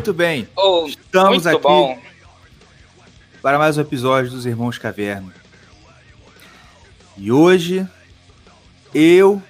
[0.00, 0.48] Muito bem.
[0.56, 1.98] Oh, Estamos muito aqui bom.
[3.42, 5.30] para mais um episódio dos Irmãos Caverna.
[7.18, 7.86] E hoje
[8.94, 9.42] eu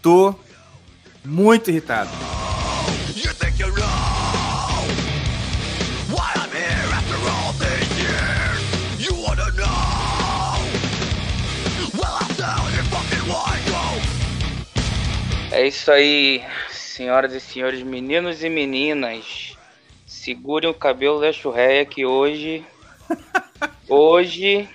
[0.00, 0.34] tô
[1.22, 2.08] muito irritado.
[15.52, 19.43] É isso aí, senhoras e senhores, meninos e meninas.
[20.24, 22.64] Segurem o cabelo da churreia que hoje.
[23.86, 24.66] hoje.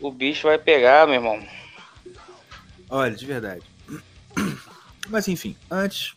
[0.00, 1.46] O bicho vai pegar, meu irmão.
[2.88, 3.60] Olha, de verdade.
[5.10, 6.14] Mas enfim, antes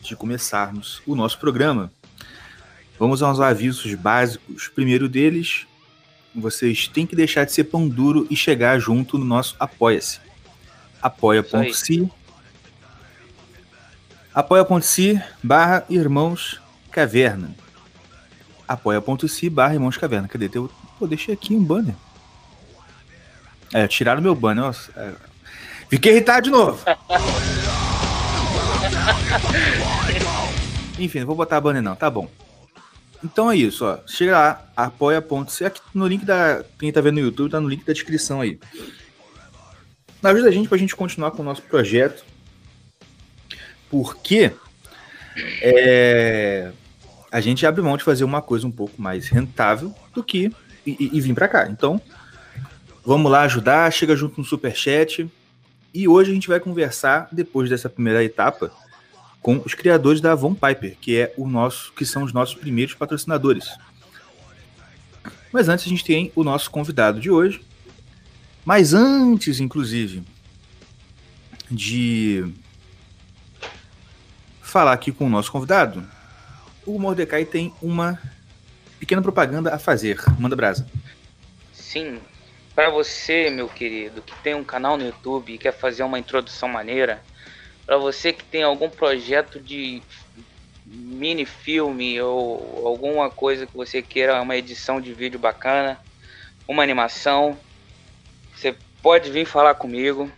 [0.00, 1.92] de começarmos o nosso programa,
[2.96, 4.68] vamos aos avisos básicos.
[4.68, 5.66] Primeiro deles,
[6.32, 10.20] vocês têm que deixar de ser pão duro e chegar junto no nosso Apoia-se.
[11.02, 12.08] apoia.se
[14.32, 16.61] apoia.se barra irmãos
[16.92, 17.50] caverna
[18.68, 20.50] apoia.se barra irmãos caverna cadê?
[20.52, 21.94] Eu, pô, deixei aqui um banner
[23.72, 25.12] é, tiraram meu banner nossa, é.
[25.88, 26.84] fiquei irritado de novo
[30.98, 32.28] enfim, não vou botar banner não, tá bom
[33.24, 33.98] então é isso, ó.
[34.06, 35.64] Chega lá, apoia.se.
[35.64, 36.64] Aqui no link da.
[36.78, 38.58] Quem tá vendo no YouTube, tá no link da descrição aí.
[40.22, 42.24] Ajuda a gente pra gente continuar com o nosso projeto.
[43.88, 44.52] Porque
[45.60, 46.72] é,
[47.32, 50.52] a gente abre mão de fazer uma coisa um pouco mais rentável do que
[50.86, 51.66] e, e- e vir pra cá.
[51.68, 52.00] Então,
[53.04, 55.28] vamos lá ajudar, chega junto no Superchat.
[55.94, 58.70] E hoje a gente vai conversar, depois dessa primeira etapa,
[59.40, 62.94] com os criadores da Von Piper, que é o nosso, que são os nossos primeiros
[62.94, 63.68] patrocinadores.
[65.52, 67.60] Mas antes a gente tem o nosso convidado de hoje.
[68.64, 70.22] Mas antes, inclusive,
[71.70, 72.44] de
[74.60, 76.02] falar aqui com o nosso convidado,
[76.86, 78.20] o Mordecai tem uma
[78.98, 80.18] pequena propaganda a fazer.
[80.38, 80.86] Manda brasa.
[81.72, 82.20] Sim,
[82.74, 86.68] para você, meu querido, que tem um canal no YouTube e quer fazer uma introdução
[86.68, 87.22] maneira,
[87.84, 90.02] para você que tem algum projeto de
[90.86, 95.98] mini filme ou alguma coisa que você queira, uma edição de vídeo bacana,
[96.66, 97.58] uma animação,
[98.54, 100.30] você pode vir falar comigo.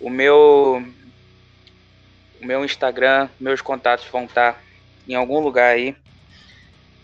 [0.00, 0.84] O meu
[2.40, 4.62] o meu Instagram, meus contatos vão estar
[5.08, 5.96] em algum lugar aí.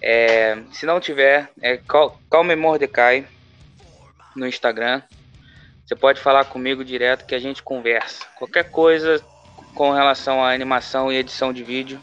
[0.01, 3.27] É, se não tiver, é Cal- Calme Mordecai
[4.35, 5.03] no Instagram.
[5.85, 8.27] Você pode falar comigo direto que a gente conversa.
[8.37, 9.23] Qualquer coisa
[9.75, 12.03] com relação à animação e edição de vídeo,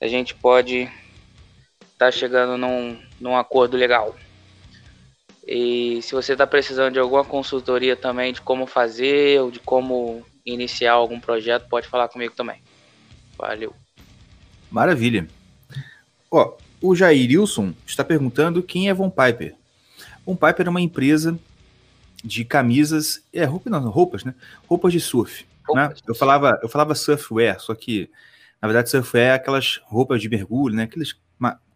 [0.00, 0.90] a gente pode
[1.92, 4.14] estar chegando num, num acordo legal.
[5.46, 10.24] E se você está precisando de alguma consultoria também de como fazer ou de como
[10.44, 12.62] iniciar algum projeto, pode falar comigo também.
[13.36, 13.74] Valeu.
[14.74, 15.28] Maravilha.
[16.28, 19.54] Ó, o Jair Wilson está perguntando quem é Von Piper.
[20.26, 21.38] Von Piper é uma empresa
[22.24, 24.34] de camisas, é roupa, não, roupas, né?
[24.66, 25.46] Roupas de surf.
[25.72, 25.82] né?
[25.84, 28.10] Roupas de Eu falava, eu falava surfwear, só que
[28.60, 30.82] na verdade surfwear é aquelas roupas de mergulho, né?
[30.82, 31.16] Aqueles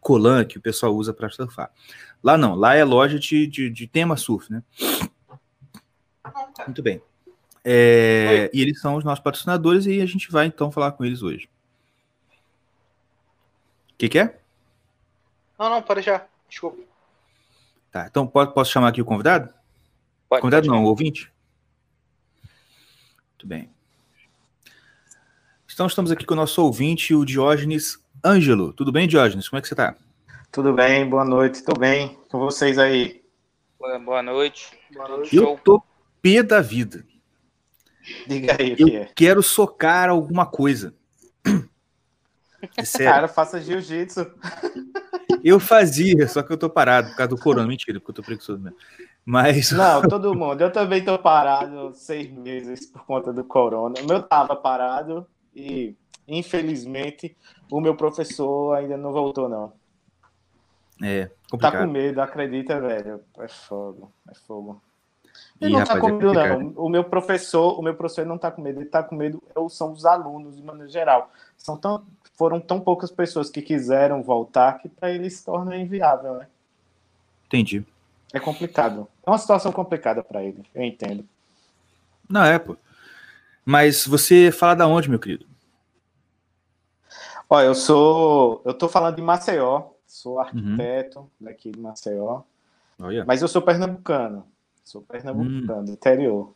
[0.00, 1.70] colã que o pessoal usa para surfar.
[2.20, 4.60] Lá não, lá é loja de, de, de tema surf, né?
[6.66, 7.00] Muito bem.
[7.64, 11.22] É, e eles são os nossos patrocinadores e a gente vai então falar com eles
[11.22, 11.48] hoje.
[13.98, 14.38] O que, que é?
[15.58, 16.24] Não, não, pode já.
[16.48, 16.80] Desculpa.
[17.90, 19.52] Tá, então po- posso chamar aqui o convidado?
[20.28, 21.32] Pode, convidado pode não, o ouvinte?
[23.32, 23.68] Muito bem.
[25.72, 28.72] Então estamos aqui com o nosso ouvinte, o Diógenes Ângelo.
[28.72, 29.48] Tudo bem, Diógenes?
[29.48, 29.96] Como é que você tá?
[30.52, 32.16] Tudo bem, boa noite, tô bem.
[32.28, 33.24] Com vocês aí.
[33.80, 34.78] Boa, boa noite.
[34.92, 35.34] Boa noite.
[35.34, 35.82] Eu tô
[36.22, 37.04] pé da vida.
[38.26, 39.04] Diga aí o Eu que é.
[39.14, 40.94] quero socar alguma coisa.
[42.76, 43.12] É sério.
[43.12, 44.26] Cara, faça jiu-jitsu.
[45.44, 47.66] Eu fazia, só que eu tô parado por causa do corona.
[47.66, 48.76] Mentira, porque eu tô preguiçoso mesmo.
[49.24, 50.60] Mas Não, todo mundo.
[50.60, 53.94] Eu também tô parado seis meses por conta do corona.
[54.00, 55.94] O meu tava parado e,
[56.26, 57.36] infelizmente,
[57.70, 59.72] o meu professor ainda não voltou, não.
[61.02, 61.86] é Tá complicado.
[61.86, 63.20] com medo, acredita, velho.
[63.38, 64.82] É fogo, é fogo.
[65.60, 66.84] Ele não tá rapaz, com é medo, não.
[66.84, 69.68] O meu professor, o meu professor não tá com medo, ele tá com medo, é
[69.68, 71.30] são os alunos, de maneira geral.
[71.56, 72.04] São tão,
[72.36, 76.46] foram tão poucas pessoas que quiseram voltar que para ele se torna inviável, né?
[77.46, 77.84] Entendi.
[78.32, 79.08] É complicado.
[79.26, 81.26] É uma situação complicada para ele, eu entendo.
[82.28, 82.76] Não é, pô.
[83.64, 85.46] Mas você fala da onde, meu querido?
[87.50, 88.60] Ó, eu sou.
[88.64, 90.40] Eu tô falando de Maceió, sou Uhum.
[90.40, 92.42] arquiteto daqui de Maceió.
[93.00, 93.24] Olha.
[93.26, 94.46] Mas eu sou pernambucano.
[94.88, 96.54] Sou pernambucano, do interior.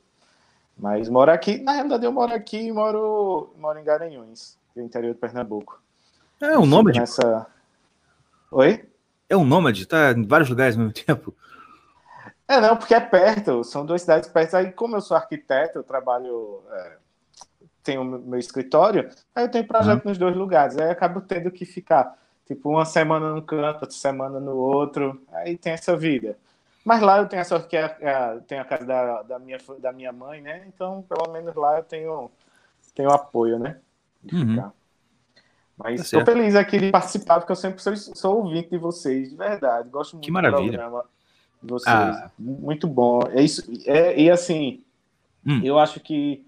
[0.74, 5.12] Mas moro aqui, na realidade eu moro aqui e moro, moro em Garanhuns, no interior
[5.12, 5.78] de Pernambuco.
[6.40, 6.98] É um nômade.
[6.98, 7.46] Nessa...
[8.50, 8.88] Oi?
[9.28, 11.34] É um nômade, tá em vários lugares ao mesmo tempo.
[12.48, 14.56] É, não, porque é perto, são duas cidades perto.
[14.56, 16.96] Aí, como eu sou arquiteto, eu trabalho, é,
[17.82, 20.78] tenho meu escritório, aí eu tenho projeto nos dois lugares.
[20.78, 25.20] Aí eu acabo tendo que ficar, tipo, uma semana num canto, outra semana no outro.
[25.32, 26.38] Aí tem essa vida.
[26.84, 29.58] Mas lá eu tenho a sorte que é, é, tenho a casa da, da, minha,
[29.78, 30.64] da minha mãe, né?
[30.66, 32.30] Então, pelo menos lá eu tenho,
[32.94, 33.78] tenho apoio, né?
[34.22, 34.54] De Uhum.
[34.54, 34.72] ficar.
[35.76, 39.30] Mas Tá estou feliz aqui de participar, porque eu sempre sou, sou ouvinte de vocês,
[39.30, 39.88] de verdade.
[39.88, 40.62] Gosto muito Que maravilha.
[40.62, 41.04] do programa
[41.62, 41.94] de vocês.
[41.96, 42.30] Ah.
[42.38, 43.20] Muito bom.
[43.30, 44.82] É isso, é, e assim,
[45.46, 45.60] Hum.
[45.64, 46.44] eu acho que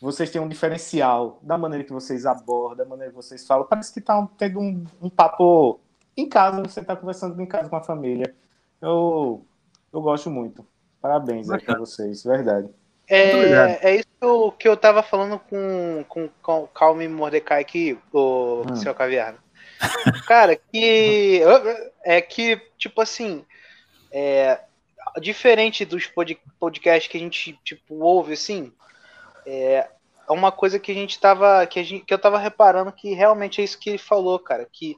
[0.00, 3.66] vocês têm um diferencial da maneira que vocês abordam, da maneira que vocês falam.
[3.66, 5.80] Parece que está tendo um, um papo
[6.16, 8.34] em casa, você está conversando em casa com a família.
[8.82, 9.42] Eu,
[9.96, 10.66] eu gosto muito.
[11.00, 12.68] Parabéns aí pra vocês, verdade.
[13.08, 17.98] É, é isso que eu, que eu tava falando com, com, com Calme Mordecai aqui,
[18.12, 18.76] o Hum.
[18.76, 19.38] seu caverna.
[20.26, 21.42] Cara, que.
[22.02, 23.44] É que, tipo assim.
[24.10, 24.60] É,
[25.20, 28.72] diferente dos pod- podcasts que a gente, tipo, ouve, assim.
[29.46, 29.88] É
[30.26, 31.66] é uma coisa que a gente tava.
[31.66, 34.66] Que, a gente, que eu tava reparando que realmente é isso que ele falou, cara.
[34.72, 34.96] Que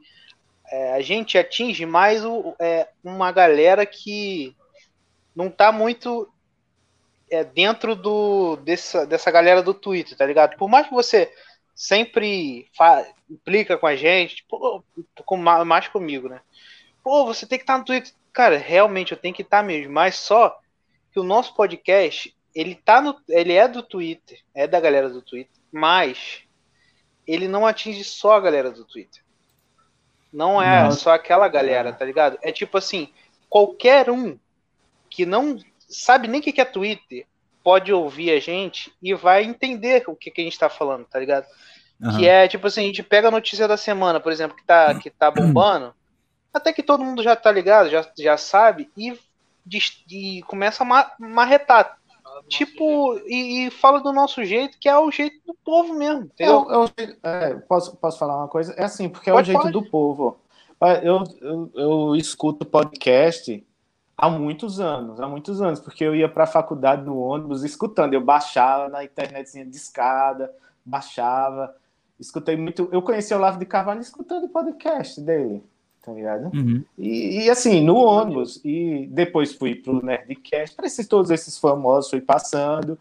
[0.71, 4.55] é, a gente atinge mais o, é, uma galera que
[5.37, 6.29] não tá muito
[7.31, 10.57] é, dentro do, dessa, dessa galera do Twitter, tá ligado?
[10.57, 11.31] Por mais que você
[11.75, 12.67] sempre
[13.29, 14.83] implica com a gente, tipo,
[15.25, 16.41] com, ma- mais comigo, né?
[17.05, 18.13] Pô, você tem que estar no Twitter.
[18.33, 20.59] Cara, realmente eu tenho que estar mesmo, mas só
[21.13, 25.21] que o nosso podcast, ele tá no, ele é do Twitter, é da galera do
[25.23, 26.43] Twitter, mas
[27.27, 29.23] ele não atinge só a galera do Twitter.
[30.33, 30.93] Não é Não.
[30.93, 32.39] só aquela galera, tá ligado?
[32.43, 33.13] É tipo assim,
[33.49, 34.39] qualquer um
[35.17, 35.57] que não
[35.89, 37.27] sabe nem o que é Twitter
[37.65, 41.19] pode ouvir a gente e vai entender o que, que a gente tá falando, tá
[41.19, 41.47] ligado?
[42.03, 42.19] Aham.
[42.19, 44.95] Que é tipo assim, a gente pega a notícia da semana, por exemplo, que tá,
[44.95, 45.95] que tá bombando,
[46.53, 49.19] até que todo mundo já tá ligado, já, já sabe, e,
[50.11, 51.99] e começa a ma- marretar.
[52.49, 56.67] Tipo, e, e fala do nosso jeito, que é o jeito do povo mesmo, entendeu?
[56.71, 58.75] Eu, eu- é, posso, posso falar uma coisa?
[58.77, 59.73] É assim, porque é Pode, o jeito pode.
[59.73, 60.39] do povo.
[61.03, 63.67] Eu, eu, eu escuto podcast
[64.17, 68.15] há muitos anos, há muitos anos, porque eu ia para a faculdade no ônibus escutando,
[68.15, 70.51] eu baixava na internetzinha de escada,
[70.85, 71.75] baixava,
[72.19, 72.89] escutei muito.
[72.91, 75.63] Eu conheci o Olavo de Carvalho escutando o podcast dele,
[76.03, 76.47] tá ligado?
[76.55, 76.83] Uhum.
[76.97, 82.11] E, e, assim, no ônibus, e depois fui pro Nerdcast, para esses, todos esses famosos,
[82.11, 82.99] fui passando.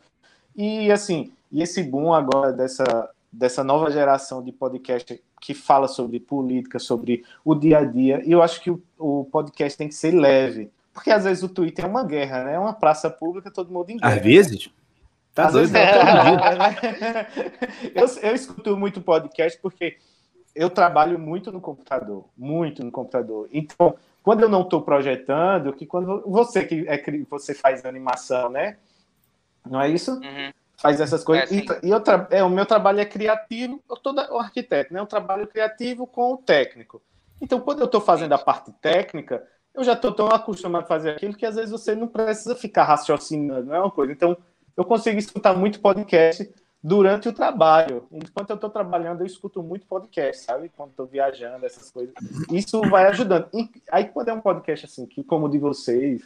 [0.55, 6.19] E assim, e esse boom agora dessa, dessa nova geração de podcast que fala sobre
[6.19, 9.93] política, sobre o dia a dia, e eu acho que o, o podcast tem que
[9.93, 10.71] ser leve.
[10.95, 12.53] Porque às vezes o Twitter é uma guerra, né?
[12.53, 14.15] É uma praça pública, todo mundo em guerra.
[14.15, 14.69] Às vezes?
[15.33, 15.69] Tá Às doido?
[15.73, 17.27] vezes é né?
[17.93, 19.97] eu, eu escuto muito podcast porque
[20.55, 23.49] eu trabalho muito no computador, muito no computador.
[23.51, 28.77] Então, quando eu não estou projetando, que quando você que é, você faz animação, né?
[29.69, 30.13] Não é isso?
[30.13, 30.53] Uhum.
[30.77, 31.51] Faz essas coisas.
[31.51, 31.65] É, e sim.
[31.83, 35.01] e eu tra- é, o meu trabalho é criativo, eu sou da- o arquiteto, né?
[35.01, 37.01] Eu trabalho criativo com o técnico.
[37.41, 41.11] Então, quando eu estou fazendo a parte técnica, eu já estou tão acostumado a fazer
[41.11, 44.13] aquilo que às vezes você não precisa ficar raciocinando, não é uma coisa.
[44.13, 44.37] Então,
[44.75, 46.49] eu consigo escutar muito podcast
[46.81, 48.07] durante o trabalho.
[48.11, 50.71] Enquanto eu estou trabalhando, eu escuto muito podcast, sabe?
[50.75, 52.13] Quando estou viajando, essas coisas.
[52.51, 53.47] Isso vai ajudando.
[53.53, 56.21] E aí, quando é um podcast assim, que como o de vocês,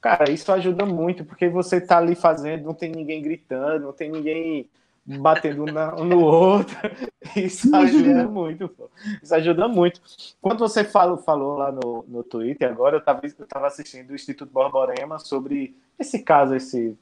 [0.00, 4.10] cara, isso ajuda muito, porque você tá ali fazendo, não tem ninguém gritando, não tem
[4.10, 4.68] ninguém
[5.06, 6.76] batendo um no outro.
[7.36, 8.90] Isso ajuda muito, pô.
[9.22, 10.00] Isso ajuda muito.
[10.40, 14.14] Quando você falou, falou lá no, no Twitter, agora eu estava eu tava assistindo o
[14.14, 16.96] Instituto Borborema sobre esse caso, esse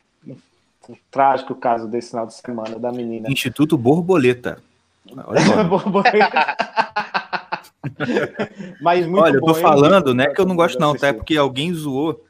[1.10, 3.30] trágico caso desse final de semana da menina.
[3.30, 4.58] Instituto Borboleta.
[5.26, 5.64] Olha.
[5.64, 6.56] Borborema.
[8.80, 11.06] Mas muito Olha, eu tô falando, né, que eu não gosto não, tá?
[11.06, 11.16] É Assistir.
[11.16, 12.22] porque alguém zoou.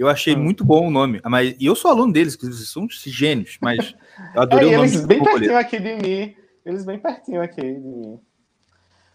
[0.00, 0.38] Eu achei Hum.
[0.38, 1.20] muito bom o nome.
[1.26, 3.94] Mas, e eu sou aluno deles, que eles são gênios, mas
[4.34, 6.36] eu adorei É, o nome eles bem pertinho aqui de mim.
[6.64, 8.18] Eles bem pertinho aqui de mim.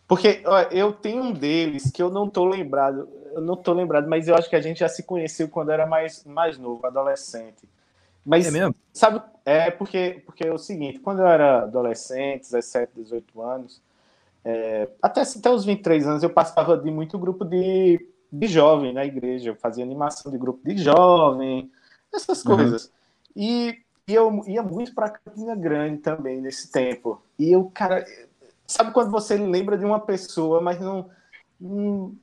[0.08, 3.10] Porque ó, eu tenho um deles que eu não tô lembrado.
[3.34, 5.88] Eu não tô lembrado, mas eu acho que a gente já se conheceu quando era
[5.88, 7.68] mais, mais novo, adolescente.
[8.24, 8.76] Mas É mesmo?
[8.94, 13.82] sabe, é porque, porque é o seguinte, quando eu era adolescente, 17, 18 anos,
[14.44, 19.06] é, até, até os 23 anos eu participava de muito grupo de, de jovem na
[19.06, 21.72] igreja, eu fazia animação de grupo de jovem,
[22.14, 22.56] essas Uhum.
[22.56, 22.92] coisas.
[23.36, 23.78] E,
[24.08, 27.22] e eu ia muito para Campina Grande também nesse tempo.
[27.38, 28.06] E eu, cara,
[28.68, 31.10] sabe quando você lembra de uma pessoa, mas não,
[31.60, 32.14] não-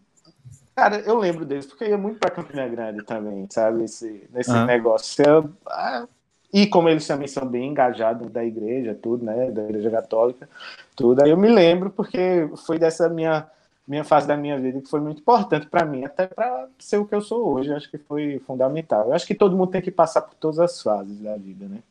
[0.75, 3.85] Cara, eu lembro deles, porque eu ia muito pra Campina Grande também, sabe?
[3.85, 4.67] Esse, nesse Aham.
[4.67, 5.23] negócio.
[5.27, 6.09] Eu- ah,
[6.53, 9.51] e como eles também são bem engajados da igreja, tudo, né?
[9.51, 10.49] Da igreja católica,
[10.97, 11.23] tudo.
[11.23, 13.47] Aí eu me lembro, porque foi dessa minha,
[13.93, 17.05] minha fase da minha vida que foi muito importante pra mim, até pra ser o
[17.05, 17.69] que eu sou hoje.
[17.69, 19.09] Eu acho que foi fundamental.
[19.09, 21.83] Eu acho que todo mundo tem que passar por todas as fases da vida, né?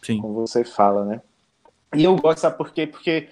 [0.00, 0.20] Sim.
[0.20, 1.20] como você fala, né?
[1.96, 2.86] E eu gosto, sabe por quê?
[2.86, 3.28] Porque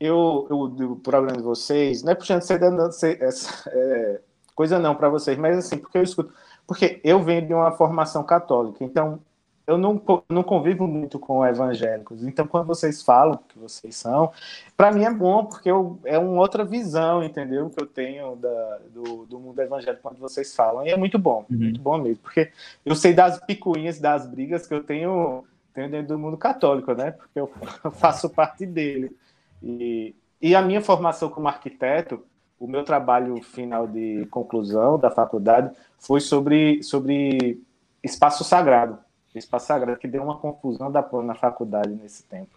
[0.00, 2.58] eu, eu do programa de vocês, não é puxando ser,
[2.92, 4.20] ser essa, é,
[4.52, 6.32] coisa não para vocês, mas assim, porque eu escuto,
[6.66, 9.20] porque eu venho de uma formação católica, então
[9.66, 14.32] eu não, não convivo muito com evangélicos, então quando vocês falam que vocês são,
[14.76, 17.68] para mim é bom, porque eu, é uma outra visão, entendeu?
[17.70, 21.44] Que eu tenho da, do, do mundo evangélico quando vocês falam, e é muito bom,
[21.50, 21.58] Uhum.
[21.58, 22.50] muito bom mesmo, porque
[22.84, 25.44] eu sei das picuinhas, das brigas que eu tenho
[25.76, 27.10] tenho dentro do mundo católico, né?
[27.10, 27.52] Porque eu
[27.92, 29.14] faço parte dele.
[29.62, 32.24] E, e a minha formação como arquiteto,
[32.58, 37.62] o meu trabalho final de conclusão da faculdade foi sobre, sobre
[38.02, 38.98] espaço sagrado.
[39.38, 42.50] Espaço sagrado, que deu uma confusão da porra na faculdade nesse tempo.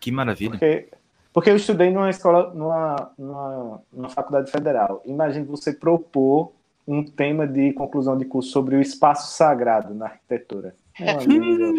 [0.00, 0.50] Que maravilha.
[0.52, 0.88] Porque,
[1.32, 5.02] porque eu estudei numa escola, numa, numa, numa faculdade federal.
[5.04, 6.52] Imagine você propor
[6.86, 10.74] um tema de conclusão de curso sobre o espaço sagrado na arquitetura.
[11.00, 11.74] Amigo.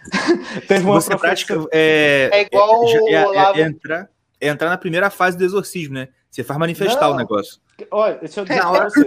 [0.66, 4.08] Teve uma Você prática é, É igual é- é- é entrar,
[4.40, 6.08] é entrar na primeira fase do exorcismo, né?
[6.30, 7.14] Você faz manifestar Não.
[7.14, 7.60] o negócio.
[7.90, 9.06] Olha, deixa eu dizer Na hora- você.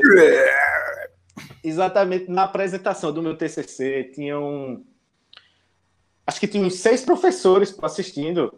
[1.63, 4.83] Exatamente na apresentação do meu TCC, tinham.
[6.27, 8.53] Acho que tinham seis professores assistindo.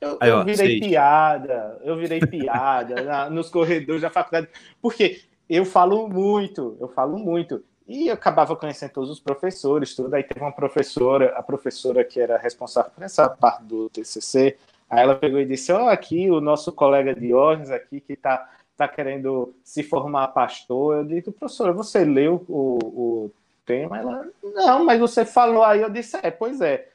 [0.00, 0.80] Eu, Aí, ó, eu virei seis.
[0.80, 4.48] piada, eu virei piada na- nos corredores da faculdade,
[4.80, 7.62] porque eu falo muito, eu falo muito.
[7.86, 10.14] E eu acabava conhecendo todos os professores, tudo.
[10.14, 14.56] Aí teve uma professora, a professora que era responsável por essa parte do TCC,
[14.88, 18.48] aí ela pegou e disse: Ó, aqui o nosso colega Diógenes aqui que tá
[18.80, 20.96] está querendo se formar pastor.
[20.96, 23.30] Eu digo, professora, você leu o, o
[23.66, 23.98] tema?
[23.98, 25.82] Ela, não, mas você falou aí.
[25.82, 26.88] Eu disse, é, pois é.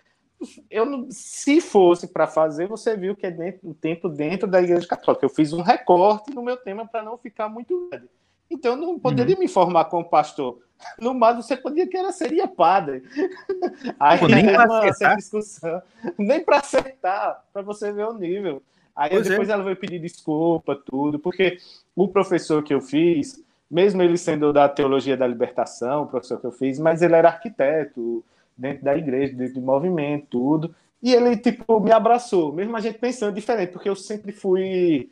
[0.69, 4.61] Eu, não- se fosse para fazer, você viu que é dentro, o tempo dentro da
[4.61, 5.23] Igreja Católica.
[5.25, 8.09] Eu fiz um recorte no meu tema para não ficar muito grande.
[8.49, 10.59] Então, eu não poderia me formar como pastor.
[10.99, 13.03] No mais, você podia que era seria padre.
[13.99, 15.15] Aí Pô, nem uma acertar.
[15.15, 15.81] discussão.
[16.17, 18.61] Nem para acertar, para você ver o nível.
[18.95, 19.29] Aí Pois é.
[19.31, 21.57] depois ela veio pedir desculpa, tudo, porque
[21.95, 26.45] o professor que eu fiz, mesmo ele sendo da teologia da libertação, o professor que
[26.47, 28.23] eu fiz, mas ele era arquiteto
[28.57, 30.73] dentro da igreja, dentro do movimento, tudo.
[31.03, 35.09] E ele, tipo, me abraçou, mesmo a gente pensando diferente, porque eu sempre fui.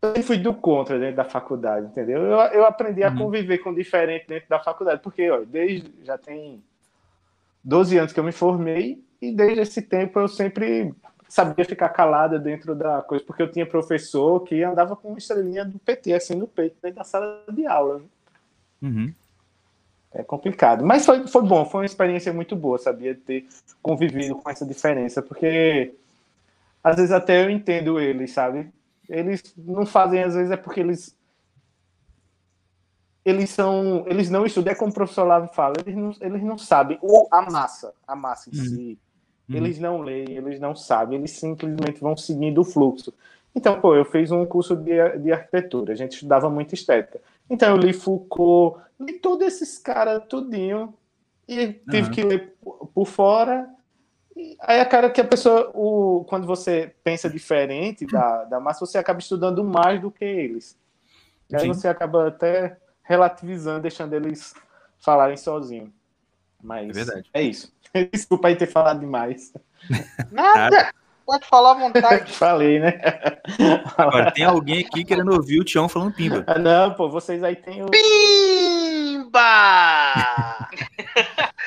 [0.00, 2.22] Eu sempre fui do contra dentro da faculdade, entendeu?
[2.22, 3.16] Eu, eu aprendi a Uhum.
[3.16, 5.92] conviver com o diferente dentro da faculdade, porque, ó, desde.
[6.04, 6.62] Já tem
[7.64, 10.94] 12 anos que eu me formei, e desde esse tempo eu sempre
[11.28, 15.64] sabia ficar calada dentro da coisa, porque eu tinha professor que andava com uma estrelinha
[15.64, 18.02] do PT, assim, no peito, dentro da sala de aula.
[18.80, 19.12] Uhum.
[20.12, 20.84] É complicado.
[20.84, 23.46] Mas foi, foi bom, foi uma experiência muito boa, sabia, ter
[23.82, 25.94] convivido com essa diferença, porque
[26.82, 28.70] às vezes até eu entendo eles, sabe?
[29.08, 31.14] Eles não fazem, às vezes é porque eles.
[33.24, 34.04] Eles são.
[34.06, 36.98] Eles não estudam, é como o professor Lavo fala, eles não, eles não sabem.
[37.02, 38.64] Ou a massa, a massa em Uhum.
[38.64, 38.98] si.
[39.48, 39.56] Uhum.
[39.56, 43.12] Eles não leem, eles não sabem, eles simplesmente vão seguindo o fluxo.
[43.54, 47.20] Então, pô, eu fiz um curso de, de arquitetura, a gente estudava muito estética.
[47.48, 50.92] Então, eu li Foucault, li todos esses caras, tudinho,
[51.48, 52.10] e tive Aham.
[52.10, 53.68] que ler por- por fora.
[54.36, 58.84] E aí, a cara que a pessoa, o, quando você pensa diferente da, da massa,
[58.84, 60.76] você acaba estudando mais do que eles.
[61.48, 61.68] E aí Sim.
[61.72, 64.52] você acaba até relativizando, deixando eles
[64.98, 65.90] falarem sozinhos.
[66.66, 67.30] Mas É verdade.
[67.32, 67.72] é isso.
[68.12, 69.52] Desculpa aí ter falado demais.
[70.32, 70.92] Nada.
[71.24, 72.30] Pode falar à vontade.
[72.34, 73.00] Falei, né?
[73.96, 76.44] Agora, tem alguém aqui querendo ouvir o Tião falando pimba.
[76.46, 77.86] Ah, Não, pô, vocês aí têm o.
[77.90, 79.42] Pimba!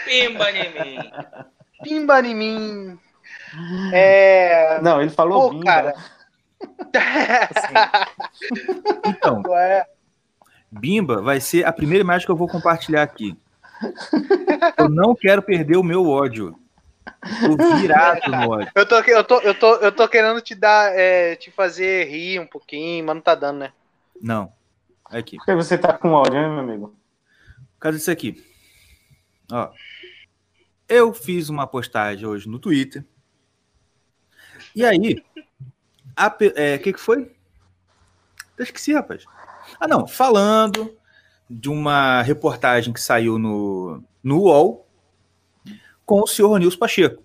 [0.05, 0.97] Pimba em mim.
[1.83, 2.99] Pimba em mim.
[3.93, 4.79] É.
[4.81, 5.65] Não, ele falou Pô, bimba.
[5.65, 5.93] cara.
[9.05, 9.85] Então, É.
[10.71, 13.35] Bimba vai ser a primeira imagem que eu vou compartilhar aqui.
[14.77, 16.57] Eu não quero perder o meu ódio.
[17.41, 18.71] Tô virado no ódio.
[18.75, 22.39] Eu tô, eu, tô, eu, tô, eu tô querendo te dar, é, te fazer rir
[22.39, 23.73] um pouquinho, mas não tá dando, né?
[24.21, 24.51] Não.
[25.05, 25.37] Aqui.
[25.37, 26.95] Porque você tá com ódio, né, meu amigo?
[27.75, 28.43] Por causa disso aqui.
[29.51, 29.71] Ó.
[30.87, 33.03] Eu fiz uma postagem hoje no Twitter.
[34.75, 37.31] E aí, o é, que, que foi?
[38.57, 39.25] Eu esqueci, rapaz.
[39.79, 40.07] Ah, não.
[40.07, 40.98] Falando
[41.49, 44.85] de uma reportagem que saiu no, no UOL
[46.05, 47.23] com o senhor Nilson Pacheco,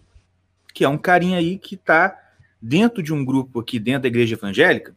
[0.73, 2.19] que é um carinha aí que tá
[2.61, 4.95] dentro de um grupo aqui dentro da igreja evangélica,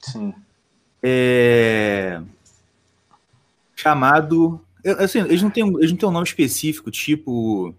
[0.00, 0.34] Sim.
[1.02, 2.20] é,
[3.76, 4.60] chamado.
[4.98, 7.74] Assim, eles não, têm, um- eles não têm um nome específico, tipo.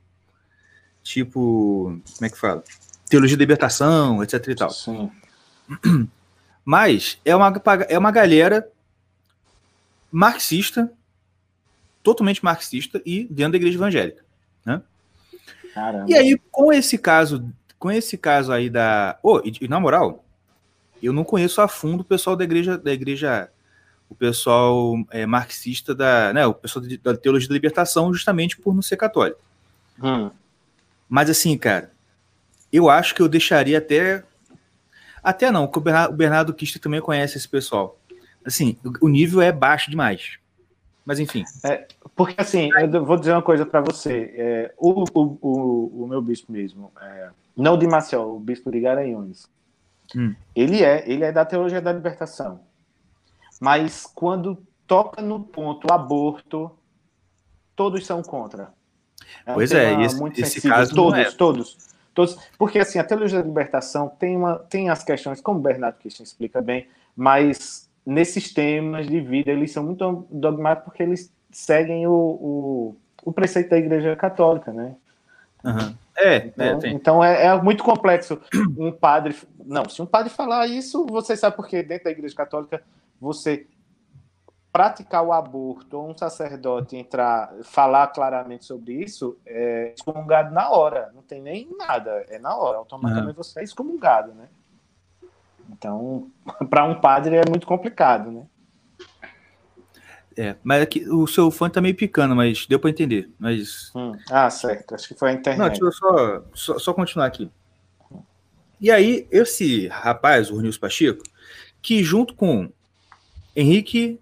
[1.03, 1.99] Tipo.
[2.15, 2.63] Como é que fala?
[3.09, 4.69] Teologia da libertação, etc e tal.
[4.69, 5.11] Sim.
[6.63, 7.53] Mas é uma,
[7.87, 8.69] é uma galera
[10.11, 10.91] marxista,
[12.03, 14.23] totalmente marxista e dentro da igreja evangélica.
[15.73, 16.05] Caramba.
[16.09, 19.17] E aí, com esse caso, com esse caso aí da.
[19.23, 20.23] Oh, e, e na moral,
[21.01, 23.49] eu não conheço a fundo o pessoal da igreja, da igreja,
[24.09, 28.73] o pessoal é, marxista da, né, o pessoal de- da teologia da libertação, justamente por
[28.73, 29.39] não ser católico.
[30.01, 30.29] Hum.
[31.07, 31.91] Mas assim, cara,
[32.71, 34.23] eu acho que eu deixaria até.
[35.21, 37.99] Até não, porque o Bernardo, o Bernardo Kister também conhece esse pessoal.
[38.45, 40.37] Assim, o- nível é baixo demais.
[41.05, 41.43] Mas enfim.
[42.15, 44.33] Porque assim, eu vou dizer uma coisa para você.
[44.35, 48.79] É, o, o, o, o meu bispo mesmo, é, não de Maceió, o bispo de
[48.79, 49.47] Garanhuns,
[50.15, 50.33] Hum.
[50.55, 52.61] ele é ele é da teologia da libertação.
[53.61, 56.71] Mas quando toca no ponto aborto,
[57.75, 58.73] todos são contra.
[59.47, 61.31] um Pois é, e esse- esse caso não todos, é.
[61.31, 61.77] todos,
[62.13, 65.97] todos, porque assim a teologia da libertação tem uma tem as questões, como o Bernardo
[65.99, 72.07] Christian explica bem, mas nesses temas de vida eles são muito dogmáticos porque eles seguem
[72.07, 74.95] o, o, o preceito da Igreja Católica, né?
[75.63, 75.95] aham.
[76.15, 76.93] É, é, Então, tem.
[76.93, 78.41] então é, é muito complexo
[78.77, 79.35] um padre.
[79.65, 82.83] Não, se um padre falar isso, você sabe porque dentro da Igreja Católica
[83.21, 83.65] você
[84.71, 91.11] praticar o aborto ou um sacerdote entrar, falar claramente sobre isso, é excomungado na hora.
[91.15, 92.77] Não tem nem nada, é na hora.
[92.77, 94.47] Automaticamente você é excomungado, né?
[95.71, 96.29] Então,
[96.69, 98.45] para um padre é muito complicado, né?
[100.37, 103.29] É, mas aqui, o seu fone tá meio picando, mas deu pra entender.
[103.37, 103.91] Mas.
[103.93, 104.13] Hum.
[104.29, 104.95] Ah, certo.
[104.95, 105.71] Acho que foi a Não, internet.
[105.71, 107.51] deixa eu só, só, só continuar aqui.
[108.79, 111.23] E aí, esse rapaz, o Nilson Pacheco,
[111.81, 112.71] que junto com
[113.53, 114.21] Henrique,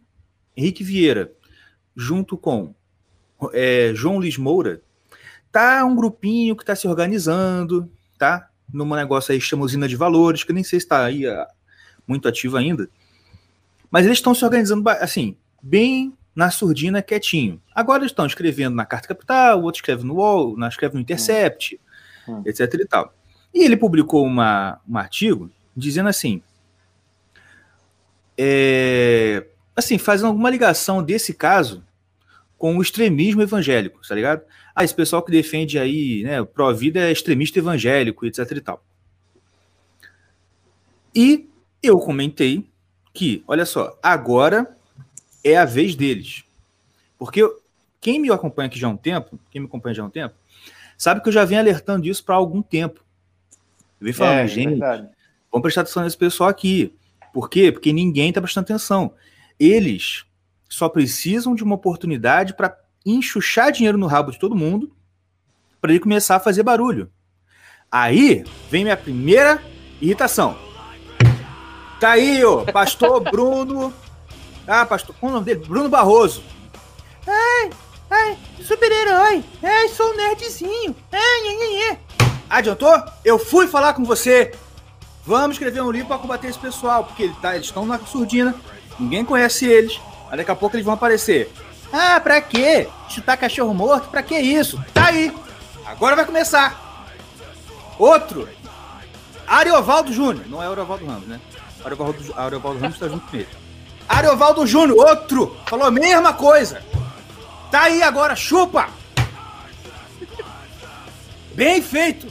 [0.56, 1.32] Henrique Vieira,
[1.96, 2.74] junto com
[3.54, 4.82] é, João Luiz Moura,
[5.52, 8.50] tá um grupinho que tá se organizando, tá?
[8.72, 11.48] Num negócio aí chama Usina de Valores, que nem sei se tá aí ah,
[12.08, 12.90] muito ativo ainda.
[13.90, 17.62] Mas eles estão se organizando, assim, bem na surdina, quietinho.
[17.74, 21.02] Agora eles estão escrevendo na Carta Capital, o outro escreve no UOL, na escreve no
[21.02, 21.80] Intercept,
[22.28, 22.44] Hum.
[22.46, 23.14] etc e tal.
[23.54, 26.42] E ele publicou uma, um artigo dizendo assim,
[28.38, 31.84] é, assim, fazendo alguma ligação desse caso
[32.58, 34.42] com o extremismo evangélico, tá ligado?
[34.80, 38.84] Ah, esse pessoal que defende aí, né, pró-vida é extremista evangélico, etc e tal.
[41.16, 41.50] E
[41.82, 42.70] eu comentei
[43.12, 44.78] que, olha só, agora
[45.44, 46.44] é a vez deles.
[47.18, 47.60] Porque eu-
[48.00, 50.36] quem me acompanha aqui já há um tempo, quem me acompanha já há um tempo,
[50.96, 53.00] sabe que eu já venho alertando disso para algum tempo.
[54.00, 55.10] Eu venho falando, é, gente, verdade.
[55.52, 56.94] Vamos prestar atenção nesse pessoal aqui.
[57.34, 57.72] Por quê?
[57.72, 59.12] Porque ninguém está prestando atenção.
[59.60, 60.24] Eles
[60.70, 62.78] só precisam de uma oportunidade para
[63.12, 64.92] enxuchar dinheiro no rabo de todo mundo
[65.82, 67.10] para ele começar a fazer barulho.
[67.92, 69.62] Aí vem minha primeira
[70.02, 70.58] irritação.
[72.00, 73.94] Tá aí, ó, pastor Bruno.
[74.68, 75.66] Ah, pastor, qual o nome dele?
[75.66, 76.44] Bruno Barroso.
[77.26, 77.70] Ai,
[78.10, 79.44] ai, super-herói.
[79.64, 80.96] Ai, sou um nerdzinho.
[81.12, 82.00] Ai, ai, ai, ai.
[82.50, 83.04] Adiantou?
[83.24, 84.54] Eu fui falar com você.
[85.26, 88.56] Vamos escrever um livro para combater esse pessoal, porque ele tá, eles estão na surdina,
[88.98, 91.52] ninguém conhece eles, mas daqui a pouco eles vão aparecer.
[91.92, 92.88] Ah, pra quê?
[93.10, 94.10] Chutar cachorro morto?
[94.10, 94.84] Pra que isso?
[94.94, 95.36] Tá aí!
[95.86, 97.06] Agora vai começar!
[97.98, 98.48] Outro!
[99.48, 100.46] Ariovaldo Júnior.
[100.48, 101.40] Não é Ariovaldo Ramos, né?
[101.84, 103.48] Ariovaldo, Ariovaldo Ramos tá junto com ele.
[104.08, 105.58] Ariovaldo Júnior, outro!
[105.68, 106.84] Falou a mesma coisa!
[107.72, 108.90] Tá aí agora, chupa!
[111.54, 112.28] Bem feito!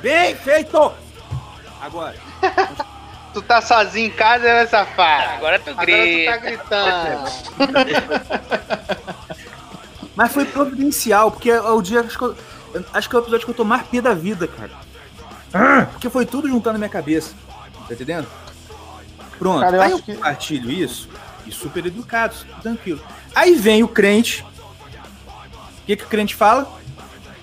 [0.00, 0.92] Bem feito!
[1.80, 2.16] Agora.
[3.32, 5.30] Tu tá sozinho em casa, né, safado?
[5.36, 6.36] Agora tu Agora tu tá grita.
[6.38, 7.32] gritando.
[10.14, 12.00] Mas foi providencial, porque é o dia.
[12.00, 12.36] Acho que, eu-
[12.92, 14.70] acho que é o episódio que eu tô mais pé da vida, cara.
[15.92, 17.34] Porque foi tudo juntando na minha cabeça.
[17.88, 18.26] Tá entendendo?
[19.38, 19.60] Pronto.
[19.60, 21.08] Cara, eu Aí eu acho que- compartilho isso
[21.46, 23.00] e super educado, tranquilo.
[23.34, 24.44] Aí vem o crente.
[25.82, 26.70] O que, que o crente fala?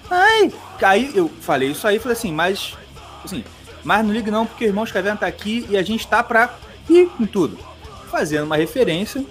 [0.10, 2.73] Ai, aí eu falei isso aí, falei assim, mas.
[3.25, 3.43] Assim,
[3.84, 6.54] mas não ligue não, porque o irmão Caverna tá aqui e a gente tá pra
[6.89, 7.58] ir com tudo.
[8.10, 9.24] Fazendo uma referência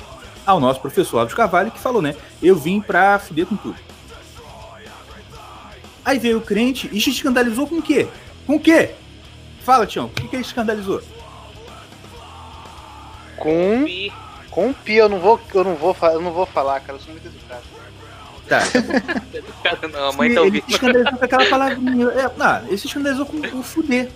[0.46, 2.14] ao nosso professor Alves Carvalho, que falou, né?
[2.42, 3.76] Eu vim pra fuder com tudo.
[6.04, 8.08] Aí veio o crente e se escandalizou com o quê?
[8.46, 8.94] Com o quê?
[9.62, 11.02] Fala, Tião, o que, que ele escandalizou?
[13.36, 14.12] Com, Pi.
[14.50, 16.98] com pi, eu não vou, eu não vou, eu não vou falar, cara.
[16.98, 17.62] Eu sou muito educado.
[18.48, 18.60] Tá.
[19.92, 20.64] Não, a mãe tá ele ouvindo.
[20.64, 22.06] se escandalizou com aquela palavrinha.
[22.06, 24.08] É, não, ele se escandalizou com o fuder.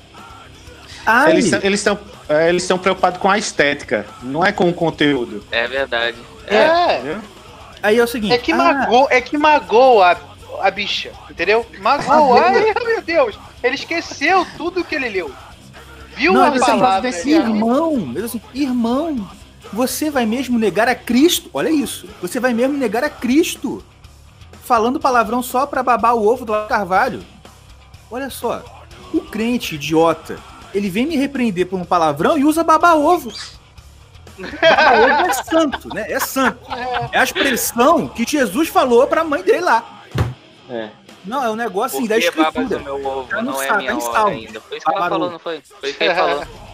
[1.05, 4.69] Ai, Eles, são- eles estão é, eles estão preocupados com a estética, não é com
[4.69, 5.45] o conteúdo.
[5.51, 6.17] É verdade.
[6.47, 7.21] É, Entendeu?
[7.83, 8.33] Aí é o seguinte.
[8.33, 10.17] é que ah, magou, é que magou a,
[10.61, 11.67] a bicha, entendeu?
[11.81, 15.33] Magou, Ah, ai meu Deus, ele esqueceu tudo que ele leu.
[16.17, 19.29] Viu Não, a assim, palavra desse Irmão, assim, irmão,
[19.73, 21.51] você vai mesmo negar a Cristo?
[21.53, 22.07] Olha isso.
[22.21, 23.83] Você vai mesmo negar a Cristo?
[24.65, 27.25] Falando palavrão só pra babar o ovo do Carvalho.
[28.11, 28.63] Olha só.
[29.13, 30.39] O crente idiota,
[30.75, 33.33] ele vem me repreender por um palavrão e usa babar ovo.
[34.39, 36.07] Babar ovo é santo, né?
[36.11, 36.59] É santo.
[37.13, 40.03] É a expressão que Jesus falou pra mãe dele lá.
[40.71, 40.89] É.
[41.25, 42.79] Não, é um negócio assim, da escritura.
[42.81, 44.37] meu ovo Tá no não é a minha tá hora salmo.
[44.37, 44.61] ainda?
[44.61, 45.63] Foi isso que ela falou, não foi?
[45.81, 46.45] Foi isso que ele falou.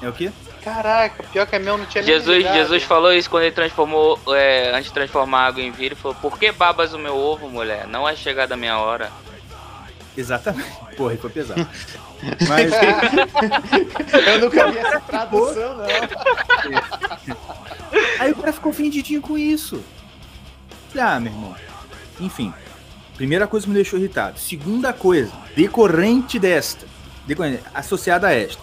[0.00, 0.30] É o quê?
[0.62, 2.44] Caraca, pior que a meu não tinha nem Jesus.
[2.44, 6.16] Jesus falou isso quando ele transformou, é, antes de transformar água em vinho, ele falou,
[6.20, 7.84] por que babas o meu ovo, mulher?
[7.88, 9.10] Não é chegada a minha hora.
[10.18, 10.68] Exatamente.
[10.96, 11.60] Porra, foi pesado.
[12.48, 12.72] Mas,
[14.26, 15.86] Eu nunca vi essa tradução, não.
[18.18, 19.80] aí o cara ficou ofendidinho com isso.
[20.98, 21.54] Ah, meu irmão.
[22.18, 22.52] Enfim.
[23.14, 24.40] Primeira coisa que me deixou irritado.
[24.40, 26.86] Segunda coisa, decorrente desta,
[27.26, 28.62] decorrente, associada a esta.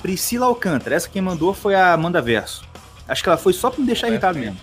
[0.00, 0.94] Priscila Alcântara.
[0.94, 2.64] Essa quem mandou foi a Amanda Verso.
[3.08, 4.58] Acho que ela foi só pra me deixar irritado mesmo.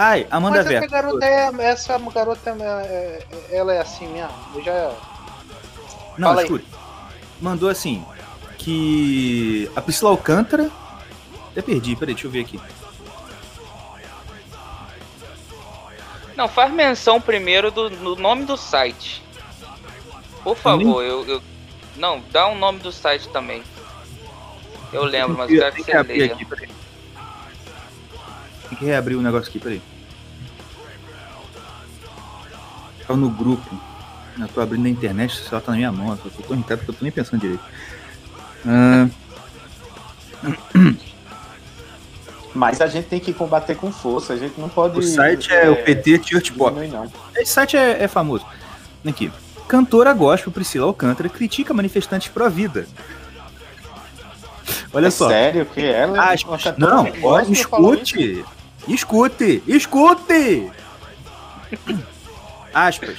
[0.00, 0.88] Ai, Amanda Mas essa Verso.
[0.90, 1.50] garota é.
[1.64, 4.32] Essa garota é, é- ela é assim mesmo.
[4.54, 4.92] Eu já.
[6.16, 6.66] Não, Fala escute.
[7.40, 8.04] Mandou assim,
[8.56, 10.70] que a Priscila Alcântara...
[11.50, 12.60] Até perdi, peraí, deixa eu ver aqui.
[16.36, 19.22] Não, faz menção primeiro do, do nome do site.
[20.44, 21.42] Por favor, eu, eu-
[21.96, 23.62] Não, dá um nome do site também.
[24.92, 26.32] Eu lembro, mas eu quero que você leia.
[26.32, 26.46] aqui,
[28.78, 29.82] que reabrir o negócio aqui, peraí.
[33.06, 33.68] Tá no grupo.
[34.38, 36.10] Eu tô abrindo na internet, se ela tá na minha mão.
[36.10, 37.64] Eu tô tão irritado que eu tô nem pensando direito.
[38.66, 39.08] Ah,
[42.54, 44.98] Mas a gente tem que combater com força, a gente não pode.
[44.98, 46.76] o site é, o PT Church Pop.
[47.36, 48.44] Esse site é, é famoso.
[49.06, 49.30] Aqui.
[49.68, 52.86] Cantora gospel Priscila Alcântara critica manifestantes pró-vida.
[54.92, 55.28] Olha É só.
[55.28, 57.06] Sério que ela Ah, é cantora não,
[57.42, 57.52] isso?
[57.52, 58.44] escute.
[58.88, 60.72] Escute, escute.
[62.72, 63.18] Aspas.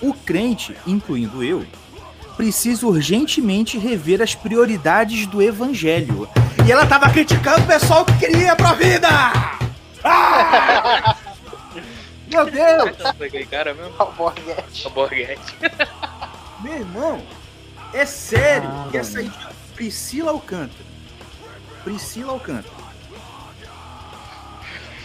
[0.00, 1.66] O crente, incluindo eu,
[2.36, 6.28] precisa urgentemente rever as prioridades do evangelho.
[6.66, 9.08] E ela tava criticando o pessoal que queria pra vida!
[10.02, 11.16] Ah!
[12.28, 12.96] Meu Deus!
[13.04, 13.94] Aquele cara mesmo?
[13.98, 14.86] O Borghetti.
[14.86, 15.54] O Borghetti.
[16.62, 17.22] Meu irmão,
[17.92, 18.68] é sério.
[18.68, 19.30] Ah, que essa aí,
[19.74, 20.84] Priscila Alcântara.
[21.84, 22.75] Priscila Alcântara.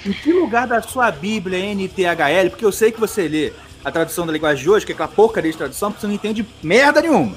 [0.05, 2.49] Em que lugar da sua Bíblia NTHL?
[2.49, 5.07] Porque eu sei que você lê a tradução da linguagem de hoje, que é aquela
[5.07, 7.35] porcaria de tradução, porque você não entende merda nenhuma.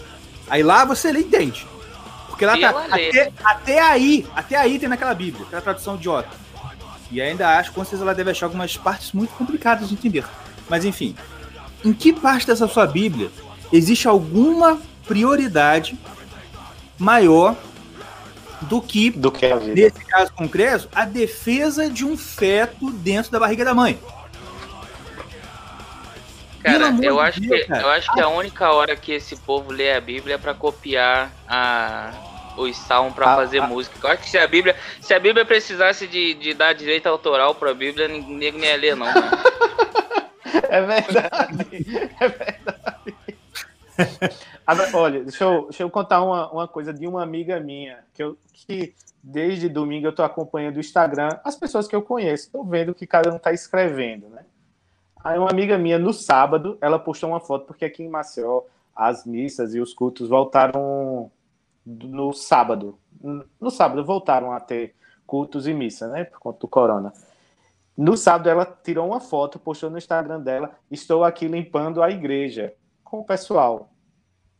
[0.48, 1.66] Aí lá você lê e entende.
[2.28, 2.70] Porque lá tá.
[2.90, 6.30] Até, até aí, até aí tem naquela Bíblia, aquela tradução idiota.
[7.10, 10.24] E ainda acho que com certeza ela deve achar algumas partes muito complicadas de entender.
[10.68, 11.14] Mas enfim,
[11.84, 13.30] em que parte dessa sua Bíblia
[13.72, 15.98] existe alguma prioridade
[16.98, 17.54] maior
[18.68, 19.74] do que, Do que a vida.
[19.74, 23.98] nesse caso concreto, a defesa de um feto dentro da barriga da mãe?
[26.62, 27.82] Cara, eu acho, Deus, que, cara.
[27.82, 31.30] eu acho que a única hora que esse povo lê a Bíblia é pra copiar
[31.46, 32.10] a,
[32.56, 33.66] os salmos pra Ah, fazer ah.
[33.66, 33.94] música.
[34.02, 37.54] Eu acho que se a Bíblia, se a Bíblia precisasse de, de dar direito autoral
[37.54, 39.06] pra Bíblia, ninguém nem ia ler, não.
[40.68, 42.10] É verdade.
[42.20, 43.14] É verdade.
[44.94, 48.36] Olha, deixa eu, deixa eu contar uma, uma coisa de uma amiga minha, que, eu,
[48.52, 52.94] que desde domingo eu tô acompanhando o Instagram, as pessoas que eu conheço, tô vendo
[52.94, 54.44] que cada um tá escrevendo, né?
[55.22, 58.62] Aí uma amiga minha, no sábado, ela postou uma foto, porque aqui em Maceió
[58.94, 61.30] as missas e os cultos voltaram
[61.84, 62.98] no sábado.
[63.60, 64.94] No sábado voltaram a ter
[65.26, 66.24] cultos e missa, né?
[66.24, 67.12] Por conta do corona.
[67.96, 72.74] No sábado ela tirou uma foto, postou no Instagram dela, estou aqui limpando a igreja
[73.02, 73.93] com o pessoal.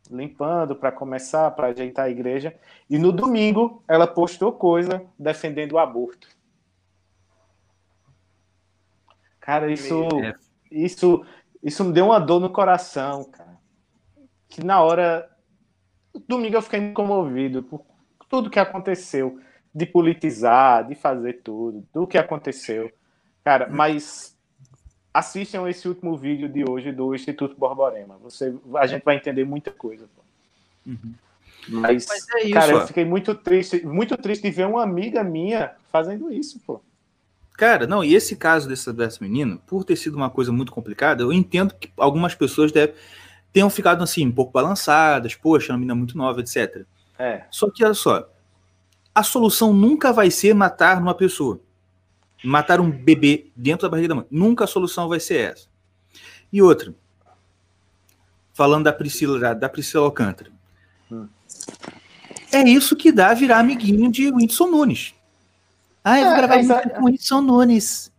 [0.09, 2.55] Limpando para começar, para ajeitar a igreja.
[2.89, 6.27] E no domingo ela postou coisa defendendo o aborto.
[9.39, 10.07] Cara, isso,
[10.71, 11.25] isso,
[11.63, 13.57] isso me deu uma dor no coração, cara.
[14.49, 15.29] Que na hora.
[16.27, 17.85] Domingo eu fiquei comovido por
[18.27, 19.39] tudo que aconteceu.
[19.73, 22.91] De politizar, de fazer tudo, do que aconteceu.
[23.43, 24.34] Cara, mas
[25.15, 28.17] assistam esse último vídeo de hoje do Instituto Borborema.
[28.21, 30.09] Você, a gente vai entender muita coisa.
[30.13, 30.21] pô.
[30.91, 31.13] Uhum.
[31.69, 32.79] Mas, Mas é isso, cara, ó.
[32.81, 36.81] eu fiquei muito triste, muito triste de ver uma amiga minha fazendo isso, pô.
[37.53, 41.23] Cara, não, e esse caso dessa, dessa menina, por ter sido uma coisa muito complicada,
[41.23, 42.93] eu entendo que algumas pessoas devem
[43.53, 46.85] tenham ficado assim, um pouco balançadas, poxa, uma menina muito nova, etc.
[47.17, 47.43] É.
[47.49, 48.29] Só que olha só,
[49.15, 51.61] a solução nunca vai ser matar uma pessoa.
[52.43, 54.25] Matar um bebê dentro da barriga da mãe.
[54.29, 55.67] Nunca a solução vai ser essa.
[56.51, 56.93] E outra,
[58.53, 60.51] falando da Priscila, da, da Priscila Alcântara.
[61.11, 61.27] Hum.
[62.51, 65.13] É isso que dá virar amiguinho de Whindersson Nunes.
[66.03, 68.11] Ah, eu vou É, gravar é exa- com o Whindersson Nunes.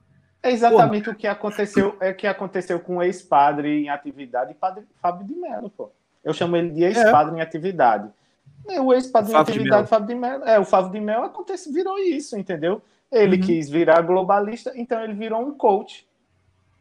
[0.43, 5.27] É exatamente o que aconteceu, é que aconteceu com o ex-padre em atividade, padre Fábio
[5.27, 5.91] de Mello, pô.
[6.23, 8.09] Eu chamo ele de ex-padre em atividade.
[8.69, 9.89] É, O ex-padre em atividade.
[9.89, 10.45] Fábio de Mello.
[10.45, 12.83] É, o Fábio de Mello acontece, virou isso, entendeu?
[13.13, 13.43] Ele Uhum.
[13.43, 16.07] quis virar globalista, então ele virou um coach.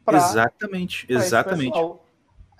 [0.04, 1.78] pra- exatamente, pra exatamente.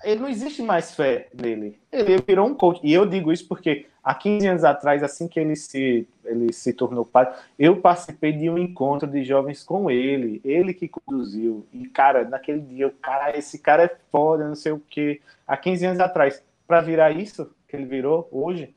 [0.03, 1.79] Ele não existe mais fé nele.
[1.91, 2.79] Ele virou um coach.
[2.83, 6.73] E eu digo isso porque há 15 anos atrás, assim que ele se, ele se
[6.73, 10.41] tornou padre, eu participei de um encontro de jovens com ele.
[10.43, 11.65] Ele que conduziu.
[11.73, 15.21] E, cara, naquele dia, o cara, esse cara é foda, não sei o quê.
[15.47, 16.43] Há 15 anos atrás.
[16.67, 18.75] Para virar isso que ele virou hoje,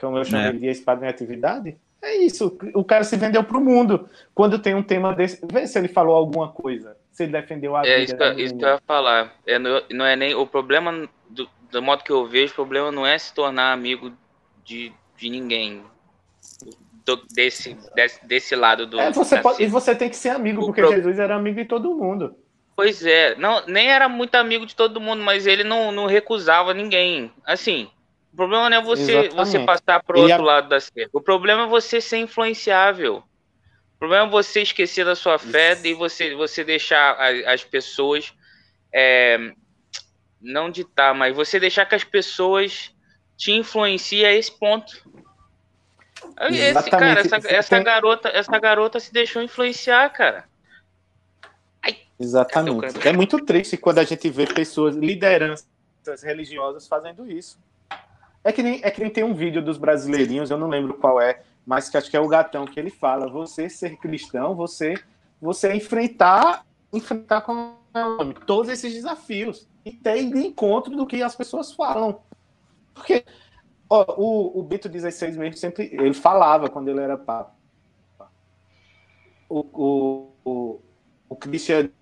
[0.00, 0.52] como eu chamei É.
[0.52, 2.56] de ex-padre em atividade, é isso.
[2.74, 4.08] O cara se vendeu pro mundo.
[4.34, 6.96] Quando tem um tema desse, vê se ele falou alguma coisa.
[7.12, 8.02] Se ele defendeu a É vida.
[8.02, 9.34] isso que, isso que eu ia falar.
[9.46, 10.34] É, não, não é nem.
[10.34, 14.12] O problema, do, do modo que eu vejo, o problema não é se tornar amigo
[14.64, 15.82] de, de ninguém.
[17.04, 19.00] Do- desse, desse, desse lado do.
[19.00, 21.56] É, você pode- e você tem que ser amigo, O porque pro- Jesus era amigo
[21.56, 22.34] de todo mundo.
[22.74, 26.74] Pois é, não, nem era muito amigo de todo mundo, mas ele não, não recusava
[26.74, 27.32] ninguém.
[27.46, 27.88] Assim,
[28.36, 29.34] o problema não é você, Exatamente.
[29.34, 31.08] você passar pro Ele outro a- lado da cerca.
[31.10, 33.16] O problema é você ser influenciável.
[33.94, 35.86] O problema é você esquecer da sua fé Isso.
[35.86, 38.34] e você, você deixar a- as pessoas
[38.92, 39.38] é,
[40.38, 42.94] não ditar, mas você deixar que as pessoas
[43.38, 44.92] te influenciem a esse ponto.
[46.50, 47.34] Esse, cara, Exatamente.
[47.34, 50.44] essa, essa garota, essa garota se deixou influenciar, cara.
[52.20, 52.80] Exatamente.
[52.80, 55.66] Cadê o É muito triste quando a gente vê pessoas, lideranças
[56.22, 57.58] religiosas fazendo isso.
[58.46, 61.20] É que, nem, é que nem tem um vídeo dos brasileirinhos, eu não lembro qual
[61.20, 64.94] é, mas que acho que é o gatão que ele fala: você ser cristão, você,
[65.42, 67.74] você enfrentar, enfrentar com
[68.46, 72.20] todos esses desafios e ter de encontro do que as pessoas falam.
[72.94, 73.24] Porque
[73.90, 77.52] ó, o, o Bento XVI mesmo sempre ele falava quando ele era papa.
[79.48, 80.80] O, o, o,
[81.28, 81.92] o cristianismo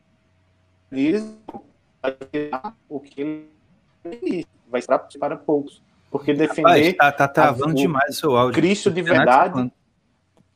[2.02, 2.18] vai
[2.87, 3.48] o que
[4.04, 5.83] ele vai para, para poucos.
[6.14, 8.55] Porque Rapaz, defender tá, tá travando o demais o seu áudio.
[8.55, 9.27] Cristo de verdade.
[9.27, 9.72] tá falando.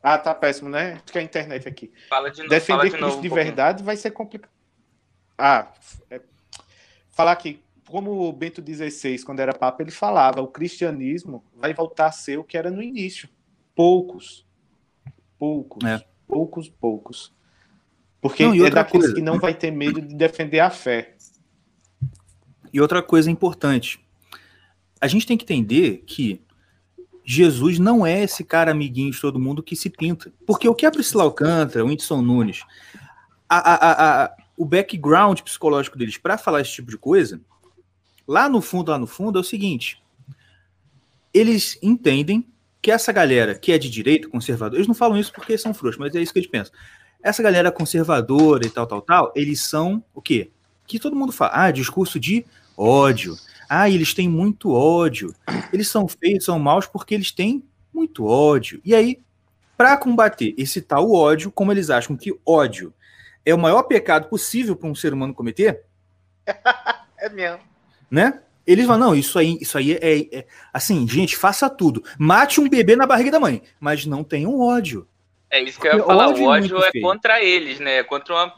[0.01, 0.93] Ah, tá péssimo, né?
[0.93, 1.91] Acho que é a internet aqui.
[2.07, 2.49] Fala de novo.
[2.49, 4.49] fala Defender de Cristo novo um de verdade vai ser complicado.
[5.37, 5.67] Ah,
[6.09, 6.21] é-
[7.09, 12.05] falar que, como o Bento XVI, quando era Papa, ele falava: o cristianismo vai voltar
[12.05, 13.27] a ser o que era no início.
[13.75, 14.47] Poucos.
[15.37, 15.83] Poucos.
[15.83, 16.01] É.
[16.25, 17.33] Poucos, poucos.
[18.21, 19.13] Porque Não, é daqueles coisa.
[19.13, 21.15] que não vai ter medo de defender a fé.
[22.71, 23.99] E outra coisa importante.
[25.01, 26.41] A gente tem que entender que
[27.23, 30.31] Jesus não é esse cara amiguinho de todo mundo que se pinta.
[30.45, 32.63] Porque o que a Priscila Alcântara, o Whindersson Nunes,
[33.47, 37.39] a- a- a- o background psicológico deles para falar esse tipo de coisa,
[38.27, 40.01] lá no fundo, lá no fundo, é o seguinte:
[41.33, 42.47] eles entendem
[42.81, 45.99] que essa galera que é de direita, conservadora, eles não falam isso porque são frouxos,
[45.99, 46.73] mas é isso que eles pensam.
[47.21, 50.49] Essa galera conservadora e tal, tal, tal, eles são o quê?
[50.87, 52.45] Que todo mundo fala, ah, discurso de
[52.77, 53.35] ódio.
[53.69, 55.33] Ah, eles têm muito ódio.
[55.71, 58.81] Eles são feios, são maus porque eles têm muito ódio.
[58.83, 59.19] E aí,
[59.77, 62.93] para combater esse tal ódio, como eles acham que ódio
[63.45, 65.83] é o maior pecado possível para um ser humano cometer,
[67.17, 67.59] É mesmo.
[68.09, 68.41] né?
[68.65, 72.03] Eles vão, não, isso aí, isso aí é, é- assim, gente, faça tudo.
[72.19, 75.07] Mate um bebê na barriga da mãe, mas não tenham ódio.
[75.51, 76.29] É isso que eu ia falar.
[76.29, 77.03] O é ódio é feio.
[77.03, 77.97] contra eles, né?
[77.97, 78.53] É contra uma,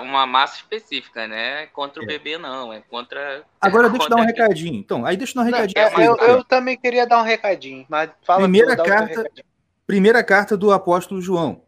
[0.00, 1.66] uma, massa específica, né?
[1.66, 2.06] Contra o É.
[2.06, 2.72] bebê, não.
[2.72, 3.44] É contra.
[3.60, 4.74] Agora é deixa eu dar um recadinho.
[4.76, 5.84] Então, aí deixa eu dar um Não, recadinho.
[5.84, 6.24] é, vocês eu, aqui.
[6.24, 9.44] eu também queria dar um recadinho, mas fala Primeira tu, carta- recadinho.
[9.86, 11.62] Primeira carta do apóstolo João.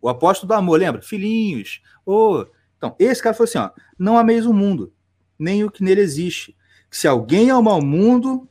[0.00, 1.02] O apóstolo do amor, lembra?
[1.02, 1.82] Filhinhos.
[2.04, 2.46] Ô.
[2.76, 4.92] Então, esse cara falou assim: ó, não ameis o mundo,
[5.38, 6.56] nem o que nele existe.
[6.90, 8.48] Se alguém ama o mundo,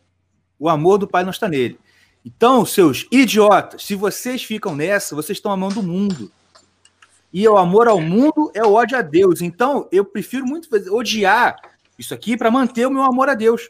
[0.59, 1.79] o amor do Pai não está nele.
[2.25, 6.31] Então, seus idiotas, se vocês ficam nessa, vocês estão amando o mundo.
[7.31, 9.41] E o amor ao mundo é o ódio a Deus.
[9.41, 11.55] Então, eu prefiro muito odiar
[11.99, 13.69] isso aqui para manter o meu amor a Deus.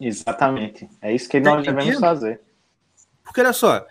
[0.00, 0.88] Exatamente.
[1.02, 2.00] É isso que Tá nós devemos entendendo?
[2.00, 2.40] fazer.
[3.24, 3.84] Porque olha só,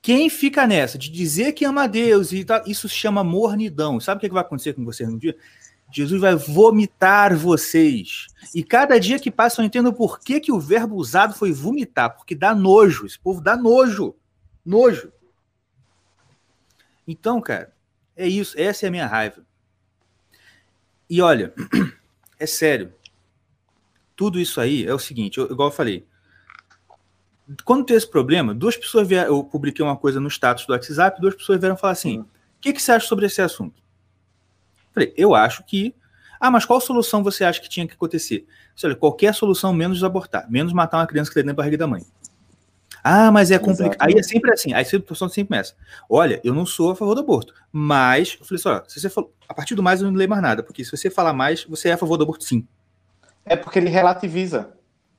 [0.00, 3.98] quem fica nessa de dizer que ama a Deus e tal, isso se chama mornidão.
[3.98, 5.36] Sabe o que que vai acontecer com vocês no dia?
[5.96, 8.26] Jesus vai vomitar vocês.
[8.54, 12.14] E cada dia que passa eu entendo por que, que o verbo usado foi vomitar,
[12.14, 13.06] porque dá nojo.
[13.06, 14.14] Esse povo dá nojo.
[14.62, 15.10] Nojo.
[17.08, 17.72] Então, cara,
[18.14, 18.54] é isso.
[18.60, 19.42] Essa é a minha raiva.
[21.08, 21.54] E olha,
[22.38, 22.92] é sério.
[24.14, 26.06] tudo isso aí é o seguinte, eu- igual eu falei.
[27.64, 31.20] Quando tem esse problema, duas pessoas vieram, eu publiquei uma coisa no status do WhatsApp,
[31.22, 32.26] duas pessoas vieram falar assim: o
[32.60, 33.85] que, que você acha sobre esse assunto?
[34.96, 35.94] Falei, eu acho que.
[36.40, 38.46] Ah, mas qual solução você acha que tinha que acontecer?
[38.74, 41.76] Falei, Olha, qualquer solução menos abortar, menos matar uma criança que está dentro da barriga
[41.76, 42.02] da mãe.
[43.04, 43.96] Ah, mas é complicado.
[44.00, 44.72] Aí é sempre assim.
[44.72, 45.74] Aí a pessoa sempre começa.
[46.08, 49.10] Olha, eu não sou a favor do aborto, mas eu falei assim, ó, se você
[49.10, 51.64] falou, a partir do mais eu não leio mais nada, porque se você falar mais,
[51.64, 52.66] você é a favor do aborto sim.
[53.44, 54.72] É porque ele relativiza.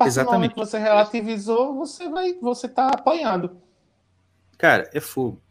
[0.05, 0.53] Exatamente.
[0.53, 3.57] que você relativizou, você vai, você tá apoiando.
[4.57, 5.41] Cara, é fogo.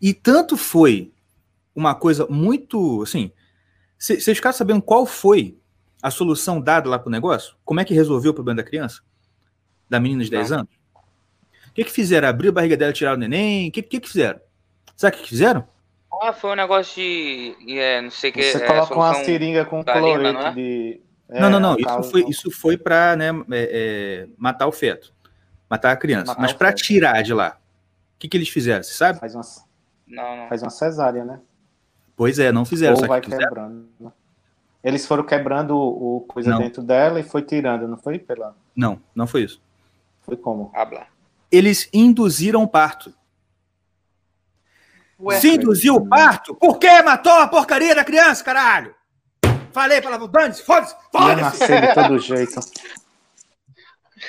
[0.00, 1.12] E tanto foi
[1.74, 3.32] uma coisa muito, assim,
[3.98, 5.56] vocês ficaram sabendo qual foi
[6.02, 7.56] a solução dada lá pro negócio?
[7.64, 9.02] Como é que resolveu o problema da criança?
[9.88, 10.70] Da menina de 10 anos?
[11.68, 12.28] O que que fizeram?
[12.28, 13.68] Abriu a barriga dela e tiraram o neném?
[13.68, 14.40] O que, que que fizeram?
[14.96, 15.66] Sabe o que que fizeram?
[16.22, 17.78] Ah, foi um negócio de.
[17.78, 18.42] é, não sei o que.
[18.42, 20.52] Você é, coloca uma seringa com cloreto não é?
[20.52, 21.00] de.
[21.28, 21.72] é, não, não, não.
[21.72, 25.12] a Isso foi, isso foi para né, é, é, matar o feto.
[25.68, 26.28] Matar a criança.
[26.28, 27.58] Matar Mas o para tirar de lá,
[28.14, 28.82] o que, que eles fizeram?
[28.82, 29.18] Você sabe?
[29.18, 29.42] Faz uma,
[30.06, 30.48] Não, não.
[30.48, 31.40] faz uma cesárea, né?
[32.16, 32.96] Pois é, não fizeram.
[32.96, 33.88] Ou vai que quebrando.
[34.82, 36.58] Eles foram quebrando o, o coisa Não.
[36.58, 38.18] dentro dela e foi tirando, não foi?
[38.18, 38.56] Pela...
[38.74, 39.60] Não, não foi isso.
[40.22, 40.70] Foi como?
[40.74, 41.06] Habla.
[41.50, 43.12] Eles induziram o parto.
[45.18, 48.94] Ué, Se induziu o parto, por que matou a porcaria da criança, caralho?
[49.72, 51.40] Falei pra ela, dane-se, foda-se, Ia foda-se!
[51.42, 52.60] nascer de todo jeito.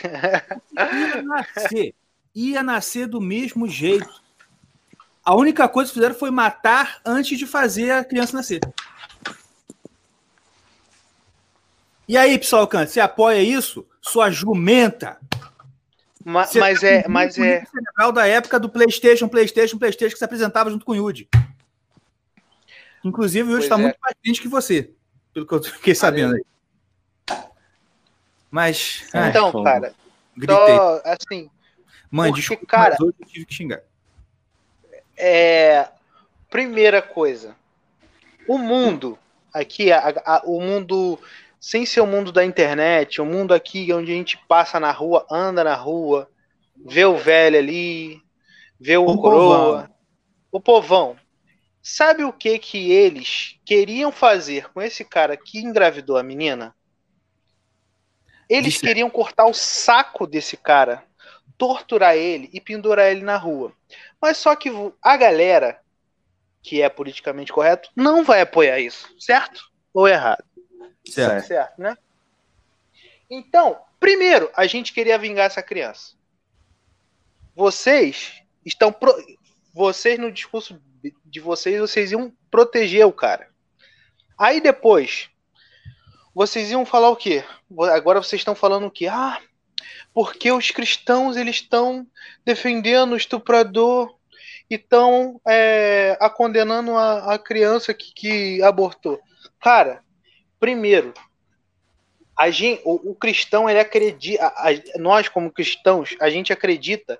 [0.03, 1.95] Ia nascer,
[2.35, 4.09] ia nascer do mesmo jeito.
[5.27, 8.61] A única coisa que fizeram foi matar antes de fazer a criança nascer.
[12.07, 13.85] E aí, pessoal, Cante, você apoia isso?
[14.01, 15.19] Sua jumenta.
[16.23, 20.17] ma- Você mas tá é, mas é, cerebral da época do PlayStation, PlayStation, PlayStation que
[20.17, 21.27] se apresentava junto com o Yudi.
[23.03, 23.79] Inclusive, o Yudi está é.
[23.79, 24.93] muito mais gente que você,
[25.33, 26.45] pelo que eu fiquei sabendo aí.
[28.49, 29.65] Mas, ai, então, fogo.
[29.65, 29.93] cara,
[30.37, 30.77] gritei.
[30.77, 31.51] só assim,
[32.09, 33.81] Mãe, porque, desculpa, cara- mas hoje eu tive que xingar.
[35.17, 35.89] É
[36.49, 37.55] primeira coisa,
[38.47, 39.17] o mundo
[39.53, 41.19] aqui, a- a- o mundo
[41.59, 45.25] sem ser o mundo da internet, o mundo aqui onde a gente passa na rua,
[45.29, 46.29] anda na rua,
[46.85, 48.21] vê o velho ali,
[48.79, 49.95] vê o, O coroa, povão.
[50.51, 51.17] o povão.
[51.81, 56.75] Sabe o que que eles queriam fazer com esse cara que engravidou a menina?
[58.49, 61.03] Eles Disse- queriam cortar o saco desse cara,
[61.57, 63.73] torturar ele e pendurar ele na rua.
[64.21, 64.69] Mas só que
[65.01, 65.79] a galera,
[66.61, 69.61] que é politicamente correto, não vai apoiar isso, certo?
[69.93, 70.43] Ou errado?
[71.05, 71.47] Certo.
[71.47, 71.97] Certo, né?
[73.29, 76.15] Então, primeiro, a gente queria vingar essa criança.
[77.55, 78.91] Vocês estão.
[78.91, 79.17] pro-
[79.73, 80.81] Vocês, no discurso
[81.25, 83.49] de vocês, vocês iam proteger o cara.
[84.37, 85.29] Aí depois,
[86.33, 87.43] vocês iam falar o quê?
[87.93, 89.07] Agora vocês estão falando o quê?
[89.07, 89.41] Ah,
[90.13, 92.05] porque os cristãos eles estão
[92.45, 94.15] defendendo o estuprador
[94.69, 99.19] e estão é, a condenando a, a criança que, que abortou.
[99.61, 100.03] Cara,
[100.59, 101.13] primeiro,
[102.37, 107.19] a gente, o, o cristão ele acredita, a- a- nós como cristãos, a gente acredita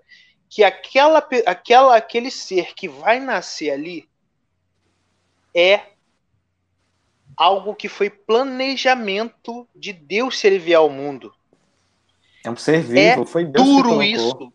[0.50, 4.08] que aquela, aquela, aquele ser que vai nascer ali
[5.54, 5.82] é
[7.36, 11.34] algo que foi planejamento de Deus se ele vier ao mundo.
[12.48, 14.04] É um ser vivo, foi Deus que Duro colocou.
[14.04, 14.54] isso.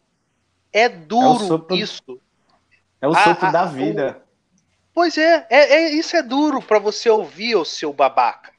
[0.72, 2.20] É duro sopro- isso.
[3.00, 4.22] É o Ah, sopro ah, da o- vida.
[4.94, 8.50] Pois é, é, é- isso é duro pra você ouvir, o seu babaca.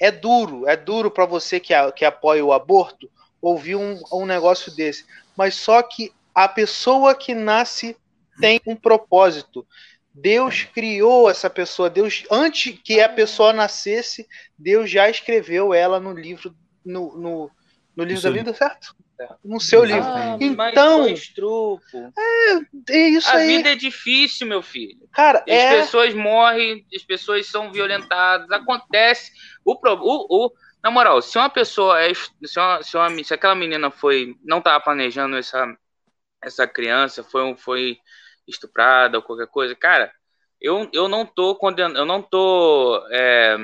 [0.00, 3.08] É duro, é duro pra você que, a- que apoia o aborto
[3.40, 5.04] ouvir um, um negócio desse.
[5.36, 7.96] Mas só que a pessoa que nasce
[8.40, 9.64] tem um propósito.
[10.12, 11.88] Deus criou essa pessoa.
[11.90, 14.26] Deus, antes que a pessoa nascesse,
[14.58, 17.50] Deus já escreveu ela no livro, no, no,
[17.96, 18.94] no livro da vida, certo?
[19.44, 20.02] No seu livro.
[20.04, 20.74] Ah, Então- mas
[21.04, 22.12] foi estrupo.
[22.90, 23.46] É isso A aí.
[23.46, 25.08] vida é difícil, meu filho.
[25.12, 25.80] Cara, As é.
[25.80, 29.30] pessoas morrem, as pessoas são violentadas, acontece.
[29.64, 33.54] O, o, o- na moral, se uma pessoa é, se, uma, se, uma- se aquela
[33.54, 35.64] menina foi, não estava planejando essa,
[36.42, 37.98] essa criança, foi, foi
[38.46, 40.12] estuprada ou qualquer coisa, cara,
[40.60, 43.56] eu, eu não tô condenando, eu não tô é,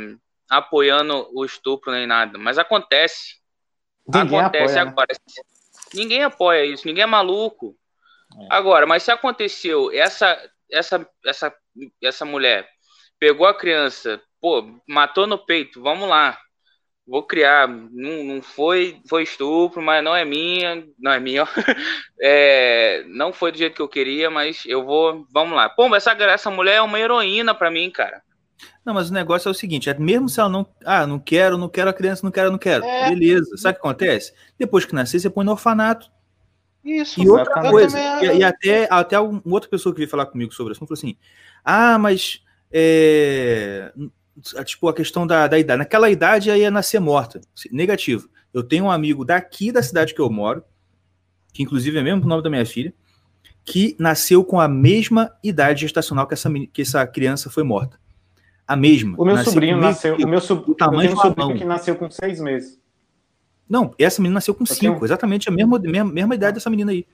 [0.49, 3.39] apoiando o estupro nem nada, mas acontece.
[4.19, 4.91] Ninguém acontece apoia, né?
[4.91, 5.17] agora.
[5.95, 7.77] Ninguém apoia isso, ninguém é maluco.
[8.49, 10.39] Agora, mas se aconteceu, essa
[10.71, 11.55] essa essa
[12.03, 12.69] essa mulher
[13.19, 16.39] pegou a criança, pô, matou no peito, vamos lá.
[17.07, 21.45] Vou criar, não, não foi foi estupro, mas não é minha, não é minha.
[22.23, 25.71] É, não foi do jeito que eu queria, mas eu vou, vamos lá.
[25.71, 28.23] Pô, essa essa mulher é uma heroína pra mim, cara.
[28.85, 30.67] Não, mas o negócio é o seguinte: é mesmo se ela não.
[30.85, 32.85] Ah, não quero, não quero a criança, não quero, não quero.
[32.85, 33.11] É.
[33.11, 33.57] Beleza.
[33.57, 34.33] Sabe o que acontece?
[34.59, 36.11] Depois que nascer, você põe no orfanato.
[36.85, 40.27] Isso, E outra coisa, também- e, e até, até uma outra pessoa que veio falar
[40.27, 41.15] comigo sobre isso falou assim:
[41.65, 42.43] ah, mas
[42.73, 43.93] é,
[44.65, 45.79] tipo a questão da, da idade.
[45.79, 47.41] Naquela idade aí ia nascer morta.
[47.71, 48.29] Negativo.
[48.53, 50.65] Eu tenho um amigo daqui da cidade que eu moro,
[51.53, 52.95] que inclusive é mesmo o nome da minha filha,
[53.63, 57.99] que nasceu com a mesma idade gestacional que essa, que essa criança foi morta.
[58.71, 59.16] A mesma.
[59.18, 60.14] O meu Nasceu sobrinho o nasceu.
[60.14, 62.79] O meu do tamanho eu um sobrinho que nasceu com seis meses.
[63.68, 66.71] Não, essa menina nasceu com Eu cinco, tenho- exatamente a mesma, mesma, mesma idade dessa
[66.71, 67.05] menina aí.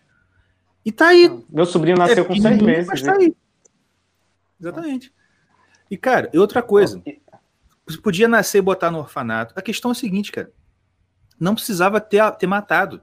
[0.85, 2.87] E tá aí, Meu sobrinho nasceu com seis meses.
[2.87, 3.35] mas tá aí.
[4.61, 5.11] Exatamente.
[5.91, 7.03] E, cara, e outra coisa.
[7.87, 9.55] Você podia nascer e botar no orfanato.
[9.57, 10.53] A questão é a seguinte, cara.
[11.41, 13.01] Não precisava ter, ter matado.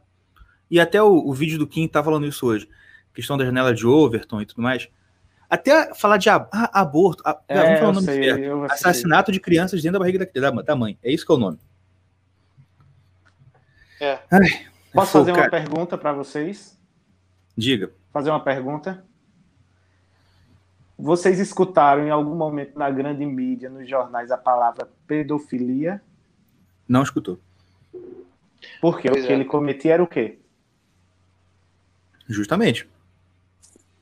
[0.70, 2.70] E até o, o vídeo do Kim tá falando isso hoje.
[3.16, 4.88] Questão da janela de Overton e tudo mais.
[5.54, 7.22] Até falar de ab- ah, aborto.
[7.24, 8.64] ah, É, vamos falar o nome sei, certo.
[8.72, 10.98] Assassinato de crianças dentro da barriga da, da, da mãe.
[11.04, 11.60] É isso que é o nome.
[14.00, 14.20] É.
[14.32, 16.76] Ai, Posso fazer uma pergunta para vocês?
[17.56, 17.92] Diga.
[18.12, 19.04] Fazer uma pergunta?
[20.98, 26.02] Vocês escutaram em algum momento na grande mídia, nos jornais, a palavra pedofilia?
[26.88, 27.40] Não escutou.
[28.82, 29.36] Porque Pois o que é.
[29.36, 30.40] ele cometia era o quê?
[32.28, 32.90] Justamente.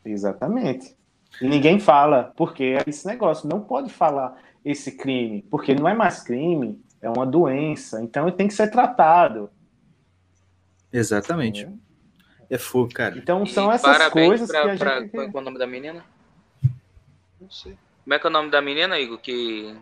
[0.05, 0.95] Exatamente.
[1.39, 3.47] E ninguém fala, porque é esse negócio.
[3.47, 8.01] Não pode falar esse crime, porque não é mais crime, é uma doença.
[8.03, 9.49] Então ele tem que ser tratado.
[10.91, 11.67] Exatamente.
[12.49, 13.17] É fogo, cara.
[13.17, 15.09] Então E são essas parabéns coisas pra, que a pra- gente.
[15.11, 16.03] Qual é o nome da menina?
[17.39, 17.77] Não sei.
[18.03, 19.75] Como é que é o nome da menina, Igor, que,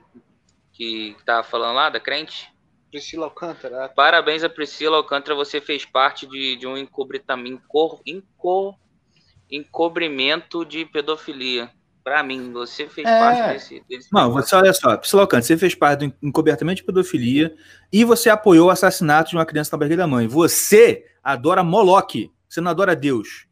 [0.73, 2.53] que tava falando lá, da crente?
[2.91, 3.89] Priscila Alcântara.
[3.89, 8.75] Parabéns a Priscila Alcântara, você fez parte de, de um encobrimento, encor, encor,
[9.49, 11.69] encobrimento de pedofilia.
[12.03, 13.19] Pra mim, você fez É.
[13.19, 16.83] parte desse, desse Não, você olha só, Priscila Alcântara, você fez parte do encobertamento de
[16.83, 17.53] pedofilia
[17.91, 20.27] e você apoiou o assassinato de uma criança na barriga da mãe.
[20.27, 23.47] Você adora Moloque, você não adora Deus.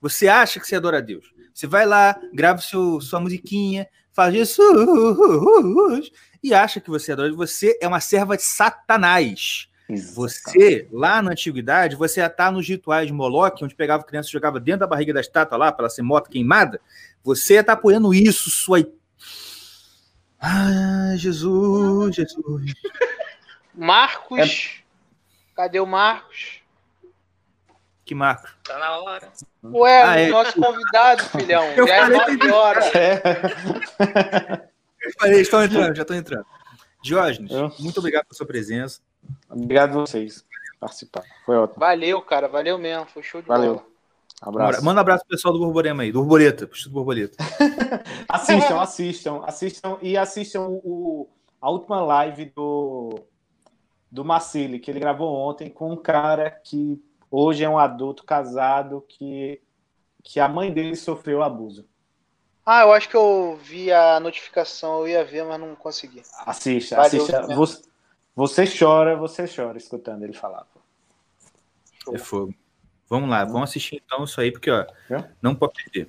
[0.00, 1.24] Você acha que você adora Deus.
[1.52, 6.10] Você vai lá, grava seu, sua musiquinha, faz Jesus
[6.42, 7.32] e acha que você adora.
[7.32, 9.68] Você é uma serva de Satanás.
[9.88, 14.32] Você, lá na antiguidade, você ia estar nos rituais de Moloque, onde pegava criança e
[14.32, 16.80] jogava dentro da barriga da estátua lá, para ela ser morta queimada.
[17.22, 18.78] Você ia estar apoiando isso, sua.
[20.40, 22.72] Ah, Jesus, Jesus.
[23.74, 24.82] Marcos.
[25.54, 26.60] Cadê o Marcos?
[28.04, 28.48] Que marco.
[28.62, 29.32] Tá na hora.
[29.64, 30.28] Ué, Ah, é.
[30.28, 31.64] nosso convidado, filhão.
[31.72, 32.94] Eu Já é falei nove que- horas.
[32.94, 33.22] É.
[35.00, 36.46] Eu falei, estão entrando, já estão entrando.
[37.02, 37.72] Diógenes, Eu?
[37.80, 39.00] muito obrigado pela sua presença.
[39.50, 41.24] Obrigado a vocês por participar.
[41.44, 41.80] Foi ótimo.
[41.80, 42.48] Valeu, cara.
[42.48, 43.06] Valeu mesmo.
[43.06, 43.74] Foi show de Valeu.
[43.74, 43.86] bola.
[44.40, 44.84] Abraço.
[44.84, 47.36] Manda um abraço pro pessoal do Borborema aí, do Borboleta, pro Instituto Borboleta.
[48.28, 51.28] Assistam, assistam, assistam e assistam o,
[51.60, 53.18] a última live do,
[54.10, 59.04] do Marcili, que ele gravou ontem com um cara que hoje é um adulto casado
[59.08, 59.60] que,
[60.22, 61.88] que a mãe dele sofreu abuso.
[62.64, 65.00] Ah, eu acho que eu vi a notificação.
[65.00, 66.20] Eu ia ver, mas não consegui.
[66.44, 67.54] Assista, Valeu, assista.
[67.54, 67.82] Você,
[68.36, 70.64] você chora, você chora escutando ele falar.
[72.04, 72.14] pô.
[72.14, 72.54] É fogo.
[73.08, 75.28] Vamos lá, vamos assistir então isso aí, porque ó, É?
[75.42, 76.08] não pode perder.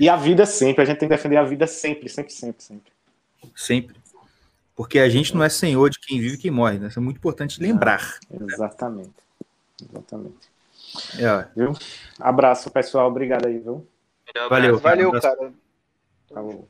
[0.00, 2.92] E a vida sempre, a gente tem que defender a vida sempre, sempre, sempre, sempre.
[3.54, 3.96] Sempre.
[4.76, 6.86] Porque a gente não é senhor de quem vive e quem morre, né?
[6.86, 8.18] Isso é muito importante lembrar.
[8.30, 9.12] Exatamente.
[9.82, 10.48] Exatamente.
[11.18, 11.48] É.
[11.56, 11.72] Viu?
[12.20, 13.08] Abraço, pessoal.
[13.08, 13.84] Obrigado aí, viu?
[14.48, 14.78] Valeu.
[14.78, 15.36] Valeu, abraço.
[15.36, 15.52] cara.
[16.32, 16.68] Falou.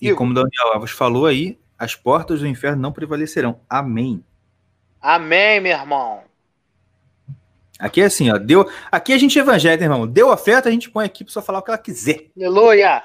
[0.00, 0.18] E Igor.
[0.18, 3.60] como o Daniel Alves falou aí, as portas do inferno não prevalecerão.
[3.68, 4.24] Amém.
[5.00, 6.24] Amém, meu irmão.
[7.78, 8.38] Aqui é assim, ó.
[8.38, 8.68] Deu...
[8.90, 10.06] Aqui a gente evangélico, irmão.
[10.06, 12.30] Deu oferta, a gente põe aqui pra só falar o que ela quiser.
[12.36, 13.02] Aleluia.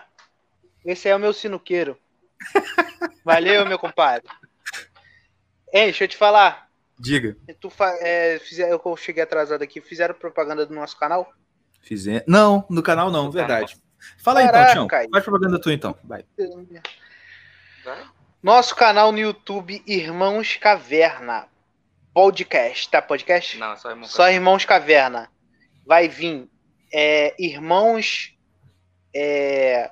[0.85, 1.97] Esse é o meu sinuqueiro.
[3.25, 4.27] Valeu, meu compadre.
[5.73, 6.69] Ei, deixa eu te falar.
[6.97, 7.35] Diga.
[7.59, 7.71] Tu
[8.01, 9.81] é, fizer, eu cheguei atrasado aqui.
[9.81, 11.31] Fizeram propaganda do nosso canal?
[11.81, 12.23] Fizer.
[12.27, 13.77] Não, no canal não, verdade.
[14.17, 14.87] Fala aí Caraca, então, Tião.
[14.87, 15.09] Caio.
[15.11, 15.95] Faz propaganda tu então.
[16.03, 16.23] Vai.
[18.41, 21.47] Nosso canal no YouTube, Irmãos Caverna.
[22.13, 23.01] Podcast, tá?
[23.01, 23.57] Podcast?
[23.57, 24.07] Não, só irmão.
[24.09, 25.29] Só Irmãos Caverna.
[25.85, 26.47] Vai vir
[26.91, 28.33] é, Irmãos
[29.13, 29.91] é,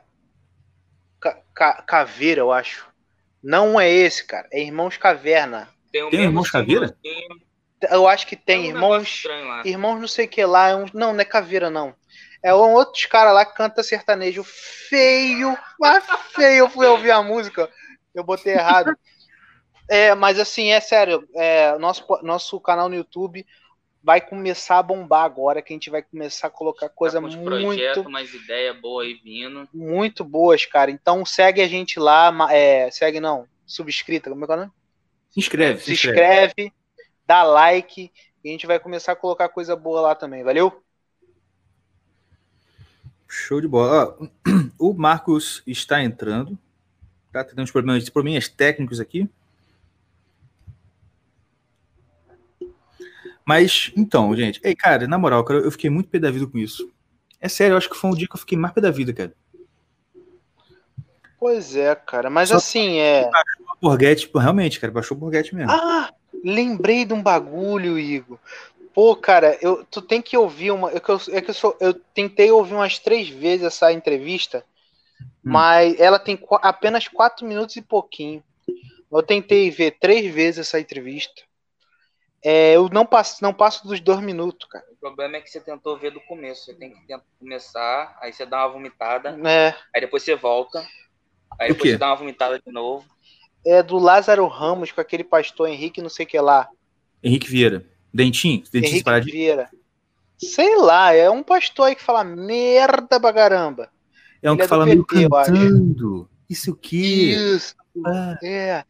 [1.19, 2.87] Ca- Ca- Caveira, eu acho.
[3.41, 4.47] Não é esse, cara.
[4.51, 5.69] É Irmãos Caverna.
[5.91, 6.95] Tem, o Tem irmãos Caveira?
[7.91, 9.65] Eu acho que tem um negócio Irmãos.
[9.65, 10.69] Irmãos não sei o que lá.
[10.69, 11.95] é um- não, não é Caveira, não.
[12.43, 15.57] É um outros cara lá que canta sertanejo feio.
[15.79, 16.59] Mas feio.
[16.65, 17.69] Eu fui ouvir a música.
[18.13, 18.97] Eu botei errado.
[19.89, 21.27] É, mas assim, é sério.
[21.35, 23.45] É, nosso, nosso canal no YouTube.
[24.03, 27.27] vai começar a bombar agora, que a gente vai começar a colocar coisa Tá com
[27.27, 29.67] os muito, projetos, umas ideias boas aí vindo.
[29.73, 30.89] muito boas, cara.
[30.91, 34.71] Então segue a gente lá, é, segue não, subscrita, como é que é o nome?
[35.29, 36.53] Se inscreve, se Se inscreve.
[36.55, 36.73] inscreve,
[37.25, 38.11] dá like,
[38.43, 40.81] e a gente vai começar a colocar coisa boa lá também, valeu?
[43.28, 44.15] Show de bola.
[44.19, 44.28] Ó,
[44.89, 46.57] o Marcos está entrando.
[47.32, 49.30] Tá tendo uns problemas, probleminhas técnicos aqui.
[53.45, 54.59] Mas, então, gente.
[54.63, 56.91] Ei, cara, na moral, cara, eu fiquei muito pé da vida com isso.
[57.39, 59.13] É sério, eu acho que foi um dia que eu fiquei mais pé da vida,
[59.13, 59.34] cara.
[61.39, 63.30] Pois é, cara, mas Só- assim, é.
[63.69, 65.71] O Borghetti, realmente, cara, baixou o Borghetti mesmo.
[65.71, 66.11] Ah,
[66.43, 68.39] lembrei de um bagulho, Igor.
[68.97, 70.89] Pô, cara, eu, tu tem que ouvir uma.
[70.91, 74.65] É que, eu, é que eu, sou, eu tentei ouvir umas três vezes essa entrevista,
[75.45, 75.51] Hum.
[75.51, 78.43] mas ela tem apenas quatro minutos e pouquinho.
[79.11, 81.43] Eu tentei ver três vezes essa entrevista.
[82.43, 84.85] É, eu não passo, não passo dos dois minutos, cara.
[84.91, 86.65] O problema é que você tentou ver do começo.
[86.65, 90.79] Você tem que tentar começar, aí você dá uma vomitada, É, aí depois você volta,
[91.59, 91.91] aí O depois quê?
[91.91, 93.05] você dá uma vomitada de novo.
[93.65, 96.67] é do Lázaro Ramos com aquele pastor Henrique, não sei o que lá.
[97.23, 97.85] Henrique Vieira.
[98.13, 98.63] Dentinho?
[98.63, 99.35] Dentinho Henrique separadinho?
[99.35, 99.69] Vieira.
[100.37, 103.89] Sei lá, é um pastor aí que fala merda pra caramba.
[104.41, 106.29] É um Ele que é fala meio PT, cantando.
[106.49, 107.31] Isso aqui.
[107.31, 107.75] Isso.
[108.05, 108.83] Ah, É.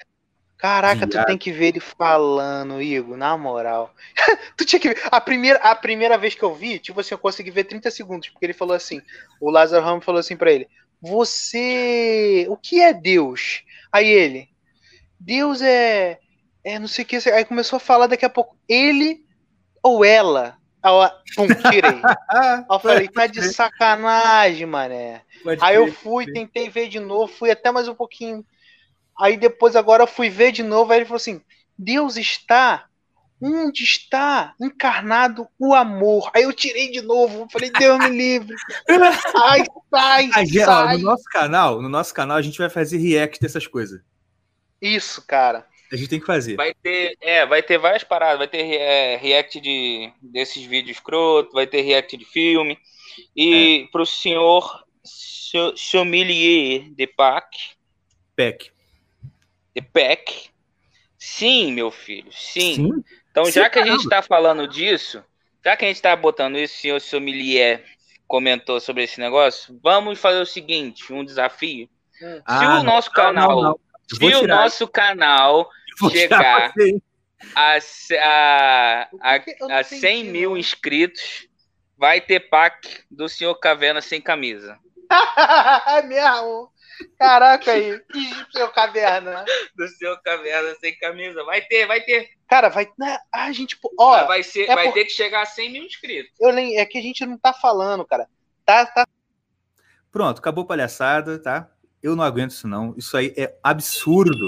[0.57, 3.93] Caraca, tu tem que ver ele falando, Igor, na moral.
[4.57, 4.99] tu tinha que ver.
[5.11, 8.29] A primeira, a primeira vez que eu vi, tipo assim, eu consegui ver 30 segundos,
[8.29, 8.99] porque ele falou assim:
[9.39, 10.67] o Lázaro Ramos falou assim pra ele:
[10.99, 12.47] Você.
[12.49, 13.61] O que é Deus?
[13.91, 14.49] Aí ele:
[15.19, 16.19] Deus é.
[16.67, 17.15] É não sei o que.
[17.29, 19.23] Aí começou a falar daqui a pouco: Ele
[19.81, 20.57] ou ela?
[20.83, 22.01] Aí eu, pum, tirei.
[22.29, 25.21] Aí eu falei: Tá de sacanagem, mané.
[25.41, 28.45] pode Aí eu fui, tentei ver de novo, fui até mais um pouquinho.
[29.17, 31.41] Aí depois agora eu fui ver de novo, aí ele falou assim:
[31.77, 32.83] Deus está
[33.41, 36.29] onde está encarnado o amor.
[36.35, 38.57] Aí eu tirei de novo, falei: Deus me livre.
[39.41, 40.97] Ai, sai, A gente- ó, sai.
[40.97, 44.01] no nosso canal, no nosso canal, a gente vai fazer react dessas coisas.
[44.81, 45.65] Isso, cara.
[45.91, 46.55] A gente tem que fazer.
[46.55, 48.37] Vai ter, é, vai ter várias paradas.
[48.39, 52.77] Vai ter é, react de, desses vídeos escroto, vai ter react de filme.
[53.35, 57.47] E pro senhor so- sommelier de PAC,
[58.35, 58.69] Pack.
[59.75, 60.49] de PEC,
[61.17, 62.75] sim, meu filho, sim.
[62.75, 63.03] Sim.
[63.31, 63.91] Então, Sim, já que a caramba.
[63.93, 65.23] gente está falando disso,
[65.63, 67.83] já que a gente está botando isso, o senhor sommelier
[68.27, 71.87] comentou sobre esse negócio, vamos fazer o seguinte, um desafio.
[72.13, 73.79] Se Ah, o nosso não, canal, não, não.
[74.07, 75.69] Se o nosso canal
[76.11, 76.73] chegar
[77.55, 77.77] a, a,
[78.21, 81.47] a, a entendi, 100 mil inscritos,
[81.97, 84.77] vai ter pack do senhor Caverna sem camisa.
[85.87, 86.71] É mesmo.
[87.19, 89.45] Caraca aí, que seu caverna.
[89.75, 91.43] Do senhor Caverna sem camisa.
[91.43, 92.29] Vai ter, vai ter.
[92.49, 92.89] Cara, vai.
[92.97, 93.77] né, A gente.
[93.99, 96.31] Ó, vai ser, é vai por- ter que chegar a 100 mil inscritos.
[96.39, 96.77] eu lem...
[96.79, 98.27] é que a gente não tá falando, cara.
[98.65, 99.05] Tá, tá
[100.11, 101.69] Pronto, acabou a palhaçada, tá?
[102.01, 102.93] Eu não aguento isso, não.
[102.97, 104.47] Isso aí é absurdo.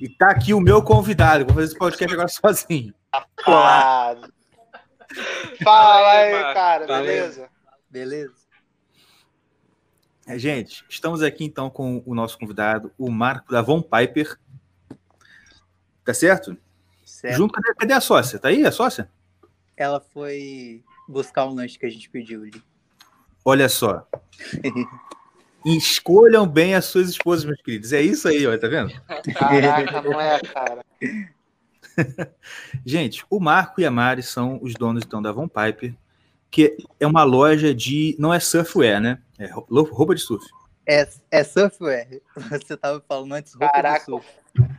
[0.00, 1.44] E tá aqui o meu convidado.
[1.44, 2.94] Vou fazer esse podcast agora sozinho.
[3.44, 4.32] falado.
[5.62, 7.04] Fala Fala aí, cara, Valeu.
[7.06, 7.48] beleza?
[7.90, 8.32] Beleza?
[10.26, 14.38] É, Gente, estamos aqui então com o nosso convidado, o Marco da Von Piper.
[16.04, 16.56] Tá certo?
[17.04, 17.36] Certo.
[17.36, 18.38] Junto, cadê, cadê a sócia?
[18.38, 19.10] Tá aí a sócia?
[19.76, 22.62] Ela foi buscar um lanche que a gente pediu ali.
[23.44, 24.08] Olha só.
[25.64, 27.92] Escolham bem as suas esposas, meus queridos.
[27.92, 28.92] É isso aí, ó, tá vendo?
[29.34, 30.84] Caraca, não é, cara.
[32.84, 35.94] Gente, o Marco e a Mari são os donos então da Von Piper,
[36.50, 38.16] que é uma loja de.
[38.18, 39.18] Não é surfwear, né?
[39.38, 40.44] É ro- roupa de surf.
[40.86, 42.06] É, é surfwear.
[42.50, 43.98] Você tava falando antes roupa Caraca.
[44.00, 44.26] de surf.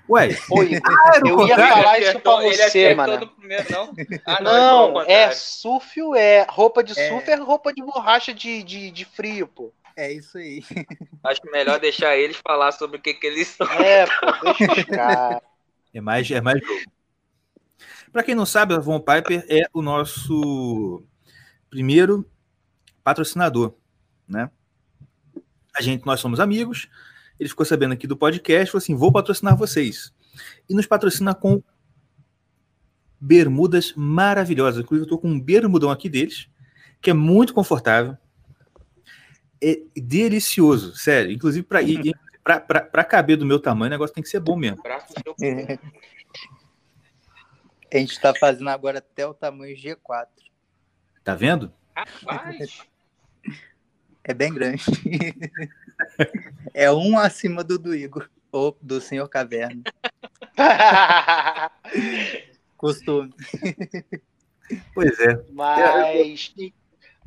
[0.10, 0.68] Ué, Oi,
[1.24, 1.74] o eu ia contrário.
[1.74, 3.20] falar isso pra ele você, acertou mano.
[3.22, 3.94] no primeiro, não?
[4.26, 7.10] Ah, Não, ele falou o é é roupa de É.
[7.10, 9.72] surf é roupa de borracha de, de, de frio, pô.
[9.96, 10.64] É isso aí.
[11.24, 13.68] Acho melhor deixar eles falar sobre o que, que eles são.
[13.68, 15.42] É, pô, deixa os caras.
[15.94, 16.92] É mais, é mais jogo.
[18.12, 21.04] Pra quem não sabe, a Von Piper é o nosso
[21.70, 22.30] primeiro
[23.04, 23.74] patrocinador,
[24.28, 24.50] né?
[25.76, 26.88] A gente, nós somos amigos.
[27.40, 30.14] Ele ficou sabendo aqui do podcast, falou assim: vou patrocinar vocês.
[30.70, 31.62] E nos patrocina com
[33.20, 34.84] bermudas maravilhosas.
[34.84, 36.48] Inclusive, eu tô com um bermudão aqui deles,
[37.02, 38.18] que é muito confortável.
[39.64, 41.32] É delicioso, sério.
[41.32, 42.14] Inclusive, para ir.
[42.44, 44.82] Pra, pra, pra caber do meu tamanho, o negócio tem que ser bom mesmo.
[44.84, 45.34] Seu
[47.94, 50.28] A gente tá fazendo agora até o tamanho G4.
[51.24, 51.72] Tá vendo?
[51.96, 52.82] Rapaz,
[54.26, 54.84] É bem grande.
[56.74, 58.30] é um acima do do Igor.
[58.52, 59.84] Ou do Senhor Caverna.
[62.76, 63.34] Costume.
[64.94, 65.46] Pois é.
[65.52, 66.54] Mas.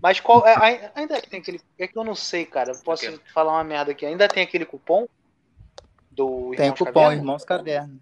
[0.02, 0.46] Mas qual.
[0.46, 1.60] é, ai- ainda tem aquele.
[1.78, 2.72] É que eu não sei, cara.
[2.72, 3.20] Eu posso O quê?
[3.32, 4.06] falar uma merda aqui.
[4.06, 5.06] Ainda tem aquele cupom?
[6.10, 7.12] Do Tem Irmãos cupom Caverna?
[7.12, 8.00] Irmãos Caverna.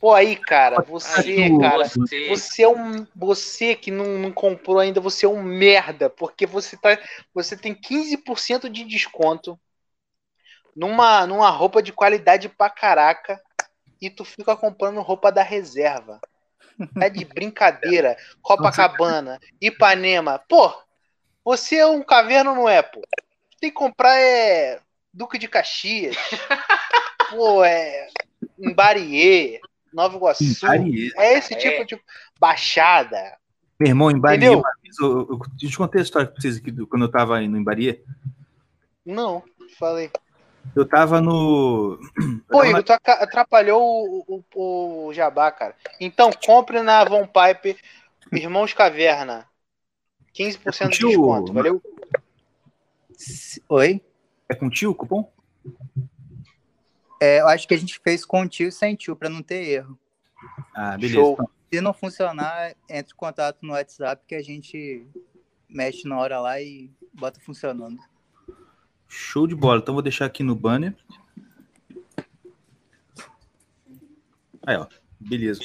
[0.00, 1.88] Pô, aí, cara, você, Ai, cara.
[1.94, 3.06] Você, Você é um.
[3.14, 6.10] Você que não, não comprou ainda, você é um merda.
[6.10, 6.98] Porque você tá.
[7.34, 9.58] Você tem 15% de desconto
[10.74, 13.40] numa, numa roupa de qualidade pra caraca.
[14.00, 16.20] E tu fica comprando roupa da reserva.
[16.98, 18.16] Tá de brincadeira.
[18.40, 20.40] Copacabana, Ipanema.
[20.48, 20.72] Pô,
[21.44, 23.00] você é um caverna ou não é, pô?
[23.60, 24.80] Tem que comprar é.
[25.12, 26.16] Duque de Caxias.
[27.30, 28.08] Pô, é.
[28.58, 29.60] Embarier.
[29.92, 30.42] Nova Iguaçu.
[30.44, 31.12] Embarier.
[31.16, 31.56] É esse É.
[31.58, 32.00] tipo de
[32.40, 33.36] baixada.
[33.78, 34.62] Meu irmão, em Bahia, eu,
[35.00, 37.64] eu, eu te contei a história pra vocês aqui do- quando eu tava indo em
[37.64, 38.00] Bahia.
[39.04, 39.42] Não,
[39.78, 40.10] falei.
[40.74, 41.98] Eu tava no.
[42.48, 45.76] Pô, tava Igor, tu aca- atrapalhou o, o, o jabá, cara.
[46.00, 47.76] Então, compre na Von Pipe
[48.32, 49.46] Irmãos Caverna.
[50.34, 51.08] 15% de Curtiu?
[51.10, 51.82] desconto, valeu?
[53.16, 54.00] Se- Oi?
[54.48, 55.30] É contigo o cupom?
[57.20, 59.62] É, eu acho que a gente fez com tio e sem tio, pra não ter
[59.68, 59.98] erro.
[60.74, 61.14] Ah, beleza.
[61.14, 61.32] Show.
[61.34, 65.06] Então, Se não funcionar, entre em contato no WhatsApp que a gente
[65.68, 67.98] mexe na hora lá e bota funcionando.
[69.12, 69.78] Show de bola.
[69.80, 70.94] Então vou deixar aqui no banner.
[74.66, 74.86] Aí, ó.
[75.20, 75.60] Beleza.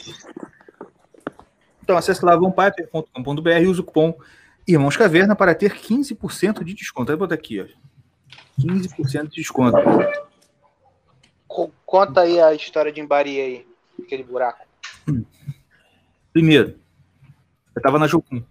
[1.83, 4.17] Então acesse lá vãopiper.com.br e use o cupom
[4.67, 7.11] Irmãos Caverna para ter 15% de desconto.
[7.11, 7.65] Aí botar aqui, ó.
[8.59, 9.77] 15% de desconto.
[11.47, 13.67] Co- Conta aí a história de Embari aí.
[14.03, 14.65] Aquele buraco.
[16.33, 16.77] Primeiro,
[17.75, 18.43] eu tava na Jocum.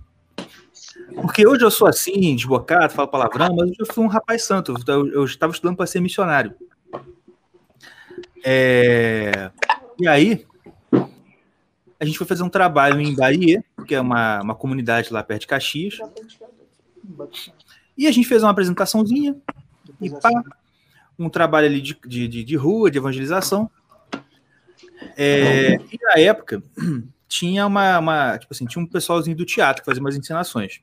[1.15, 4.75] Porque hoje eu sou assim, desbocado, falo palavrão, mas eu fui um rapaz santo.
[4.87, 6.55] Eu, eu estava estudando para ser missionário.
[8.45, 9.51] É,
[9.99, 10.47] E aí,
[11.99, 15.43] a gente foi fazer um trabalho em Bahia, que é uma, uma comunidade lá perto
[15.43, 15.99] de Caxias.
[17.97, 19.37] E a gente fez uma apresentaçãozinha,
[20.01, 20.31] e pá,
[21.19, 23.71] um trabalho ali de, de, de- de rua, de evangelização.
[25.17, 26.63] É, e na época,
[27.39, 30.81] tinha uma, uma- tipo assim, tinha um pessoalzinho do teatro que fazia umas encenações.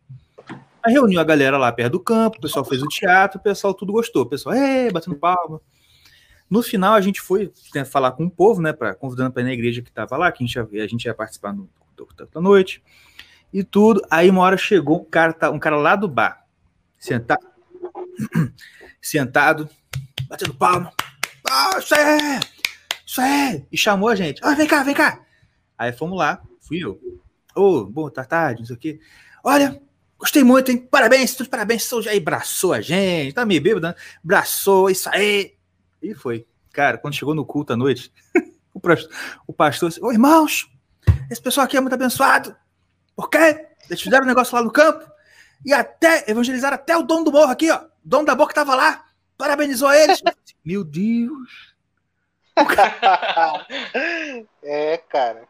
[0.83, 3.73] Aí reuniu a galera lá perto do campo, o pessoal fez o teatro, o pessoal
[3.73, 4.23] tudo gostou.
[4.23, 5.61] O pessoal, é, batendo palma.
[6.49, 9.45] No final, a gente foi né, falar com o povo, né, pra, convidando para ir
[9.45, 12.07] na igreja que estava lá, que a gente ia, a gente ia participar no, do-
[12.31, 12.83] da noite,
[13.51, 14.01] e tudo.
[14.11, 16.45] Aí uma hora chegou um cara, tá- um cara lá do bar,
[16.99, 17.45] sentado,
[19.01, 19.69] sentado,
[20.27, 20.91] batendo palma.
[21.49, 22.39] Ah, isso é!
[23.05, 23.65] Isso é!
[23.71, 24.41] E chamou a gente.
[24.43, 25.21] Ah, vem cá, vem cá!
[25.77, 26.99] Aí fomos lá, fui eu.
[27.55, 28.99] Ô, boa tarde, não sei o quê.
[29.43, 29.81] Olha,
[30.17, 30.77] gostei muito, hein?
[30.77, 31.83] Parabéns, tudo parabéns.
[31.83, 33.95] Sou aí, braçou a gente, tá meio bêbado, né?
[34.23, 35.55] Braçou, isso aí.
[36.01, 36.45] E foi.
[36.71, 38.11] Cara, quando chegou no culto à noite,
[38.73, 39.11] o pastor,
[39.47, 40.69] o pastor disse, ô irmãos,
[41.29, 42.55] esse pessoal aqui é muito abençoado.
[43.15, 43.67] Por quê?
[43.89, 45.05] Eles fizeram um negócio lá no campo
[45.65, 47.77] e até evangelizaram até o dono do morro aqui, ó.
[47.77, 49.05] O dono da boca tava lá,
[49.37, 50.21] parabenizou eles.
[50.65, 51.73] Meu Deus.
[54.63, 55.47] é, cara.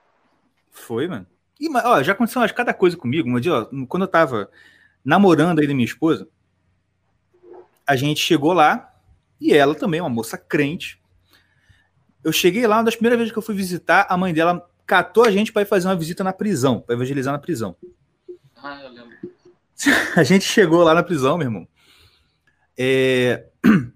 [0.73, 1.25] Foi, mano.
[1.57, 3.29] E, ó, já aconteceu acho, cada coisa comigo.
[3.29, 4.49] Um dia, ó, quando eu tava
[5.05, 6.27] namorando aí da minha esposa,
[7.87, 8.93] a gente chegou lá
[9.39, 11.01] e ela também, uma moça crente.
[12.21, 15.23] Eu cheguei lá, uma das primeiras vezes que eu fui visitar, a mãe dela catou
[15.23, 17.77] a gente para ir fazer uma visita na prisão, para evangelizar na prisão.
[18.57, 19.13] Ah, eu lembro.
[20.15, 21.67] A gente chegou lá na prisão, meu irmão.
[22.77, 23.47] É,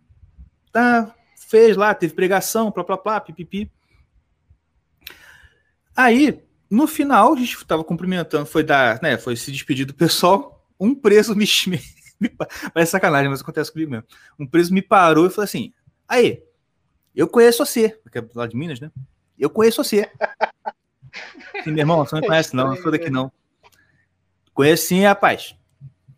[0.78, 3.71] Tá, fez lá, teve pregação, plá, plá, plá, pipipi.
[5.95, 6.39] Aí,
[6.70, 10.65] no final, a gente tava cumprimentando, foi dar, né, foi se despedir do pessoal.
[10.80, 11.82] Um preso me, me,
[12.20, 14.05] me pa- parece sacanagem, mas acontece comigo mesmo.
[14.39, 15.74] Um preso me parou e falou assim:
[16.07, 16.43] "Aí,
[17.15, 18.91] eu conheço você, porque é lá de Minas, né?
[19.38, 20.09] Eu conheço você."
[21.59, 23.32] Assim, meu irmão, você não me conhece não, não sou daqui não.
[24.53, 25.55] Conheço sim, rapaz.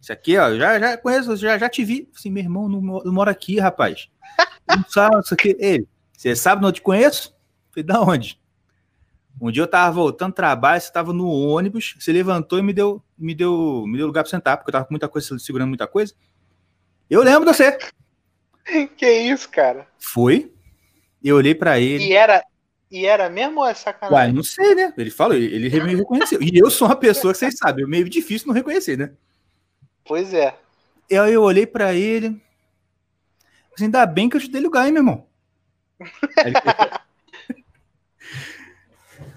[0.02, 2.10] Isso aqui, ó, já, já conheço, já, já te vi.
[2.16, 2.82] Assim, meu irmão, não
[3.14, 4.10] mora aqui, rapaz.
[4.68, 5.56] Não sabe isso aqui.
[5.60, 5.88] Ele,
[6.18, 7.36] você sabe onde eu te conheço?
[7.72, 8.40] Falei, da onde?
[9.42, 12.74] Um dia eu tava voltando do trabalho, você tava no ônibus, você levantou e me
[12.74, 15.70] deu, me deu, me deu lugar pra sentar, porque eu tava com muita coisa, segurando
[15.70, 16.14] muita coisa.
[17.10, 17.78] Eu lembro de você.
[18.96, 19.88] Que isso, cara?
[19.98, 20.54] Foi.
[21.24, 22.04] Eu olhei pra ele.
[22.04, 22.44] E era,
[22.92, 24.34] e era mesmo ou é Uai, sacanagem?
[24.36, 24.94] não sei, né?
[24.96, 26.40] Ele falou, ele, me reconheceu.
[26.40, 29.12] E eu sou uma pessoa que vocês sabem, é meio difícil não reconhecer, né?
[30.06, 30.56] Pois é.
[31.10, 32.40] E aí eu olhei pra ele.
[33.74, 35.26] Assim, ainda bem que eu te dei lugar, hein, meu irmão?
[36.38, 36.54] Aí ele-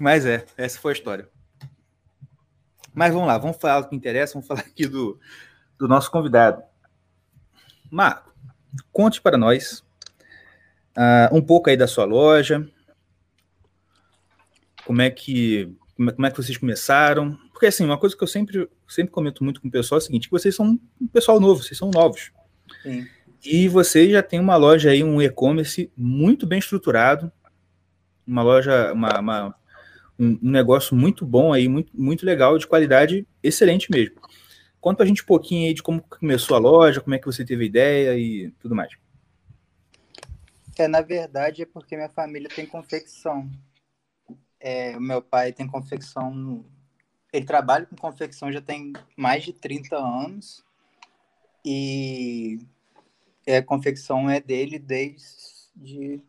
[0.03, 1.29] Mas é, essa foi a história.
[2.93, 5.17] Mas vamos lá, vamos falar do que interessa, vamos falar aqui do,
[5.79, 6.61] do nosso convidado.
[7.89, 8.35] Marco,
[8.91, 9.85] conte para nós
[10.97, 12.69] ah, um pouco aí da sua loja.
[14.85, 17.37] Como é que como é, como é que vocês começaram?
[17.37, 20.03] Porque porque assim, uma coisa que eu sempre, sempre comento muito com o pessoal é
[20.03, 22.33] o seguinte, que vocês são um pessoal novo, vocês são novos.
[22.83, 23.07] Sim.
[23.45, 27.31] E vocês já têm uma loja aí, um e-commerce muito bem estruturado,
[28.27, 29.62] uma loja, uma, uma-
[30.19, 34.17] um, um negócio muito bom aí, muito, muito legal, de qualidade excelente mesmo.
[34.81, 37.45] Conta pra gente um pouquinho aí de como começou a loja, como é que você
[37.45, 38.93] teve a ideia e tudo mais.
[40.79, 43.49] É, na verdade, é porque minha família tem confecção.
[44.59, 46.65] É, meu pai tem confecção.
[47.33, 50.65] Ele trabalha com confecção já tem mais de 30 anos.
[51.65, 52.59] E
[53.47, 56.21] é, a confecção é dele desde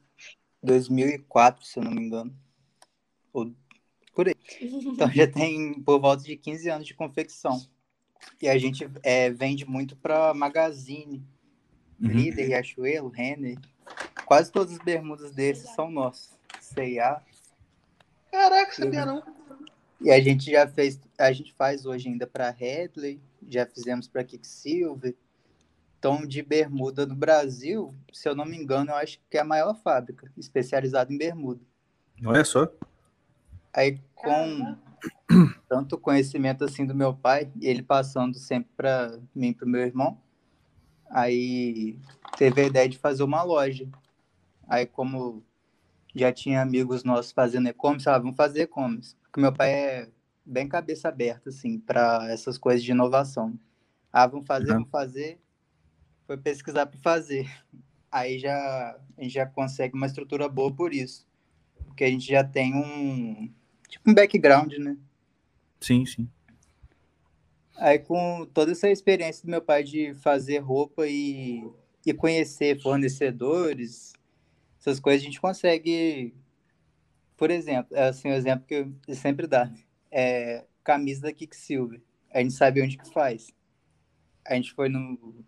[0.62, 2.36] 2004, se eu não me engano.
[3.32, 3.52] Ou
[4.14, 4.36] por aí.
[4.62, 7.62] Então já tem por volta de 15 anos de confecção.
[8.42, 11.24] E a gente é, vende muito para Magazine,
[12.04, 12.10] Uhum.
[12.10, 13.58] Líder, Riachuelo, Renner.
[14.26, 16.38] Quase todas as bermudas desses são nossas.
[16.60, 17.22] C&A.
[18.30, 19.24] Caraca, sabia não.
[20.02, 24.24] E a gente já fez, a gente faz hoje ainda para Headley, já fizemos para
[24.24, 25.16] Kicksilver.
[25.98, 29.46] Então, de bermuda no Brasil, se eu não me engano, eu acho que é a
[29.46, 31.62] maior fábrica especializada em bermuda.
[32.26, 32.70] Olha só.
[33.74, 34.78] Aí, com
[35.68, 39.82] tanto conhecimento assim do meu pai, e ele passando sempre para mim e para meu
[39.82, 40.18] irmão,
[41.10, 42.00] aí
[42.38, 43.88] teve a ideia de fazer uma loja.
[44.68, 45.44] Aí, como
[46.16, 49.16] já tinha amigos nossos fazendo e-commerce, ah, vamos fazer e-commerce.
[49.24, 50.10] Porque meu pai é
[50.46, 53.58] bem cabeça aberta, assim, para essas coisas de inovação.
[54.12, 54.76] Ah, vamos fazer, Uhum.
[54.76, 55.40] vamos fazer.
[56.28, 57.50] Foi pesquisar para fazer.
[58.12, 61.28] Aí já a gente já consegue uma estrutura boa por isso.
[61.88, 63.52] Porque a gente já tem um
[63.94, 64.98] tipo um background, né?
[65.80, 66.28] Sim, sim.
[67.78, 71.64] Aí com toda essa experiência do meu pai de fazer roupa e,
[72.06, 74.14] e conhecer fornecedores,
[74.80, 76.34] essas coisas a gente consegue,
[77.38, 79.72] por exemplo, é assim, o exemplo que eu sempre dá,
[80.12, 82.02] é camisa da Kicksilver.
[82.32, 83.54] A gente sabe onde que faz.
[84.46, 85.46] A gente foi no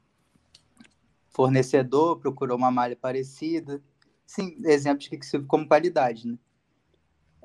[1.29, 3.81] fornecedor, procurou uma malha parecida.
[4.25, 6.37] Sim, exemplo de Kicksilver como qualidade, né?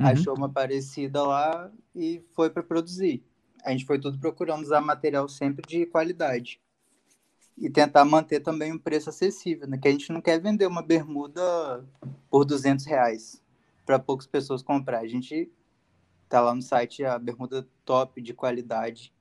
[0.00, 0.06] Uhum.
[0.06, 3.22] Achou uma parecida lá e foi para produzir.
[3.62, 6.58] A gente foi tudo procurando usar material sempre de qualidade.
[7.58, 9.76] E tentar manter também um preço acessível, né?
[9.76, 11.84] Que a gente não quer vender uma bermuda
[12.30, 13.42] por 200 reais
[13.84, 15.00] para poucas pessoas comprar.
[15.00, 15.52] A gente
[16.26, 19.12] tá lá no site a bermuda top de qualidade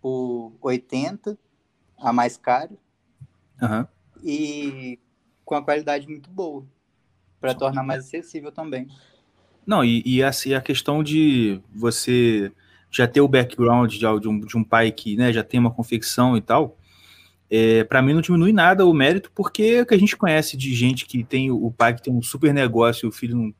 [0.00, 1.38] por 80,
[1.98, 2.72] a mais cara,
[3.62, 3.86] Aham.
[4.24, 4.98] e
[5.44, 6.66] com a qualidade muito boa,
[7.40, 8.88] para tornar mais acessível também.
[9.66, 12.52] Não, e, e assim, a questão de você
[12.90, 15.70] já ter o background de, de um, de um pai que né, já tem uma
[15.70, 16.78] confecção e tal,
[17.50, 20.74] é, para mim não diminui nada o mérito, porque o que a gente conhece de
[20.74, 23.54] gente que tem o, pai que tem um super negócio e o filho não,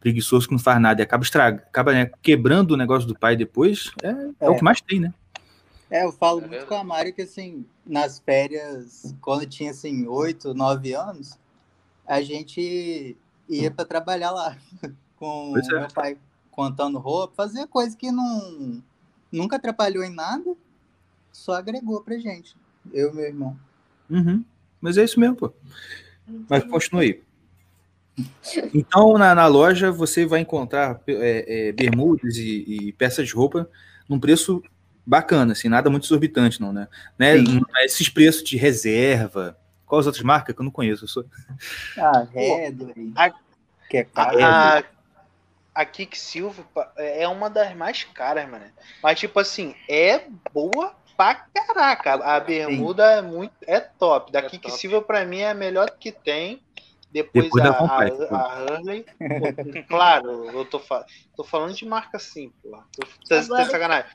[0.00, 3.36] preguiçoso que não faz nada e acaba, estraga, acaba né, quebrando o negócio do pai
[3.36, 4.30] depois, é, é.
[4.40, 4.50] É.
[4.50, 5.12] o que mais tem, né?
[5.90, 10.06] É, eu falo É muito com a Mari que, assim, nas férias, quando tinha, assim,
[10.06, 11.38] oito, nove anos,
[12.06, 13.14] a gente
[13.46, 14.56] ia para trabalhar lá
[15.22, 15.78] com Pois é.
[15.78, 16.18] meu pai
[16.50, 18.82] contando roupa, fazia coisa que não
[19.30, 20.52] nunca atrapalhou em nada,
[21.30, 22.56] só agregou pra gente,
[22.92, 23.56] eu e meu irmão.
[24.10, 24.44] Uhum.
[24.80, 25.52] Mas é isso mesmo, pô.
[26.50, 27.22] Mas continue aí.
[28.74, 33.70] Então, na, na loja, você vai encontrar é, é, bermudas e, e peças de roupa
[34.08, 34.60] num preço
[35.06, 36.88] bacana, assim, nada muito exorbitante, não, né?
[37.16, 37.38] né?
[37.38, 37.60] Sim.
[37.60, 39.56] Não é Esses preços de reserva.
[39.86, 41.04] Quais outras marcas que eu não conheço?
[41.04, 41.24] Eu sou...
[41.96, 43.32] Ah, Redley, a-
[43.88, 44.44] que é caro.
[44.44, 44.84] A,
[45.74, 48.64] a Kicksilver pa- é uma das mais caras, mano.
[49.02, 52.14] Mas, tipo assim, é boa pra caraca.
[52.14, 53.54] A bermuda é muito.
[53.66, 54.30] É top.
[54.32, 56.62] Da É Kicksilver, pra mim, é a melhor que tem.
[57.10, 58.66] Depois, Depois a, a, a.
[59.04, 61.04] Pô, claro, eu tô, fa-
[61.36, 62.70] tô falando de marca assim, pô.
[63.28, 64.10] Tô, Agora- tá sacanagem.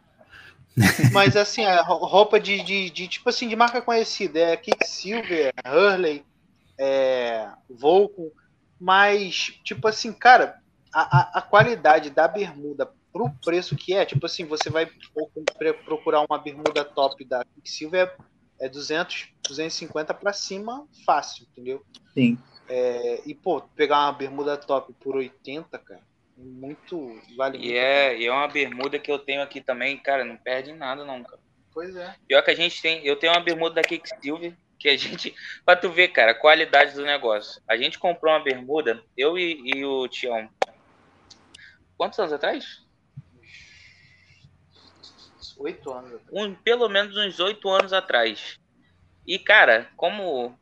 [1.12, 4.40] Mas assim, a ro- roupa de, de, de, tipo assim, de marca conhecida.
[4.40, 6.24] É Kicksilver, Hurley,
[6.78, 8.30] é, Volcom.
[8.80, 10.62] Mas, tipo assim, cara,
[11.00, 15.30] a, a, a qualidade da bermuda pro preço que é, tipo assim, você vai pro-
[15.58, 18.16] pro- procurar uma bermuda top da Quicksilver
[18.60, 21.84] é, é 200, 250 pra cima, fácil, entendeu?
[22.14, 22.38] Sim.
[22.70, 26.02] É, e, pô, pegar uma bermuda top por 80, cara,
[26.36, 27.22] muito.
[27.38, 27.74] Vale E muito.
[27.78, 31.06] é, e é uma bermuda que eu tenho aqui também, cara, não perde em nada
[31.06, 31.42] não, cara.
[31.74, 32.16] Pois é.
[32.28, 35.34] Pior que a gente tem, eu tenho uma bermuda da Kicksilver, que a gente,
[35.66, 37.62] pra tu ver, cara, a qualidade do negócio.
[37.70, 40.50] A gente comprou uma bermuda, eu e, e o Tião,
[41.98, 42.86] quantos anos atrás?
[45.58, 46.22] Oito anos.
[46.32, 48.60] Um, pelo menos uns oito anos atrás.
[49.26, 50.58] E, cara, como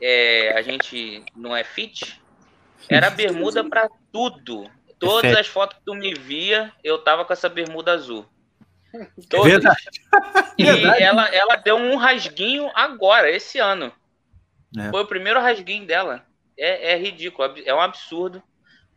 [0.00, 2.20] é, a gente não é fit,
[2.88, 4.70] era bermuda pra tudo.
[4.98, 5.40] Todas fé.
[5.40, 8.26] as fotos que tu me via, eu tava com essa bermuda azul.
[8.94, 9.52] É Todas.
[9.52, 9.84] verdade.
[10.58, 11.02] E Verdade.
[11.02, 13.92] ela, ela deu um rasguinho agora, esse ano.
[14.76, 14.90] É.
[14.90, 16.24] Foi o primeiro rasguinho dela.
[16.58, 18.42] É, é ridículo, é um absurdo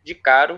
[0.04, 0.58] de caro.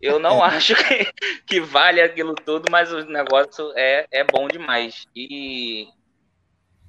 [0.00, 1.12] Eu não acho que,
[1.46, 5.06] que vale aquilo tudo, mas o negócio é, é bom demais.
[5.14, 5.86] E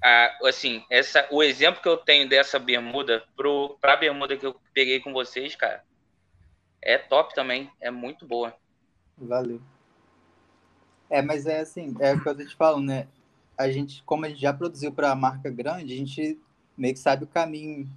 [0.03, 4.59] a- assim, essa, o exemplo que eu tenho dessa bermuda pro, pra bermuda que eu
[4.73, 5.83] peguei com vocês, cara,
[6.83, 7.71] é top também.
[7.81, 8.55] É muito boa.
[9.29, 9.61] Valeu.
[11.09, 13.07] É, mas é assim, é o que eu tô te falando, né?
[13.57, 16.39] A gente, como a gente já produziu para marca grande, a gente
[16.77, 17.89] meio que sabe o caminho.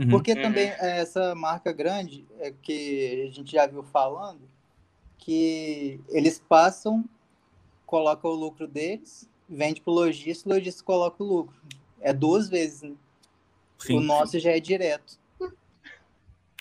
[0.00, 0.08] Uhum.
[0.08, 0.40] Porque Uhum.
[0.42, 4.40] também é, essa marca grande, é que a gente já viu falando,
[5.18, 7.04] que eles passam,
[7.84, 11.54] colocam o lucro deles, vende pro lojista, o lojista coloca o lucro.
[12.00, 12.94] É duas vezes, né?
[13.78, 13.98] Sim.
[13.98, 15.18] O nosso já é direto.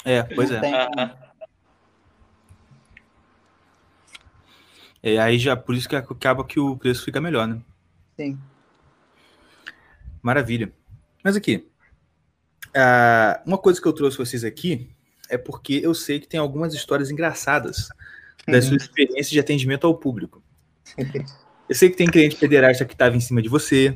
[0.04, 0.60] É, pois é.
[0.60, 1.18] Tem Ah.
[5.02, 7.62] É, aí já por isso que acaba que o preço fica melhor, né?
[8.18, 8.38] Sim.
[10.22, 10.74] Maravilha.
[11.24, 11.69] Mas aqui,
[12.76, 14.90] ah, uma coisa que eu trouxe vocês aqui
[15.30, 17.90] é porque eu sei que tem algumas histórias engraçadas
[18.48, 20.42] da sua experiência de atendimento ao público.
[21.70, 23.96] Eu sei que tem cliente pederasta que estava em cima de você.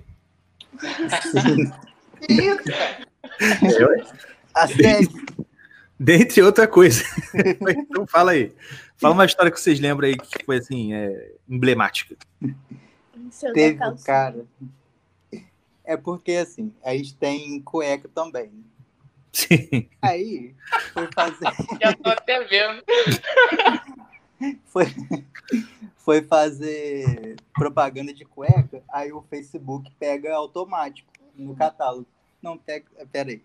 [1.31, 1.73] Sério,
[5.99, 7.03] Dentre outra coisa.
[7.33, 8.53] então fala aí.
[8.95, 12.15] Fala uma história que vocês lembram aí que foi assim, é, emblemática.
[13.53, 14.05] Teve, calcinha.
[14.05, 14.45] cara.
[15.83, 18.47] É porque assim, a gente tem cueca também.
[18.47, 18.63] né?
[19.33, 19.89] Sim.
[20.01, 20.55] Aí,
[20.93, 21.47] foi fazer.
[21.81, 22.83] Já tô até vendo.
[24.65, 24.85] foi,
[25.97, 32.07] foi fazer propaganda de cueca, aí o Facebook pega automático no catálogo.
[32.41, 32.85] Não, pega.
[33.11, 33.41] Pera aí.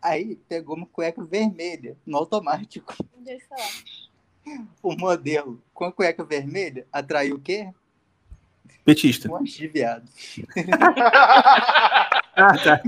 [0.00, 2.94] Aí pegou uma cueca vermelha no automático.
[3.18, 4.64] Deixa eu falar.
[4.82, 7.72] O modelo com a cueca vermelha atraiu o quê?
[8.84, 9.28] Petista.
[9.28, 10.08] Um monte de viado.
[12.36, 12.82] Ah, tá.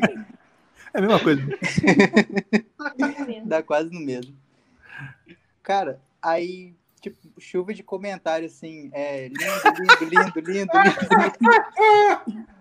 [0.93, 1.43] É a mesma coisa.
[3.45, 4.37] Dá quase no mesmo.
[5.63, 9.45] Cara, aí, tipo, chuva de comentário assim, é lindo,
[9.79, 10.71] lindo, lindo, lindo, lindo.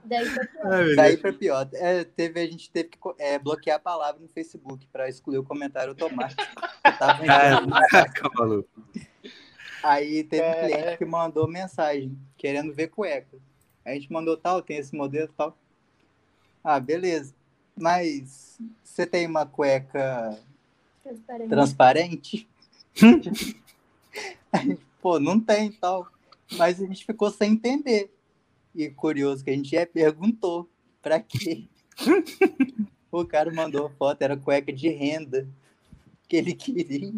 [0.06, 0.96] Daí foi pior.
[0.96, 1.70] Daí pra pior.
[1.74, 5.44] É, teve, a gente teve que é, bloquear a palavra no Facebook pra excluir o
[5.44, 6.44] comentário automático.
[6.84, 7.26] Eu tava.
[7.26, 8.70] Caraca, maluco.
[9.86, 10.66] Aí teve um É.
[10.68, 13.38] cliente que mandou mensagem, querendo ver cueca.
[13.86, 15.56] A gente mandou tal, tem esse modelo tal.
[16.64, 17.36] Ah, beleza.
[17.78, 20.40] Mas você tem uma cueca
[21.04, 21.50] Transparente.
[21.50, 22.50] transparente?
[25.00, 26.08] Pô, não tem tal.
[26.54, 28.12] Mas a gente ficou sem entender.
[28.74, 30.68] E curioso que a gente é, perguntou
[31.00, 31.66] pra quê?
[33.12, 35.48] o cara mandou foto, era cueca de renda
[36.28, 37.14] que ele queria.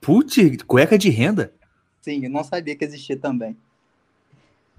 [0.00, 0.36] Putz,
[0.66, 1.52] cueca de renda?
[2.00, 3.56] Sim, eu não sabia que existia também.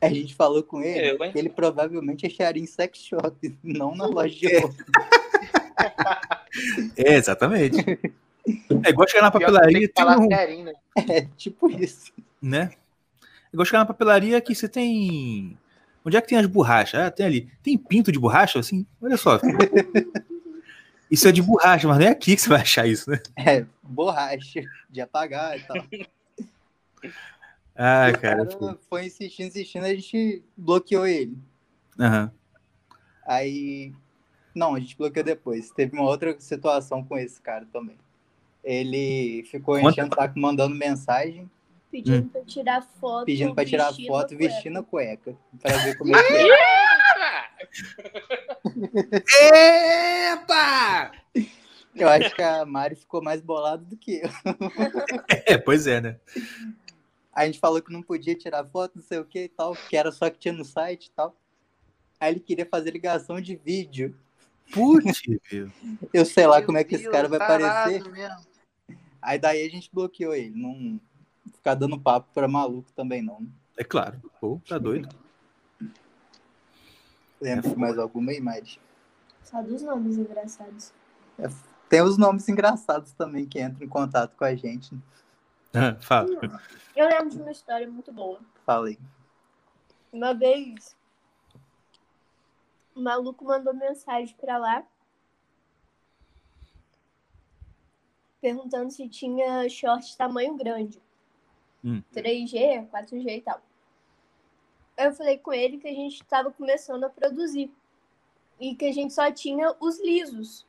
[0.02, 4.34] A gente falou com ele, Eu, ele provavelmente acharia em sex shop, não na loja
[4.36, 4.60] de É.
[4.60, 4.76] roupa.
[6.98, 7.78] É, exatamente.
[8.84, 10.74] É igual chegar na papelaria e tem falar um, serinho, né?
[11.08, 12.12] É tipo isso.
[12.42, 12.72] né?
[13.22, 15.56] É igual chegar na papelaria que você tem.
[16.04, 17.00] Onde é que tem as borrachas?
[17.00, 17.52] Ah, tem ali.
[17.62, 18.58] Tem pinto de borracha?
[18.58, 19.40] Assim, olha só.
[21.12, 23.20] Isso é de borracha, mas não é aqui que você vai achar isso, né?
[23.36, 25.78] É, borracha, de apagar e tal.
[27.82, 28.46] Ah, o cara.
[28.46, 31.38] cara foi insistindo, insistindo, a gente bloqueou ele.
[31.98, 32.30] Aham.
[33.26, 33.94] Aí.
[34.54, 35.72] Não, a gente bloqueou depois.
[35.72, 37.96] Teve uma outra situação com esse cara também.
[38.62, 39.92] Ele ficou Conta.
[39.92, 41.50] enchendo o saco, mandando mensagem,
[41.90, 42.30] Pedindo Hum.
[42.30, 43.26] pra tirar foto.
[43.26, 44.54] pedindo pra tirar vestindo foto cueca.
[44.54, 45.36] vestindo a cueca.
[45.62, 46.50] Pra ver como é que é.
[50.34, 51.12] Epa!
[51.96, 54.30] Eu acho que a Mari ficou mais bolada do que eu.
[55.48, 56.18] É, pois é, né?
[57.40, 59.96] A gente falou que não podia tirar foto, não sei o que e tal, que
[59.96, 61.34] era só que tinha no site e tal.
[62.20, 64.14] Aí ele queria fazer ligação de vídeo.
[64.74, 65.22] Putz.
[66.14, 68.12] Eu sei lá Meu como é que esse Deus, cara vai aparecer.
[68.12, 68.46] mesmo.
[69.22, 70.54] Aí daí a gente bloqueou ele.
[70.54, 71.00] Não
[71.54, 73.48] ficar dando papo pra maluco também não.
[73.78, 74.22] É claro.
[74.42, 75.08] Pô, tá doido.
[77.40, 78.82] Lembra de mais alguma Mari?
[79.46, 80.92] Só dos nomes engraçados.
[81.88, 84.94] Tem os nomes engraçados também que entram em contato com a gente.
[86.02, 86.30] Fala.
[86.96, 88.40] Eu lembro de uma história muito boa.
[88.66, 88.98] Fala aí.
[90.12, 90.98] Uma vez,
[92.96, 94.86] o maluco mandou mensagem pra lá
[98.42, 101.02] perguntando se tinha short tamanho grande.
[101.84, 102.02] Hum.
[102.14, 103.62] 3G, 4G e tal.
[104.98, 107.72] Eu falei com ele que a gente estava começando a produzir
[108.60, 110.66] e que a gente só tinha os lisos.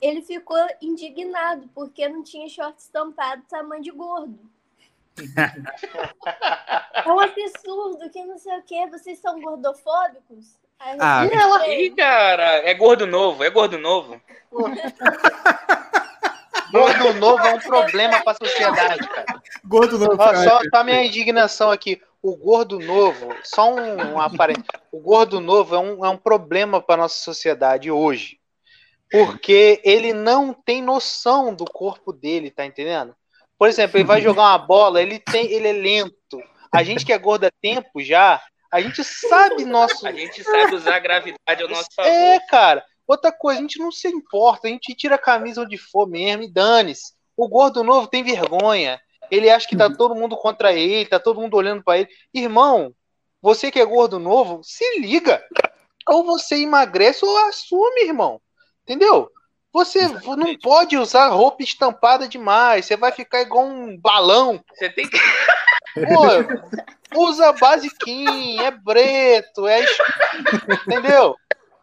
[0.00, 4.38] Ele ficou indignado porque não tinha short estampado tamanho de gordo.
[6.92, 10.58] É um absurdo, que não sei o que, vocês são gordofóbicos?
[10.78, 14.20] Aí Ah, falei, Ih, cara, é gordo novo, é gordo novo.
[16.72, 19.42] Gordo novo é um problema pra sociedade, cara.
[19.64, 19.98] Gordo.
[20.16, 22.00] Ó, só tá minha indignação aqui.
[22.22, 24.64] O gordo novo, só um, um aparente.
[24.92, 28.38] O gordo novo é um, é um problema para nossa sociedade hoje.
[29.10, 33.14] Porque ele não tem noção do corpo dele, tá entendendo?
[33.58, 36.40] Por exemplo, ele vai jogar uma bola, ele tem, ele é lento.
[36.72, 38.40] A gente que é gordo há tempo já,
[38.72, 40.06] a gente sabe nosso.
[40.06, 42.10] A gente sabe usar a gravidade ao nosso favor.
[42.10, 42.84] É, cara.
[43.06, 46.44] Outra coisa, a gente não se importa, a gente tira a camisa onde for mesmo
[46.44, 47.12] e dane-se.
[47.36, 49.00] O gordo novo tem vergonha.
[49.30, 52.08] Ele acha que tá todo mundo contra ele, tá todo mundo olhando pra ele.
[52.32, 52.94] Irmão,
[53.42, 55.42] você que é gordo novo, se liga.
[56.08, 58.40] Ou você emagrece ou assume, irmão.
[58.84, 59.30] Entendeu?
[59.72, 62.86] Você não pode usar roupa estampada demais.
[62.86, 64.62] Você vai ficar igual um balão.
[64.74, 65.18] Você tem que.
[65.94, 69.84] Pô, usa basiquinho, é preto, é.
[70.86, 71.36] Entendeu?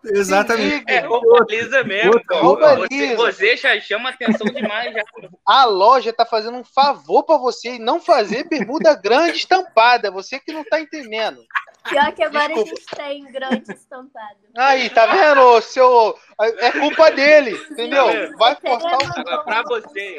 [0.03, 0.85] Exatamente.
[0.87, 3.15] É roupa lisa mesmo, Outra roupa Você, lisa.
[3.15, 4.93] você já chama atenção demais.
[4.93, 5.01] Já.
[5.45, 10.11] A loja tá fazendo um favor pra você e não fazer bermuda grande estampada.
[10.11, 11.43] Você que não tá entendendo.
[11.89, 12.71] Pior que agora Desculpa.
[12.71, 14.35] a gente tem grande estampado.
[14.57, 16.17] Aí, tá vendo, seu.
[16.59, 18.05] É culpa dele, entendeu?
[18.37, 19.19] Vai cortar o.
[19.19, 20.17] Agora, pra você.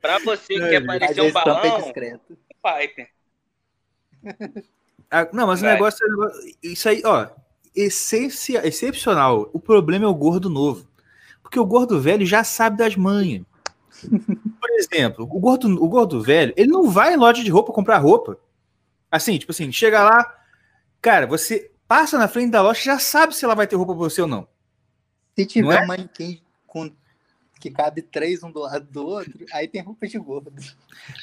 [0.00, 2.20] Pra você que É, quer parecer a um é balão, discreta.
[2.62, 3.08] Piper.
[5.10, 5.70] Ah, não, mas o Vai.
[5.70, 6.06] é o negócio-
[6.62, 7.26] Isso aí, ó.
[7.74, 9.48] Essencia, excepcional.
[9.52, 10.86] O problema é o gordo novo.
[11.42, 13.42] Porque o gordo velho já sabe das manhas.
[14.60, 17.98] Por exemplo, o gordo, o gordo velho, ele não vai em loja de roupa comprar
[17.98, 18.38] roupa.
[19.10, 20.38] Assim, tipo assim, chega lá,
[21.02, 23.98] cara, você passa na frente da loja já sabe se ela vai ter roupa pra
[24.04, 24.46] você ou não.
[25.36, 25.82] Se tiver Não é?
[25.82, 26.90] um manequim com
[27.58, 30.50] que cabe três um do lado do outro, aí tem roupa de gordo.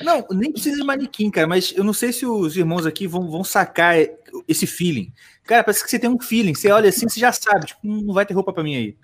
[0.02, 3.28] Não, nem precisa de manequim, cara, mas eu não sei se os irmãos aqui vão,
[3.32, 3.96] vão sacar
[4.48, 5.12] esse feeling.
[5.46, 6.54] Cara, parece que você tem um feeling.
[6.54, 8.98] Você olha assim, você já sabe, tipo, "Hum, não vai ter roupa pra mim aí.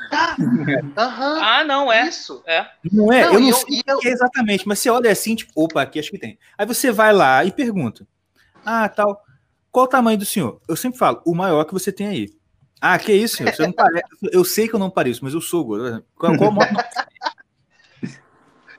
[0.96, 1.40] Aham.
[1.42, 2.08] Ah, não, é.
[2.08, 2.44] Isso.
[2.46, 2.68] É.
[2.92, 3.26] Não é?
[3.26, 6.00] Não, eu não eu- sei eu- é exatamente, mas você olha assim, tipo, opa, aqui
[6.00, 6.38] acho que tem.
[6.58, 8.06] Aí você vai lá e pergunta:
[8.66, 9.22] Ah, tal,
[9.72, 10.61] qual o tamanho do senhor?
[10.68, 12.30] Eu sempre falo, o maior que você tem aí.
[12.80, 13.53] Ah, que isso, senhor?
[13.53, 14.03] Você não parece.
[14.32, 16.05] Eu sei que eu não pareço, mas eu sou gordo.
[16.18, 16.70] Qual, qual o maior?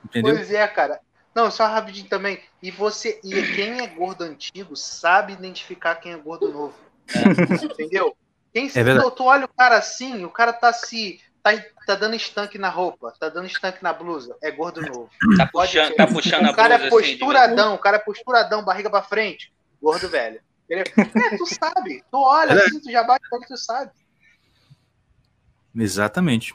[0.05, 0.35] Entendeu?
[0.35, 1.01] Pois é, cara.
[1.35, 2.41] Não, só rapidinho também.
[2.63, 6.75] E você, e quem é gordo antigo sabe identificar quem é gordo novo.
[7.63, 8.17] Entendeu?
[8.53, 9.09] Quem, É verdade.
[9.09, 11.21] tu, tu olha o cara assim, o cara tá se.
[11.43, 11.51] Tá,
[11.87, 14.35] tá dando estanque na roupa, tá dando estanque na blusa.
[14.43, 15.11] É gordo novo.
[15.37, 17.19] Tá puxando, tá puxando a O cara blusa é assim.
[17.19, 19.53] posturadão, o cara é posturadão, barriga pra frente.
[19.85, 20.41] Gordo velho.
[20.65, 20.85] Entendeu?
[20.97, 22.03] É, tu sabe.
[22.11, 22.65] Tu olha É.
[22.65, 23.91] assim, tu já bate olho, tu sabe.
[25.77, 26.55] Exatamente.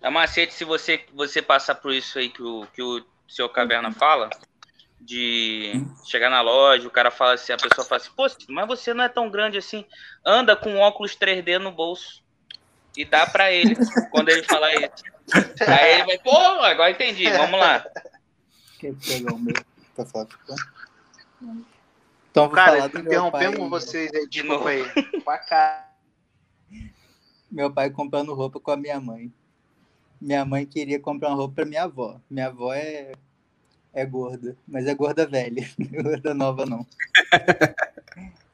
[0.00, 3.92] É macete se você, você passar por isso aí que o, que o seu caverna
[3.92, 4.30] fala,
[5.00, 5.72] de
[6.06, 9.04] chegar na loja, o cara fala assim, a pessoa fala assim, pô, mas você não
[9.04, 9.84] é tão grande assim,
[10.24, 12.22] anda com óculos 3D no bolso
[12.96, 13.76] e dá pra ele
[14.10, 15.04] quando ele falar isso.
[15.68, 17.84] Aí ele vai, pô, agora entendi, vamos lá.
[18.78, 19.54] Quer pegar o meu
[19.94, 20.54] pra falar com
[21.44, 21.64] o
[22.36, 24.84] Então vou Cara, interrompemos vocês aí, De desculpa aí.
[25.24, 25.90] Pra cá.
[27.50, 29.32] Meu pai comprando roupa com a minha mãe.
[30.20, 32.20] Minha mãe queria comprar uma roupa pra minha avó.
[32.28, 33.12] Minha avó é,
[33.90, 36.86] é gorda, mas é gorda velha, não é gorda nova não.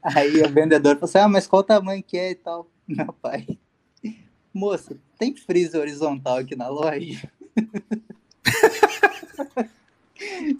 [0.01, 2.69] Aí a vendedora falou assim: Ah, mas qual tamanho que é e tal?
[2.87, 3.45] Meu pai.
[4.53, 7.29] Moça, tem freezer horizontal aqui na loja?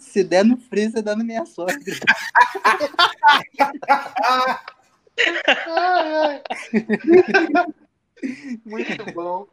[0.00, 1.76] Se der no freezer, dá na minha sogra.
[8.64, 9.46] Muito bom.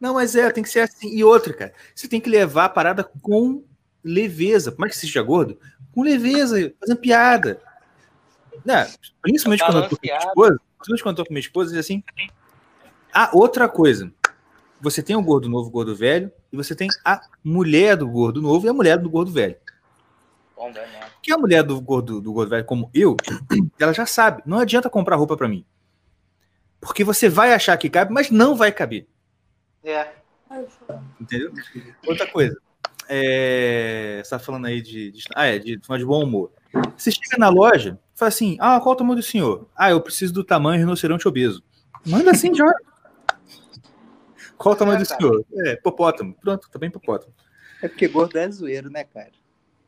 [0.00, 1.14] Não, mas é, tem que ser assim.
[1.14, 3.62] E outra, cara, você tem que levar a parada com
[4.02, 4.72] leveza.
[4.72, 5.56] Por mais que você seja gordo,
[5.92, 7.62] com leveza, fazendo piada.
[8.64, 8.90] Né?
[9.20, 12.02] Principalmente quando eu tô com minha esposa, principalmente quando eu tô com minha esposa, assim.
[13.12, 14.12] Ah, outra coisa.
[14.80, 18.42] Você tem o gordo novo, o gordo velho, e você tem a mulher do gordo
[18.42, 19.56] novo e a mulher do gordo velho.
[20.74, 21.10] Né?
[21.22, 23.16] Que a mulher do gordo, do gordo velho, como eu,
[23.80, 24.42] ela já sabe.
[24.46, 25.64] Não adianta comprar roupa pra mim.
[26.80, 29.06] Porque você vai achar que cabe, mas não vai caber.
[29.82, 30.08] É.
[31.20, 31.52] Entendeu?
[32.06, 32.56] Outra coisa.
[33.08, 36.52] É, você tá falando aí de, de- Ah, é, de, de bom humor.
[36.96, 39.66] Você chega na loja, fala assim: ah, qual o tamanho do senhor?
[39.76, 41.62] Ah, eu preciso do tamanho rinoceronte obeso.
[42.06, 42.70] Manda assim já.
[44.62, 45.20] Qual o tamanho do É, cara.
[45.20, 45.44] senhor?
[45.66, 46.34] É, hipopótamo.
[46.34, 47.32] Pronto, tá bem hipopótamo.
[47.82, 49.30] É porque gordo é zoeiro, né, cara?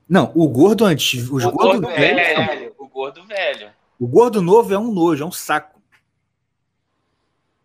[0.09, 2.17] Não, o gordo antigo, os O gordo gordo velho,
[2.47, 3.71] velho, o gordo velho.
[3.99, 5.81] o gordo novo é um nojo, é um saco.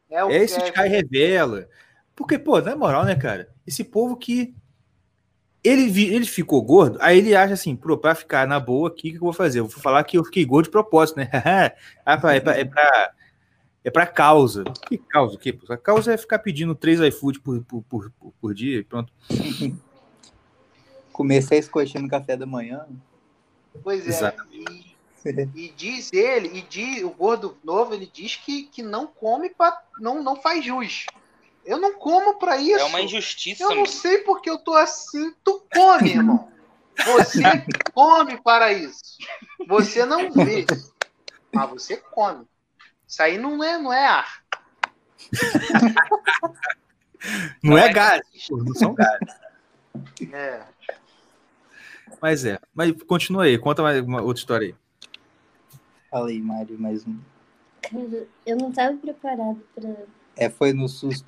[0.10, 1.68] É, o, É esse é, que revela.
[2.16, 3.50] Porque, pô, na moral, né, cara?
[3.66, 4.54] Esse povo que
[5.62, 9.10] Ele, vi- ele ficou gordo, aí ele acha assim, pô, pra ficar na boa aqui,
[9.10, 9.60] o que eu vou fazer?
[9.60, 11.30] Eu vou falar que eu fiquei gordo de propósito, né?
[12.06, 13.12] Ah, pra- é, pra, é, pra,
[13.90, 14.64] é pra causa.
[14.88, 15.36] Que causa?
[15.36, 15.52] O quê?
[15.52, 15.72] pô?
[15.74, 19.12] A causa é ficar pedindo três iFood por, por, por, por- dia e pronto.
[21.12, 22.86] Comer seis coxinhas no café da manhã.
[23.84, 24.10] Pois é.
[24.10, 24.96] Exatamente.
[25.26, 29.50] E, e diz ele, e diz, o gordo novo, ele diz que, que não come
[29.50, 29.82] pra.
[30.00, 31.06] Não, não faz jus.
[31.66, 32.80] Eu não como pra isso.
[32.80, 33.88] É uma injustiça, Eu não mano.
[33.88, 35.34] sei porque eu tô assim.
[35.44, 36.48] Tu come, irmão.
[37.06, 37.42] Você
[37.94, 39.18] come para isso.
[39.68, 40.66] Você não vê.
[41.54, 42.46] Mas você come.
[43.10, 44.44] Isso aí não é, não é ar.
[47.62, 49.20] Não, é gás, pô, não são gás.
[50.32, 50.64] É.
[52.22, 52.58] Mas é.
[52.74, 54.76] Mas continua aí, conta mais uma outra história aí.
[56.10, 57.20] Fala aí, Mário, mais um.
[58.46, 59.94] Eu não tava preparado pra.
[60.38, 61.26] É, foi no susto.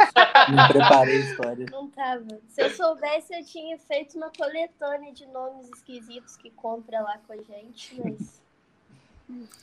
[0.49, 1.65] Não preparei a história.
[1.69, 2.39] Não tava.
[2.47, 7.33] Se eu soubesse, eu tinha feito uma coletânea de nomes esquisitos que compra lá com
[7.33, 8.41] a gente, mas.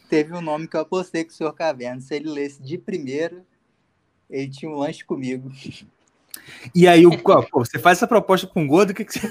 [0.09, 2.01] Teve um nome que eu apostei com o senhor Caverna.
[2.01, 3.45] Se ele lesse de primeira,
[4.31, 5.51] ele tinha um lanche comigo.
[6.75, 9.31] E aí, o, pô, você faz essa proposta com o gordo, o que, que você.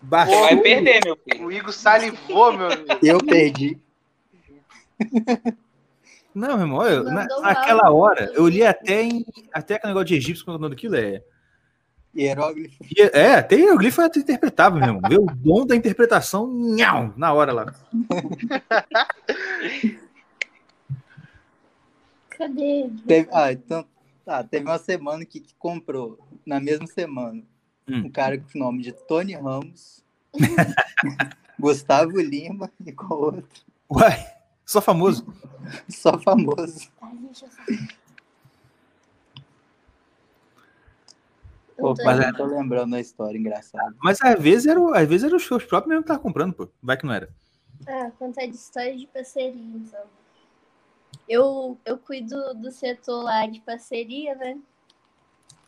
[0.00, 0.40] Baixou.
[0.40, 1.46] Vai perder, meu filho.
[1.46, 2.86] O Igor salivou, meu amigo.
[3.02, 3.78] Eu perdi.
[6.34, 9.26] Não, meu irmão, eu- na- naquela hora, eu li até em.
[9.52, 11.22] Até aquele negócio de egípcio, quando o nome daquilo é.
[12.16, 12.76] Hieróglifo.
[13.12, 15.02] É, até hieroglifo é interpretável, meu irmão.
[15.08, 17.74] Vê o dom da interpretação nhau, na hora lá.
[22.30, 22.90] Cadê?
[23.06, 23.84] Teve, ah, então,
[24.24, 27.42] tá, teve uma semana que, que comprou, na mesma semana,
[27.90, 28.04] Hum.
[28.04, 30.04] um cara com o nome de Tony Ramos,
[31.58, 33.48] Gustavo Lima e com outro,
[33.90, 34.26] Uai,
[34.66, 35.26] só famoso.
[35.88, 36.90] só famoso.
[37.00, 37.62] Ai, deixa eu só.
[41.78, 43.94] Pô, Eu tô- mas é- não tô lembrando a história engraçada.
[44.02, 46.52] Mas às vezes era, o- às vezes era os seus próprios mesmo que estavam comprando,
[46.52, 46.68] pô.
[46.82, 47.28] Vai que não era.
[47.86, 50.02] Ah, contar de história de parceria, então.
[51.28, 54.58] Eu, eu cuido do setor lá de parceria, né?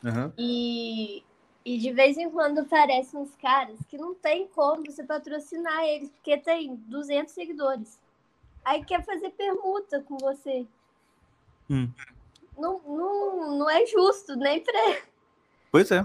[0.05, 0.33] Aham.
[0.37, 1.23] E,
[1.65, 6.11] e de vez em quando aparecem uns caras que não tem como você patrocinar eles,
[6.11, 8.01] porque tem 200 seguidores.
[8.65, 10.67] Aí quer fazer permuta com você.
[11.69, 11.89] Hum.
[12.59, 15.03] Não, não, não é justo, nem pra.
[15.71, 16.03] Pois é.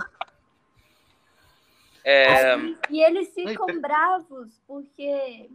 [2.03, 2.55] É,
[2.89, 5.49] E eles ficam bravos porque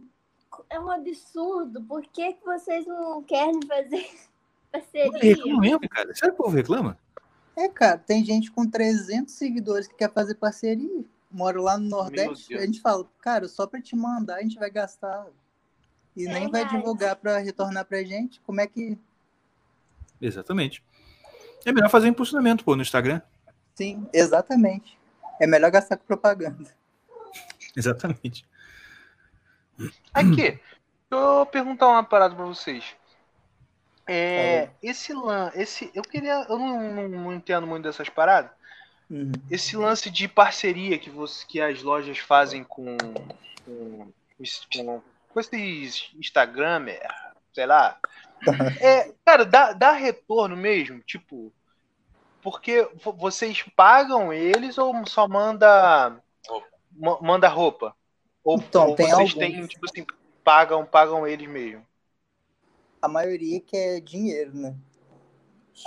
[0.69, 1.81] é um absurdo.
[1.83, 4.05] Por que, que vocês não querem fazer
[4.71, 5.19] parceria?
[5.19, 6.13] Reclama mesmo, cara.
[6.13, 6.97] Será que o povo reclama?
[7.55, 11.03] É, cara, tem gente com 300 seguidores que quer fazer parceria.
[11.29, 14.69] Moro lá no Nordeste, a gente fala, cara, só pra te mandar a gente vai
[14.69, 15.25] gastar.
[16.17, 16.77] E É nem vai verdade.
[16.77, 18.41] divulgar pra retornar pra gente.
[18.41, 18.97] Como é que.
[20.21, 20.83] Exatamente.
[21.65, 23.21] É melhor fazer impulsionamento, pô, no Instagram.
[23.81, 24.95] Sim, exatamente.
[25.39, 26.69] É melhor gastar com propaganda.
[27.75, 28.45] Exatamente.
[30.13, 30.59] Aqui, deixa
[31.11, 32.95] eu perguntar uma parada pra vocês.
[34.05, 38.51] É, esse lan, esse, eu queria, eu não, não- não entendo muito dessas paradas.
[39.09, 39.31] Uhum.
[39.49, 42.97] Esse lance de parceria que, você, que as lojas fazem com,
[43.65, 47.01] com, os- com, com esses Instagramer,
[47.53, 47.97] sei lá.
[48.81, 51.51] É, cara, dá, dá retorno mesmo, tipo,
[52.41, 56.21] porque vo- vocês pagam eles ou só manda
[56.91, 57.95] ma- manda roupa?
[58.43, 59.37] Ou, Então, ou tem vocês alguns.
[59.39, 60.05] têm, tipo assim,
[60.43, 61.85] pagam, pagam eles mesmo?
[63.01, 64.75] A maioria quer dinheiro, né?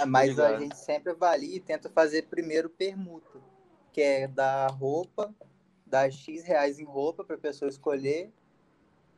[0.07, 3.39] Mas a gente sempre avalia e tenta fazer primeiro permuta,
[3.93, 5.33] que é dar roupa,
[5.87, 8.33] dar X reais em roupa para a pessoa escolher.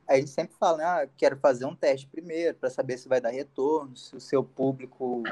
[0.06, 0.84] A gente sempre fala, né?
[0.84, 4.44] Ah, quero fazer um teste primeiro para saber se vai dar retorno, se o seu
[4.44, 5.22] público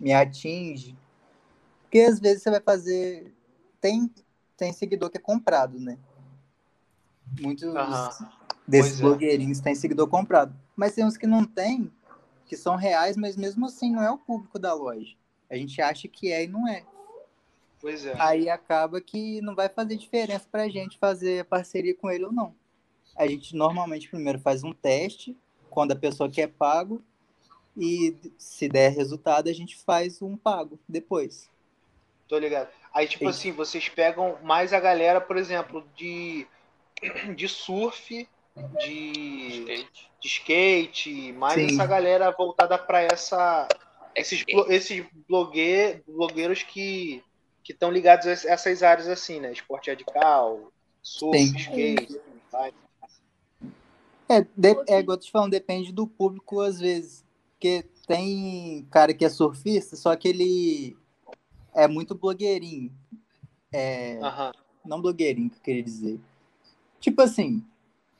[0.00, 0.96] me atinge.
[1.90, 3.34] Porque às vezes você vai fazer.
[3.80, 4.08] Tem,
[4.56, 5.98] tem seguidor que é comprado, né?
[7.40, 7.74] Muitos
[8.66, 9.02] desses Pois é.
[9.02, 10.54] blogueirinhos têm seguidor comprado.
[10.76, 11.90] Mas tem uns que não tem,
[12.46, 15.16] que são reais, mas mesmo assim não é o público da loja.
[15.50, 16.84] A gente acha que é e não é.
[17.80, 18.14] Pois é.
[18.20, 22.54] Aí acaba que não vai fazer diferença pra gente fazer parceria com ele ou não.
[23.16, 25.36] A gente normalmente primeiro faz um teste,
[25.68, 27.02] quando a pessoa quer pago,
[27.76, 31.50] e se der resultado, a gente faz um pago depois.
[32.30, 32.68] Tô ligado.
[32.94, 33.30] Aí, tipo Sim.
[33.30, 36.46] assim, vocês pegam mais a galera, por exemplo, de,
[37.34, 38.28] de surf,
[38.78, 40.10] de, skate.
[40.20, 41.74] de skate, mais Sim.
[41.74, 43.66] essa galera voltada pra essa.
[44.14, 47.22] Esses, esses blogue, blogueiros que
[47.62, 49.52] que estão ligados a essas áreas assim, né?
[49.52, 51.56] Esporte radical, surf, Sim.
[51.56, 52.20] skate.
[52.50, 52.72] vai.
[54.28, 57.24] É, de, é igual eu tô te falando, depende do público às vezes.
[57.52, 60.96] Porque tem cara que é surfista, só que ele
[61.74, 62.92] é muito blogueirinho.
[63.72, 64.52] É, Aham.
[64.84, 66.20] Não blogueirinho que eu queria dizer.
[67.00, 67.64] Tipo assim,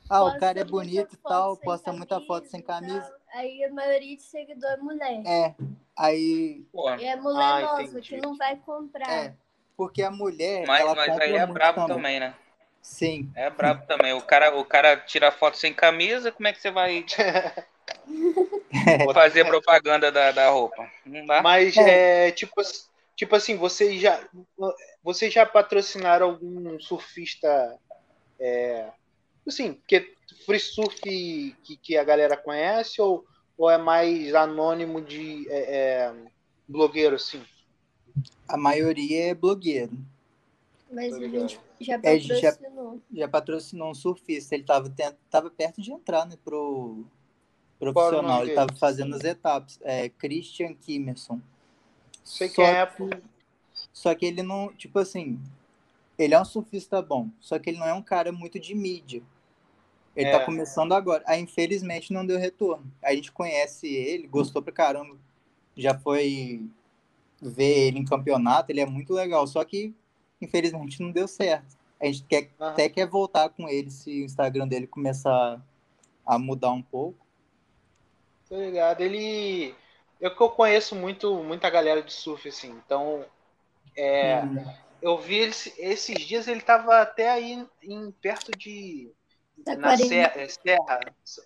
[0.09, 2.61] ah, o Posta cara é muita bonito e foto tal, sem posta muita foto sem
[2.61, 2.67] e tal.
[2.67, 3.13] camisa.
[3.35, 5.27] Aí a maioria de seguidor é mulher.
[5.27, 5.55] É.
[5.97, 8.01] Aí, Pô, E é mulher Ah, nova entendi.
[8.03, 9.09] que não vai comprar.
[9.13, 9.35] é.
[9.77, 11.87] Porque a mulher, mas, ela mas compra aí é muito brabo também.
[11.87, 12.35] também, né?
[12.83, 13.33] Sim.
[13.35, 14.13] É brabo também.
[14.13, 17.05] O cara, o cara tira foto sem camisa, como é que você vai
[19.13, 20.91] fazer propaganda da, da roupa?
[21.05, 21.45] Não dá?
[21.45, 22.90] Mas é, tipo, ass-
[23.21, 24.27] tipo assim, vocês já,
[25.03, 27.79] vocês já patrocinaram algum surfista?
[28.39, 28.91] É,
[29.47, 30.15] assim, porque
[30.47, 30.99] free surf
[31.63, 33.27] que, que a galera conhece ou,
[33.59, 36.15] ou é mais anônimo de é, é,
[36.67, 37.43] blogueiro, assim?
[38.49, 39.93] A maioria é blogueiro.
[40.91, 43.03] Mas Tô a gente já É, a gente já- patrocinou.
[43.13, 44.55] Já patrocinou um surfista.
[44.55, 47.05] Ele tava, tent- tava perto de entrar, né, pro
[47.79, 48.39] profissional.
[48.39, 48.55] Ele dele?
[48.57, 49.79] tava fazendo as etapas.
[49.83, 51.39] É Christian Kimerson.
[52.31, 53.23] Sei Só quem é, que-.
[53.93, 55.39] Só que ele não, tipo assim,
[56.19, 59.23] ele é um surfista bom, só que ele não é um cara muito de mídia.
[60.15, 60.39] Ele É.
[60.39, 61.23] tá começando agora.
[61.27, 62.85] Aí, infelizmente, não deu retorno.
[63.03, 65.17] A gente conhece ele, gostou pra caramba.
[65.77, 66.69] Já foi
[67.41, 69.47] ver ele em campeonato, ele é muito legal.
[69.47, 69.95] Só que,
[70.41, 71.77] infelizmente, não deu certo.
[72.01, 72.71] A gente quer, Aham.
[72.73, 75.61] até quer voltar com ele se o Instagram dele começar
[76.27, 77.25] a mudar um pouco.
[78.49, 79.01] Tô ligado.
[79.01, 79.75] Ele.
[80.21, 82.71] Eu que eu conheço muito, muita galera de surf, assim.
[82.85, 83.25] Então,
[83.97, 84.65] é, Hum,
[85.01, 89.11] eu vi ele, esses dias ele tava até aí em, perto de.
[89.65, 90.07] Tá na 40.
[90.07, 91.01] Serra, é, Serra.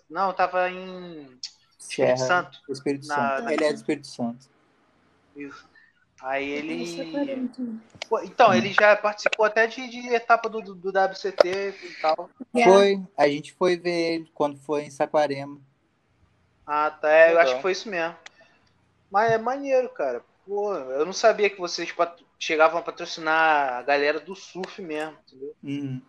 [0.09, 1.39] Não, tava em
[1.79, 2.59] Espírito Serra, Santo.
[2.69, 3.43] Espírito Na- Santo.
[3.43, 4.49] na- Ele é do Espírito Santo.
[5.35, 5.69] Isso.
[6.21, 7.11] Aí é ele.
[7.11, 7.61] 40.
[8.09, 12.29] Pô, Então, ele já participou até de, de etapa do, do, do WCT e tal.
[12.55, 12.65] Já.
[12.65, 15.59] Foi, a gente foi ver ele quando foi em Saquarema.
[16.65, 17.09] Ah, tá.
[17.09, 18.15] É, eu acho que foi isso mesmo.
[19.15, 20.25] Mas é maneiro, cara.
[20.45, 21.89] Pô, eu não sabia que vocês
[22.37, 25.55] chegavam a patrocinar a galera do surf mesmo, entendeu?
[25.63, 26.01] Uhum.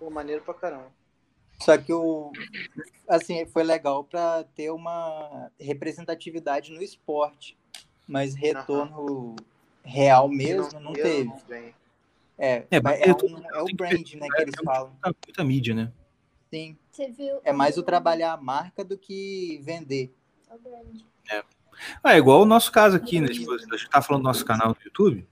[0.00, 0.92] Pô, maneiro pra caramba.
[1.62, 2.32] Só que o
[3.08, 7.56] assim, foi legal para ter uma representatividade no esporte,
[8.08, 9.36] mas retorno
[9.84, 11.28] real mesmo não, teve.
[11.28, 11.72] não vem.
[12.36, 14.90] É, É, é, um- é o brand, né, que eles é falam.
[14.90, 15.92] Muita, muita mídia, né?
[16.52, 17.40] Sim, Você viu?
[17.44, 20.12] é mais o trabalhar a marca do que vender.
[20.50, 21.00] o brand.
[22.02, 23.28] Ah, é igual o nosso caso aqui, né?
[23.28, 25.26] Tipo, a gente tá falando do nosso canal no YouTube,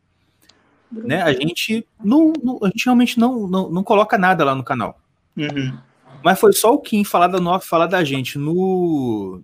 [0.90, 1.22] né?
[1.22, 5.00] A gente não, não- a gente realmente não, não, não coloca nada lá no canal.
[5.36, 5.76] Uhum.
[6.24, 9.42] Mas foi só o Kim falar da, falar da gente no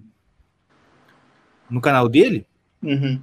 [1.71, 2.47] no canal dele,
[2.83, 3.21] Uhum.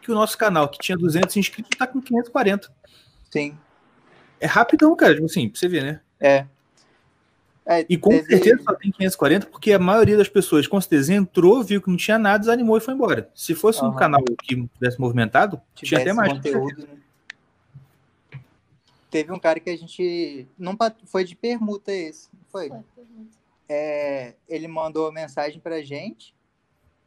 [0.00, 2.70] que o nosso canal, que tinha 200 inscritos, tá com 540.
[3.30, 3.56] Sim,
[4.40, 6.00] É rapidão, cara, tipo assim, pra você ver, né?
[6.20, 6.46] é.
[7.70, 11.62] É, E com certeza só tem 540, porque a maioria das pessoas, com certeza, entrou,
[11.62, 13.30] viu que não tinha nada, desanimou e foi embora.
[13.34, 13.96] Se fosse um Aham.
[13.96, 16.32] canal que tivesse movimentado, tinha até tivesse mais.
[16.32, 16.96] conteúdo, né?
[19.10, 22.68] Teve um cara que a gente não pat- foi de permuta esse, não foi?
[22.70, 22.78] Foi.
[23.68, 26.34] É, ele mandou mensagem pra gente.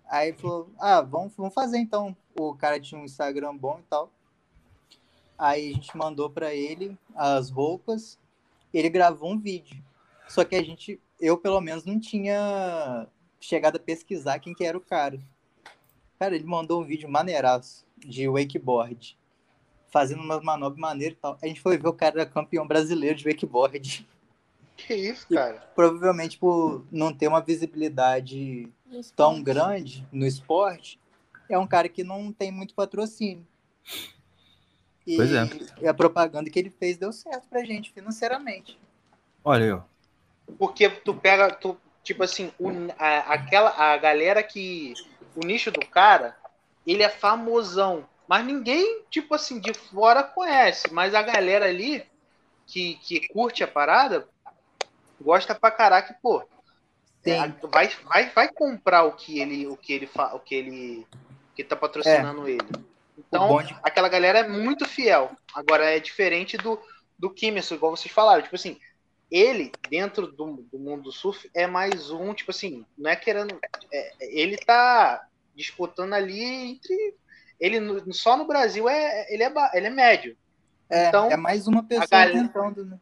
[0.08, 2.16] Aí falou: Ah, vamos, vamos fazer então.
[2.36, 4.12] O cara tinha um Instagram bom e tal.
[5.40, 8.20] Aí a gente mandou pra ele as roupas.
[8.72, 9.78] Ele gravou um vídeo.
[10.32, 13.06] Só que a gente, eu pelo menos, não tinha
[13.38, 15.20] chegado a pesquisar quem que era o cara.
[16.18, 19.18] Cara, ele mandou um vídeo maneiraço de wakeboard.
[19.90, 21.38] Fazendo umas manobras maneiras e tal.
[21.42, 24.08] A gente foi ver o cara era campeão brasileiro de wakeboard.
[24.78, 25.60] Que isso, cara?
[25.76, 28.72] Provavelmente por não ter uma visibilidade
[29.18, 30.98] tão grande no esporte,
[31.50, 33.46] é um cara que não tem muito patrocínio.
[35.06, 35.50] E, Pois é.
[35.82, 38.80] e a propaganda que ele fez deu certo pra gente financeiramente.
[39.44, 39.82] Olha aí, ó.
[40.58, 44.94] Porque tu pega, tu, tipo assim, o, a, aquela, a galera que.
[45.36, 46.36] O nicho do cara,
[46.86, 48.06] ele é famosão.
[48.28, 50.92] Mas ninguém, tipo assim, de fora conhece.
[50.94, 52.06] Mas a galera ali
[52.68, 54.28] que, que curte a parada
[55.20, 56.44] gosta pra caraca, pô.
[57.24, 57.38] É,
[57.68, 61.08] vai, vai, vai comprar o que ele, o que ele, fa- o que ele,
[61.56, 62.68] que tá patrocinando ele.
[63.18, 63.48] Então,
[63.84, 65.32] aquela galera é muito fiel.
[65.54, 66.82] Agora é diferente do,
[67.20, 68.42] do Kimmel, igual vocês falaram.
[68.42, 68.80] Tipo assim,
[69.32, 73.58] ele, dentro do, do mundo do surf, é mais um, tipo assim, não é querendo.
[73.92, 75.26] é- ele tá
[75.56, 77.16] disputando ali entre.
[77.60, 80.38] Ele no- só no Brasil é, ele é, ele é médio.
[80.90, 83.00] é, então, é mais uma pessoa galera- tentando, né?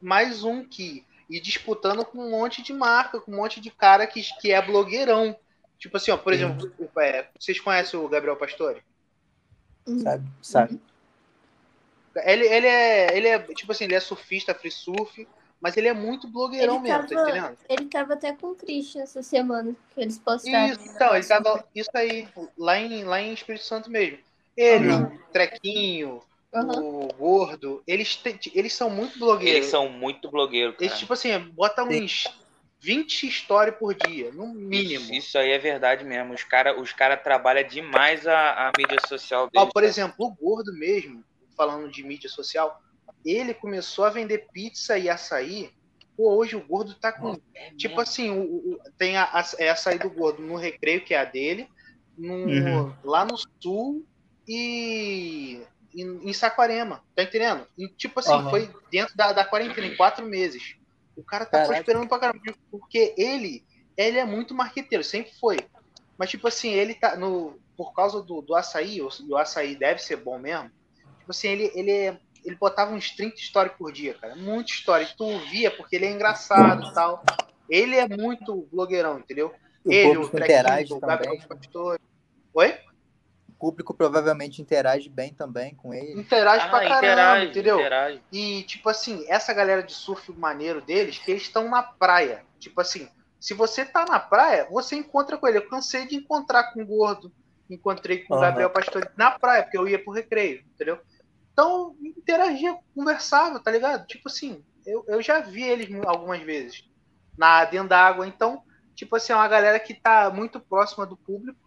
[0.00, 1.04] Mais um que.
[1.28, 4.62] E disputando com um monte de marca, com um monte de cara que, que é
[4.62, 5.36] blogueirão.
[5.78, 6.44] Tipo assim, ó, por Sim.
[6.44, 8.82] exemplo, o- é, vocês conhecem o Gabriel Pastore?
[9.86, 10.00] Uhum.
[10.00, 10.28] Sabe?
[10.40, 10.80] sabe?
[12.24, 13.16] Ele, ele é.
[13.16, 15.26] Ele é, tipo assim, ele é surfista, free surf,
[15.60, 17.58] mas ele é muito blogueirão Ele mesmo, tá entendendo?
[17.68, 20.72] Ele tava até com o Christian essa semana, que eles postaram.
[20.72, 21.64] Isso, então, ele tava.
[21.74, 24.18] Isso aí, lá em, lá em Espírito Santo mesmo.
[24.56, 25.06] Ele, Uhum.
[25.06, 26.22] o Trequinho,
[26.54, 26.80] Aham.
[26.82, 29.56] o gordo, eles, te- eles são muito blogueiros.
[29.58, 30.84] Eles são muito blogueiros, cara.
[30.86, 32.02] Eles, tipo assim, botam Sim.
[32.04, 32.24] uns
[32.80, 35.04] 20 stories por dia, no mínimo.
[35.04, 36.34] Isso, isso aí é verdade mesmo.
[36.34, 39.72] Os caras os cara trabalham demais a, a mídia social Ó, deles.
[39.72, 39.86] por cara.
[39.86, 41.24] exemplo, o gordo mesmo,
[41.56, 42.76] falando de mídia social,
[43.24, 45.70] ele começou a vender pizza e açaí.
[46.16, 47.38] Pô, hoje o gordo tá com.
[47.54, 48.00] É tipo mesmo.
[48.00, 51.24] assim, o, o- tem a, a, é açaí do gordo no recreio, que é a
[51.24, 51.68] dele,
[52.16, 52.94] no- Uhum.
[53.04, 54.04] lá no sul
[54.46, 55.62] e
[55.94, 57.66] em, em Saquarema, tá entendendo?
[57.78, 58.50] E, tipo assim, Aham.
[58.50, 60.62] foi dentro da, da quarentena, em quatro meses.
[61.16, 61.72] O cara tá Caraca.
[61.74, 62.40] prosperando pra caramba,
[62.70, 63.64] porque ele,
[63.96, 65.58] ele é muito marqueteiro, sempre foi.
[66.18, 67.58] Mas, tipo assim, ele tá no.
[67.76, 70.68] Por causa do, do açaí, o, o açaí deve ser bom mesmo.
[71.20, 74.34] Tipo assim, ele, ele, é- ele botava uns 30 stories por dia, cara.
[74.34, 75.04] Muita história.
[75.04, 77.22] E tu via porque ele é engraçado e tal.
[77.68, 79.54] Ele é muito blogueirão, entendeu?
[79.84, 81.48] O ele, Trequinho, interage o Gabriel também.
[81.48, 82.00] Pastor.
[82.54, 82.78] Oi?
[83.48, 86.18] O público provavelmente interage bem também com ele.
[86.18, 87.80] Interage Ah, pra caramba, interage, entendeu?
[87.80, 88.22] interage.
[88.32, 92.42] E, tipo assim, essa galera de surf maneiro deles, que eles estão na praia.
[92.58, 93.08] Tipo assim,
[93.38, 95.58] se você tá na praia, você encontra com ele.
[95.58, 97.30] Eu cansei de encontrar com o Gordo.
[97.68, 98.46] Encontrei com o Aham.
[98.46, 100.98] Gabriel Pastor na praia, porque eu ia pro recreio, entendeu?
[101.58, 104.06] Então, interagia, conversava, tá ligado?
[104.06, 106.84] Tipo assim, eu, eu já vi eles algumas vezes
[107.36, 108.28] na dentro da água.
[108.28, 108.62] Então,
[108.94, 111.58] tipo assim, é uma galera que tá muito próxima do público.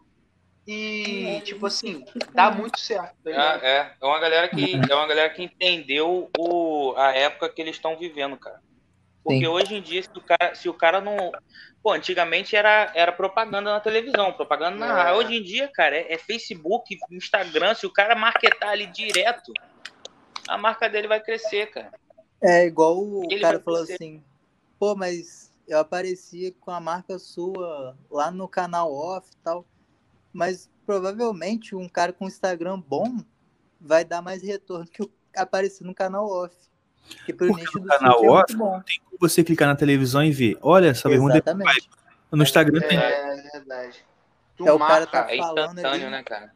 [0.66, 3.64] E, tipo assim, dá muito certo, tá ligado?
[3.66, 7.62] É, é, é uma galera que é uma galera que entendeu o, a época que
[7.62, 8.62] eles estão vivendo, cara.
[9.22, 9.48] Porque Sim.
[9.48, 11.34] hoje em dia, se o cara, se o cara não.
[11.84, 15.14] Pô, antigamente era, era propaganda na televisão, propaganda na É.
[15.14, 17.74] Hoje em dia, cara, é, é Facebook, Instagram.
[17.74, 19.52] Se o cara marketar ali direto,
[20.48, 21.92] a marca dele vai crescer, cara.
[22.42, 23.96] É igual o Ele cara falou crescer.
[24.04, 24.24] assim,
[24.80, 29.66] pô, mas eu aparecia com a marca sua lá no canal off e tal.
[30.34, 33.18] Mas provavelmente um cara com Instagram bom
[33.80, 36.56] vai dar mais retorno que o aparecer no canal off.
[37.18, 38.82] Porque pro Porque nicho do canal surf é off, bom.
[38.82, 40.58] Tem como você clicar na televisão e ver.
[40.62, 41.90] Olha, essa bermuda é Exatamente.
[42.32, 42.98] no Instagram tem.
[42.98, 44.06] É verdade.
[44.58, 46.12] Tu É o cara tá É falando instantâneo, ali.
[46.12, 46.54] né, cara?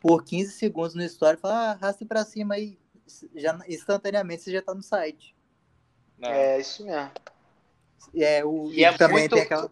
[0.00, 2.78] Por 15 segundos no story, fala, ah, arrasta pra cima aí.
[3.34, 5.34] Já, instantaneamente você já tá no site.
[6.18, 6.28] Não.
[6.28, 7.10] É isso mesmo.
[8.14, 9.70] E, é, o, E é também muito- tem aquela.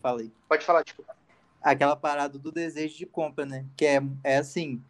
[0.00, 0.30] Falei.
[0.48, 1.14] Pode falar, desculpa.
[1.62, 3.64] aquela parada do desejo de compra, né?
[3.76, 4.82] Que é, é assim,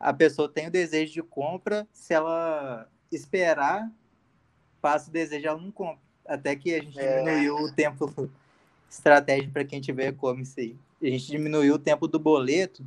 [0.00, 3.90] a pessoa tem o desejo de compra, se ela esperar,
[4.80, 6.02] passa o desejo, ela não compra.
[6.26, 7.18] Até que a gente É.
[7.18, 8.06] diminuiu o tempo,
[8.88, 10.76] estratégia para quem tiver e-commerce aí.
[11.02, 12.82] A gente diminuiu o tempo do boleto,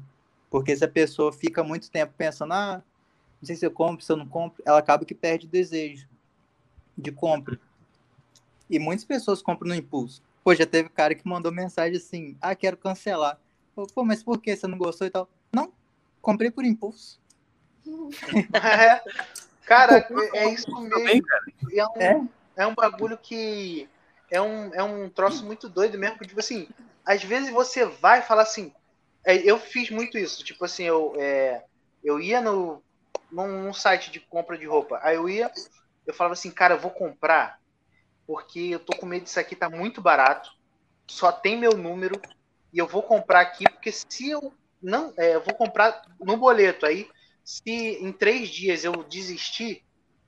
[0.49, 2.81] porque se a pessoa fica muito tempo pensando, ah,
[3.41, 6.07] não sei se eu compro, se eu não compro, ela acaba que perde o desejo
[6.97, 7.59] de compra.
[8.69, 10.21] E muitas pessoas compram no impulso.
[10.43, 13.39] Pô, já teve cara que mandou mensagem assim, ah, quero cancelar.
[13.75, 15.29] Pô, Pô, mas por que você não gostou e tal?
[15.51, 15.71] Não,
[16.21, 17.19] comprei por impulso.
[18.53, 19.01] É.
[19.65, 19.97] Cara,
[20.33, 21.27] é é isso mesmo.
[21.73, 22.27] É um, É.
[22.55, 23.87] é um bagulho que
[24.31, 26.17] é um, é um troço muito doido mesmo.
[26.19, 26.69] Tipo assim,
[27.05, 28.71] às vezes você vai falar assim.
[29.25, 30.43] é, Eu fiz muito isso.
[30.43, 31.63] Tipo assim, eu, é,
[32.01, 32.81] eu ia no,
[33.31, 34.99] num, site de compra de roupa.
[35.01, 35.51] Aí eu ia,
[36.05, 37.59] eu falava assim, cara, eu vou comprar
[38.25, 40.51] porque eu tô com medo disso aqui tá muito barato.
[41.07, 42.19] Só tem meu número
[42.73, 46.85] e eu vou comprar aqui porque se eu não, é, eu vou comprar no boleto
[46.85, 47.09] aí.
[47.43, 49.83] Se em três dias eu desistir,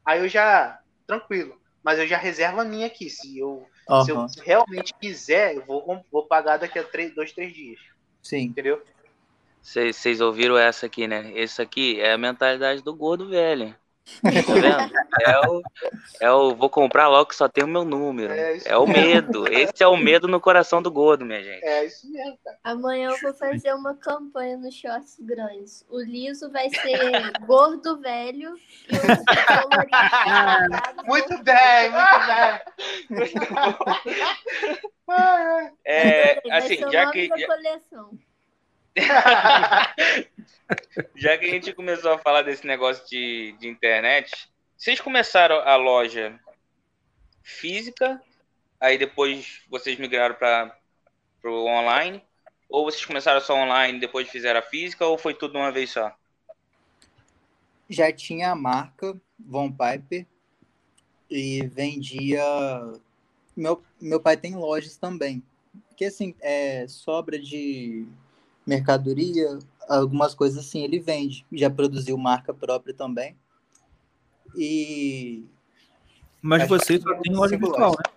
[0.06, 1.60] aí eu já tranquilo.
[1.84, 3.10] Mas eu já reservo a minha aqui.
[3.10, 3.68] Se eu,
[4.06, 7.80] se eu realmente quiser, eu vou, vou pagar daqui a três, dois, três dias.
[8.22, 8.44] sim.
[8.44, 8.82] Entendeu?
[9.62, 11.32] Vocês ouviram essa aqui, né?
[11.36, 13.76] Esse aqui é a mentalidade do gordo velho.
[14.22, 14.94] Tá vendo?
[15.22, 15.62] É o,
[16.22, 18.34] é o vou comprar logo que só tem o meu número.
[18.34, 19.48] É É o medo.
[19.48, 21.64] Esse é o medo no coração do gordo, minha gente.
[21.64, 22.58] É isso mesmo, cara.
[22.64, 25.86] Amanhã eu vou fazer uma campanha nos shorts grandes.
[25.90, 28.56] O liso vai ser gordo velho
[28.90, 31.92] e o colorido Muito bem,
[33.10, 33.50] muito bem.
[35.08, 35.72] Ai, ai.
[35.86, 38.12] É, assim, já que, já, coleção.
[41.16, 45.76] já que a gente começou a falar desse negócio de, de internet, vocês começaram a
[45.76, 46.40] loja
[47.44, 48.22] física,
[48.80, 50.76] aí depois vocês migraram para
[51.44, 52.24] o online,
[52.70, 56.16] ou vocês começaram só online depois fizeram a física, ou foi tudo uma vez só?
[57.90, 60.26] Já tinha a marca Von Piper
[61.30, 62.44] e vendia.
[63.56, 65.44] Meu, meu pai tem lojas também.
[65.88, 68.06] Porque assim, é sobra de
[68.70, 69.60] mercadoria,
[69.90, 71.46] algumas coisas assim, ele vende.
[71.52, 73.36] Já produziu marca própria também.
[74.56, 75.44] E
[76.42, 78.14] Mas você só é tem loja virtual, né?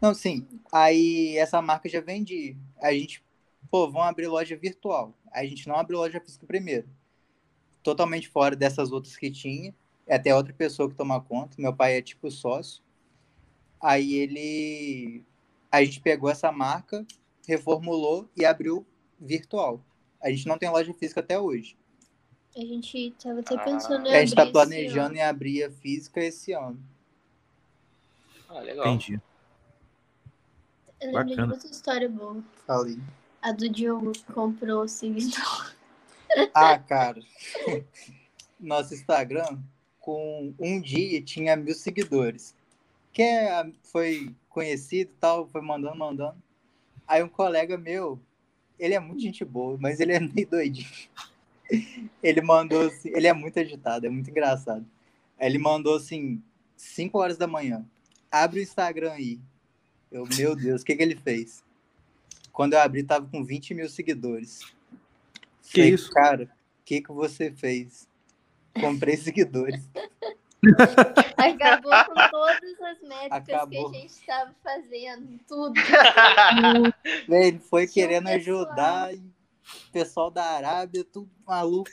[0.00, 0.46] Não, sim.
[0.70, 2.56] Aí essa marca já vendi.
[2.82, 3.22] A gente,
[3.70, 5.14] pô, vamos abrir loja virtual.
[5.32, 6.88] A gente não abriu loja física primeiro.
[7.82, 9.74] totalmente fora dessas outras que tinha.
[10.06, 11.56] É até outra pessoa que toma conta.
[11.58, 12.82] Meu pai é tipo sócio.
[13.80, 15.22] Aí ele.
[15.70, 17.04] A gente pegou essa marca,
[17.46, 18.86] reformulou e abriu
[19.20, 19.80] virtual.
[20.22, 21.76] A gente não tem loja física até hoje.
[22.56, 23.58] A gente tava até Ah.
[23.64, 26.78] pensando em A gente tá esse planejando em abrir a física esse ano.
[28.48, 28.86] Ah, legal.
[28.86, 29.20] Entendi.
[31.00, 31.52] Eu lembrei de Bacana.
[31.54, 32.42] outra história boa.
[32.66, 32.98] Falei.
[33.42, 35.74] A do Diogo que comprou o seguidor.
[36.52, 37.20] Ah, cara.
[38.60, 39.58] Nosso Instagram,
[40.00, 42.54] com um dia, tinha mil seguidores.
[43.12, 46.42] Que é- foi conhecido e tal, foi mandando, mandando.
[47.06, 48.20] Aí um colega meu,
[48.78, 50.88] ele é muito gente boa, mas ele é meio doidinho.
[52.22, 54.86] Ele mandou assim, ele é muito agitado, é muito engraçado.
[55.38, 56.42] Ele mandou assim,
[56.76, 57.84] 5 horas da manhã.
[58.30, 59.40] Abre o Instagram aí.
[60.10, 61.64] Eu, meu Deus, o que, que ele fez?
[62.52, 64.60] Quando eu abri, tava com 20 mil seguidores.
[65.62, 66.10] Que Falei, isso?
[66.10, 68.08] Cara, o que, que você fez?
[68.80, 69.82] Comprei seguidores.
[71.36, 73.90] Acabou com todas as métricas Acabou.
[73.90, 75.38] que a gente tava fazendo.
[75.46, 75.74] Tudo.
[77.28, 78.60] Ele foi querendo pessoal.
[78.66, 79.14] ajudar.
[79.14, 81.90] e o pessoal da Arábia, tudo maluco.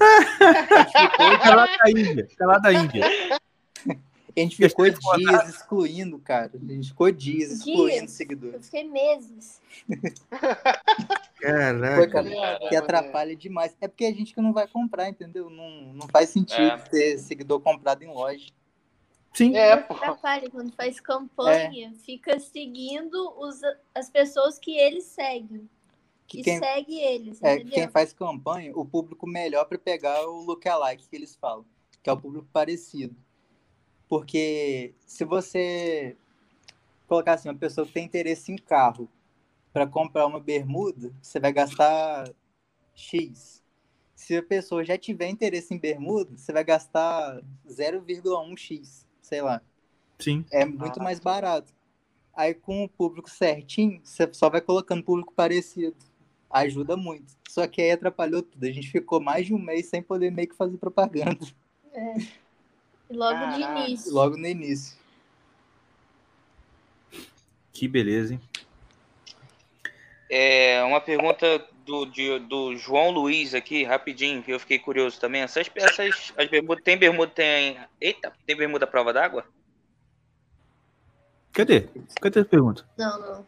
[0.00, 2.26] A gente ficou, Fica lá da Índia.
[2.28, 3.04] Fica lá da Índia.
[4.36, 6.50] a gente ficou dias excluindo, cara.
[6.54, 8.02] A gente ficou dias excluindo Dias.
[8.02, 8.66] Eu seguidores.
[8.66, 9.60] fiquei meses.
[11.96, 12.34] Foi, Caraca.
[12.34, 13.76] cara, que atrapalha demais.
[13.80, 15.50] É porque a gente que não vai comprar, entendeu?
[15.50, 16.76] Não, não faz sentido É.
[16.78, 18.48] ter seguidor comprado em loja.
[19.32, 19.56] Sim.
[19.56, 19.94] É, pô.
[19.94, 23.60] atrapalha quando faz campanha, fica seguindo os,
[23.94, 25.68] as pessoas que eles seguem.
[26.26, 27.72] Que Que quem- segue eles, É, entendeu?
[27.74, 31.64] quem faz campanha, o público melhor para pegar é o lookalike que eles falam,
[32.02, 33.14] que é o público parecido.
[34.08, 36.16] Porque se você
[37.06, 39.08] colocar assim, uma pessoa que tem interesse em carro
[39.74, 42.30] para comprar uma bermuda, você vai gastar
[42.94, 43.60] X.
[44.14, 49.60] Se a pessoa já tiver interesse em bermuda, você vai gastar 0,1x, sei lá.
[50.20, 50.44] Sim.
[50.52, 51.74] É muito mais barato.
[52.32, 55.96] Aí com o público certinho, você só vai colocando público parecido.
[56.48, 57.36] Ajuda muito.
[57.48, 58.64] Só que aí atrapalhou tudo.
[58.64, 61.44] A gente ficou mais de um mês sem poder meio que fazer propaganda.
[61.92, 62.14] É.
[63.10, 63.88] E Logo de Caralho.
[63.88, 64.14] início.
[64.14, 64.96] Logo no início.
[67.72, 68.40] Que beleza, hein?
[70.30, 75.42] É, uma pergunta do, de- do João Luiz aqui, rapidinho, que eu fiquei curioso também.
[75.42, 77.78] Essas peças, as bermudas, tem bermuda, tem.
[78.00, 79.44] Eita, tem bermuda à prova d'água?
[81.52, 81.88] Cadê?
[82.20, 82.86] Cadê a pergunta?
[82.96, 83.46] Não, não.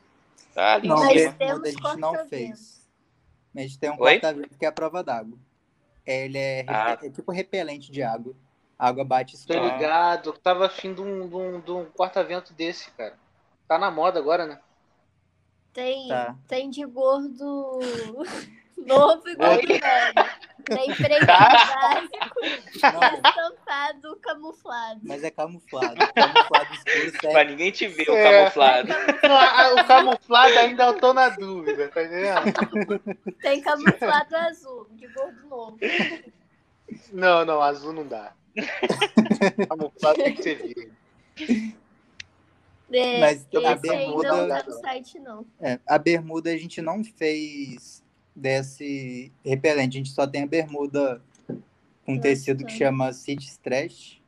[0.55, 2.86] Tá ali Não, Nós bermuda a gente não fez.
[3.55, 5.36] A gente tem um corta-vento que é a prova d'água.
[6.07, 6.97] Ele é, Ah.
[7.03, 8.35] é tipo repelente de água.
[8.78, 10.32] A água bate Tô ligado.
[10.35, 13.15] Tava afim de um, de um, de um corta-vento desse, cara.
[13.66, 14.61] Tá na moda agora, né?
[15.77, 16.35] Tem, Tá.
[16.48, 17.78] tem de gordo
[18.78, 20.15] novo e gordo velho.
[20.65, 21.48] Tem preto Tá.
[21.51, 25.01] básico e estampado camuflado.
[25.05, 25.97] mas é camuflado.
[26.15, 28.40] Camuflado escuro Pra ninguém te ver o É.
[28.40, 28.89] camuflado.
[29.78, 32.98] O camuflado ainda eu tô na dúvida, tá entendendo?
[33.43, 35.78] Tem camuflado azul, de gordo novo.
[37.12, 38.32] Não, não, azul não dá.
[39.69, 40.55] Camuflado tem que ser
[41.36, 41.77] verde.
[42.92, 45.46] É, Mas a esse ainda bermuda- não tá no site, não.
[45.60, 48.02] É, a bermuda a gente não fez
[48.34, 49.94] desse repelente.
[49.94, 51.20] A gente só tem a bermuda
[52.04, 52.22] com Nossa.
[52.22, 54.18] tecido que chama City Stretch,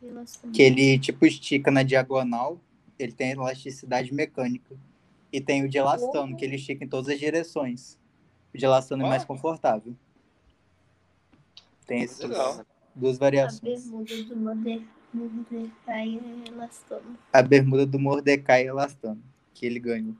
[0.00, 2.58] Nossa, que ele tipo estica na diagonal.
[2.98, 4.74] Ele tem elasticidade mecânica.
[5.32, 7.98] E tem o de elastano, que ele estica em todas as direções.
[8.54, 9.94] O de elastano é mais confortável.
[11.86, 12.64] Tem essas Legal.
[12.94, 13.84] duas A variações.
[13.84, 14.82] bermuda do Moder-
[15.12, 17.18] Mordecai elastano.
[17.32, 19.22] A bermuda do Mordecai elastano,
[19.54, 20.14] que ele ganhou.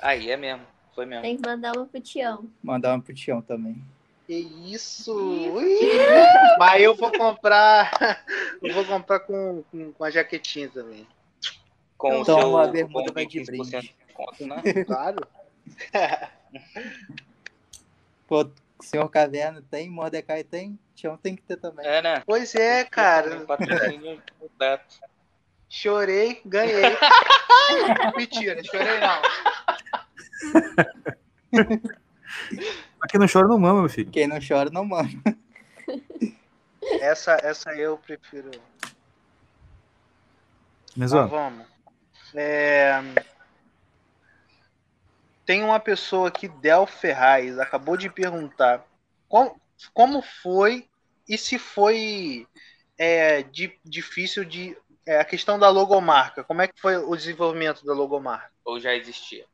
[0.00, 0.64] Aí é mesmo.
[0.94, 1.22] Foi mesmo.
[1.22, 2.46] Tem que mandar uma pro Tião.
[2.62, 3.80] Mandar uma pro Tião também.
[4.26, 5.14] Que isso?
[5.54, 5.78] Ui.
[6.58, 7.90] Mas eu vou comprar.
[8.60, 11.06] Eu vou comprar com, com, com a jaquetinha também.
[11.96, 13.70] Com Então o seu a bermuda vai de 15% brinde.
[13.70, 14.62] de desconto, né?
[14.84, 15.26] Claro.
[18.26, 18.50] Pô,
[18.80, 21.86] senhor Caverna tem, Mordecai tem, Tião tem que ter também.
[21.86, 22.22] É, né?
[22.26, 23.46] Pois é, cara.
[25.68, 26.82] Chorei, ganhei.
[28.16, 29.22] Mentira, chorei não.
[33.00, 34.10] Aqui não chora, não mama, meu filho.
[34.10, 35.08] Quem não chora não mama.
[37.00, 38.50] Essa, essa eu prefiro.
[40.96, 41.66] Mas, ó, vamos.
[42.34, 43.00] É,
[45.48, 48.86] Tem uma pessoa aqui, Del Ferraz, acabou de perguntar
[49.30, 49.58] como,
[49.94, 50.86] como foi
[51.26, 52.46] e se foi
[52.98, 54.76] é, di- difícil de.
[55.06, 56.44] é, a questão da logomarca.
[56.44, 58.52] Como é que foi o desenvolvimento da logomarca?
[58.62, 59.46] Ou já existia?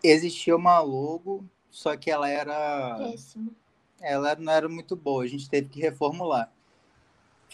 [0.00, 2.98] Existia uma logo, só que ela era.
[2.98, 3.52] Péssimo.
[4.00, 6.52] ela não era muito boa, a gente teve que reformular.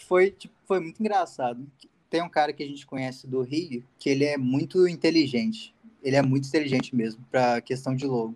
[0.07, 1.65] Foi, tipo, foi muito engraçado.
[2.07, 5.73] Tem um cara que a gente conhece do Rio, que ele é muito inteligente.
[6.01, 8.35] Ele é muito inteligente mesmo, pra questão de logo.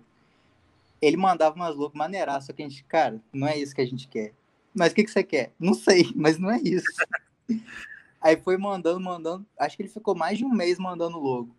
[1.01, 3.85] Ele mandava umas logos maneiraças, só que a gente, cara, não é isso que a
[3.85, 4.33] gente quer.
[4.73, 5.51] Mas o que, que você quer?
[5.59, 6.85] Não sei, mas não é isso.
[8.21, 9.45] Aí foi mandando, mandando.
[9.59, 11.55] Acho que ele ficou mais de um mês mandando logo.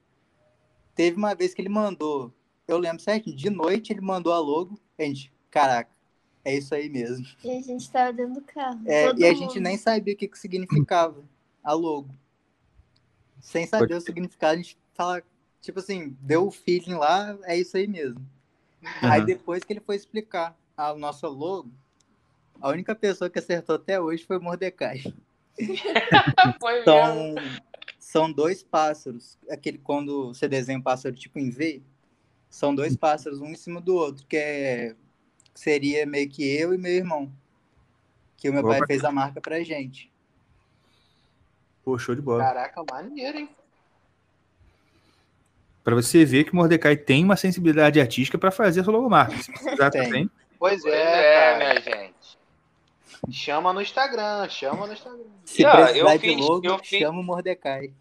[0.94, 2.32] Teve uma vez que ele mandou,
[2.66, 4.78] eu lembro certo, de noite ele mandou a logo.
[4.98, 5.90] A gente, caraca,
[6.44, 7.26] é isso aí mesmo.
[7.43, 8.81] E a gente tava dentro do carro.
[8.86, 9.36] É, e a mundo.
[9.36, 11.22] gente nem sabia o que, que significava
[11.62, 12.09] a logo.
[13.40, 15.22] Sem saber Pode o significado, a gente fala,
[15.65, 18.24] tipo assim, deu o feeling lá, é isso aí mesmo.
[19.03, 19.27] Aí Aham.
[19.27, 21.70] depois que ele foi explicar a nossa logo,
[22.61, 25.03] a única pessoa que acertou até hoje foi o Mordecai.
[26.61, 26.85] Foi mesmo.
[26.85, 27.61] São,
[27.99, 29.39] são dois pássaros.
[29.49, 31.81] Aquele quando você desenha um pássaro tipo em V,
[32.51, 34.97] são dois pássaros, um em cima do outro, que é
[35.53, 37.32] que seria meio que eu e meu irmão.
[38.36, 38.86] Que o meu pai Opa.
[38.89, 40.12] fez a marca pra gente.
[41.85, 42.43] Pô, show de bola.
[42.43, 43.49] Caraca, maneiro, hein?
[45.85, 49.36] Pra você ver que o Mordecai tem uma sensibilidade artística pra fazer a sua logomarca.
[49.36, 50.02] Se precisar Tem.
[50.05, 50.31] também.
[50.59, 52.15] Pois é, é, minha gente.
[53.31, 55.24] Chama no Instagram, chama no Instagram.
[55.44, 57.93] Se ó, precisar eu fiz- logo, eu fiz- chama o Mordecai.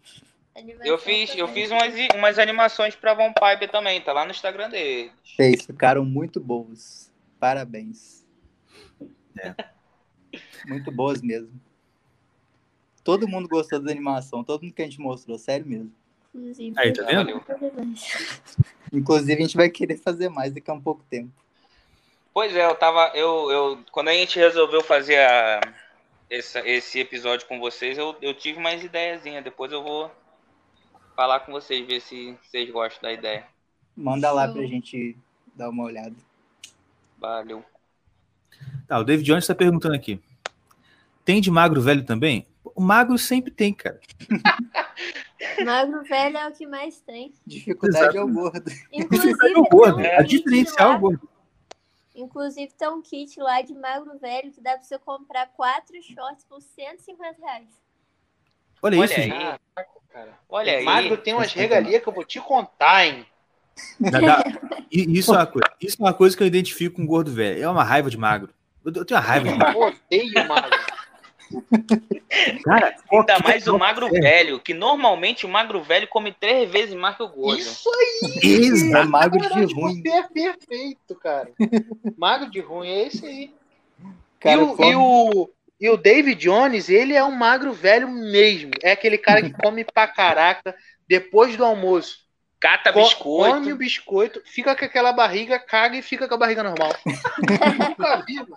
[0.84, 4.70] Eu fiz, eu fiz umas, umas animações pra Von Piper também, tá lá no Instagram
[4.70, 5.10] dele.
[5.36, 7.10] Fez, ficaram muito boas.
[7.40, 8.24] Parabéns.
[9.38, 9.54] É.
[10.66, 11.50] Muito boas mesmo.
[13.02, 15.92] Todo mundo gostou da animação, todo mundo que a gente mostrou, sério mesmo.
[16.34, 17.40] Inclusive, Aí, tá vendo?
[17.40, 17.44] Valeu.
[18.92, 21.30] Inclusive, a gente vai querer fazer mais daqui a um pouco tempo.
[22.32, 23.12] Pois é, eu tava.
[23.14, 25.60] Eu, eu, quando a gente resolveu fazer a,
[26.28, 29.40] esse, esse episódio com vocês, eu, eu tive mais ideiazinha.
[29.40, 30.10] Depois eu vou
[31.14, 33.46] falar com vocês, ver se vocês gostam da ideia.
[33.96, 35.16] Manda lá pra gente
[35.54, 36.16] dar uma olhada.
[37.18, 37.64] Valeu.
[38.88, 40.20] Tá, o David Jones tá perguntando aqui.
[41.24, 42.46] Tem de magro velho também?
[42.74, 44.00] O magro sempre tem, cara.
[45.64, 47.32] Magro velho é o que mais tem.
[47.46, 48.70] Dificuldade é o gordo.
[48.92, 49.96] Inclusive, É o gordo.
[50.02, 51.28] tem um A kit diferencial é lá- o gordo.
[52.14, 56.44] Inclusive, tem um kit lá de magro velho que dá pra você comprar quatro shorts
[56.48, 57.68] por 150 reais.
[58.82, 59.22] Olha, Olha isso, aí.
[59.30, 59.60] gente.
[60.48, 60.84] Olha aí.
[60.84, 63.26] Magro tem umas regalias que eu vou te contar, hein?
[64.90, 67.60] Isso é, uma coisa, isso é uma coisa que eu identifico com o gordo velho.
[67.62, 68.54] É uma raiva de magro.
[68.84, 69.80] Eu eu tenho uma raiva de magro.
[69.82, 70.78] Eu odeio magro.
[72.64, 74.20] Cara, Ainda mais o magro serve.
[74.20, 77.58] velho, que normalmente o magro velho come três vezes mais que o gordo.
[77.60, 79.08] Isso aí, É Exato.
[79.10, 80.02] magro de verdade, ruim.
[80.06, 81.50] é perfeito, cara.
[82.16, 83.54] Magro de ruim é esse aí.
[84.40, 85.50] Cara, e, o, come- e, o,
[85.80, 88.72] e o David Jones, ele é um magro velho mesmo.
[88.82, 90.74] É aquele cara que come pra caraca
[91.08, 92.24] depois do almoço.
[92.60, 93.54] Cata Co- biscoito.
[93.56, 96.90] Come o biscoito, fica com aquela barriga, caga e fica com a barriga normal.
[97.78, 98.56] Nunca vi, mano.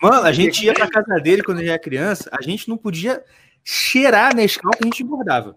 [0.00, 3.22] Mano, a gente ia pra casa dele quando ele era criança, a gente não podia
[3.64, 5.56] cheirar Nescau que a gente engordava.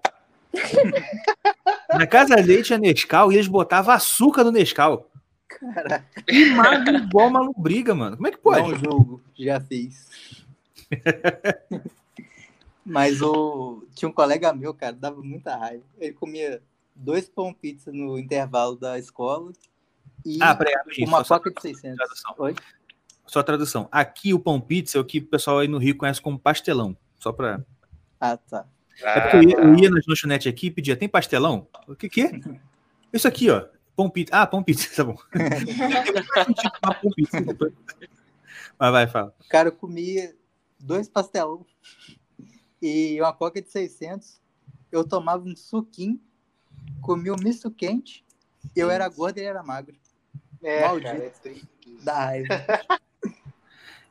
[1.90, 5.10] Na casa dele tinha Nescau e eles botavam açúcar no Nescau.
[5.48, 8.16] Caraca, E magro igual uma lombriga, mano.
[8.18, 8.72] Como é que pode?
[8.72, 10.08] não julgo, já fiz.
[12.86, 13.84] Mas o...
[13.96, 15.84] tinha um colega meu, cara, dava muita raiva.
[16.00, 16.62] Ele comia
[16.96, 19.52] dois pão pizza no intervalo da escola
[20.26, 21.98] e Ah, peraí, uma coca de 600.
[21.98, 22.36] tradução.
[22.38, 22.56] Oi?
[23.26, 23.88] Só tradução.
[23.92, 26.96] Aqui o pão pizza é o que o pessoal aí no Rio conhece como pastelão.
[27.18, 27.64] Só pra.
[28.20, 28.68] Ah, tá.
[29.02, 31.68] É porque eu ia, eu ia nas lanchonetes aqui e pedia, tem pastelão?
[31.88, 32.32] O que que é?
[33.12, 33.66] Isso aqui, ó.
[33.96, 34.32] Pão pizza.
[34.36, 35.18] Ah, pão pizza, tá bom.
[36.84, 37.38] Uma pão pizza.
[38.78, 39.34] Mas vai, fala.
[39.40, 40.36] O cara comia
[40.80, 41.66] dois pastelão
[42.82, 44.42] e uma coca de 600.
[44.92, 46.20] Eu tomava um suquinho,
[47.02, 48.24] comia um misto quente.
[48.76, 49.96] Eu era gordo e ele era magro.
[50.62, 51.12] É, Maldito.
[51.12, 51.34] cara, é.
[52.04, 52.48] Da raiva.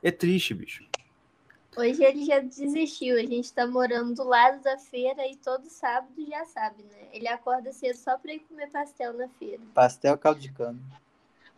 [0.05, 0.85] É triste, bicho.
[1.77, 3.17] Hoje ele já desistiu.
[3.17, 7.09] A gente tá morando do lado da feira e todo sábado já sabe, né?
[7.13, 9.63] Ele acorda cedo só pra ir comer pastel na feira.
[9.73, 10.79] Pastel caldo de cana.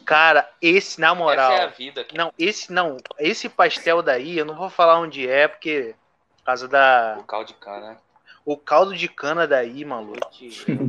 [0.04, 1.52] Cara, esse, na moral.
[1.52, 2.04] Essa é a vida.
[2.04, 2.16] cara.
[2.16, 2.96] Não, esse não.
[3.18, 5.94] Esse pastel daí, eu não vou falar onde é, porque.
[6.38, 7.16] Por causa da.
[7.18, 7.98] O caldo de cana.
[8.44, 10.20] O caldo de cana daí, maluco.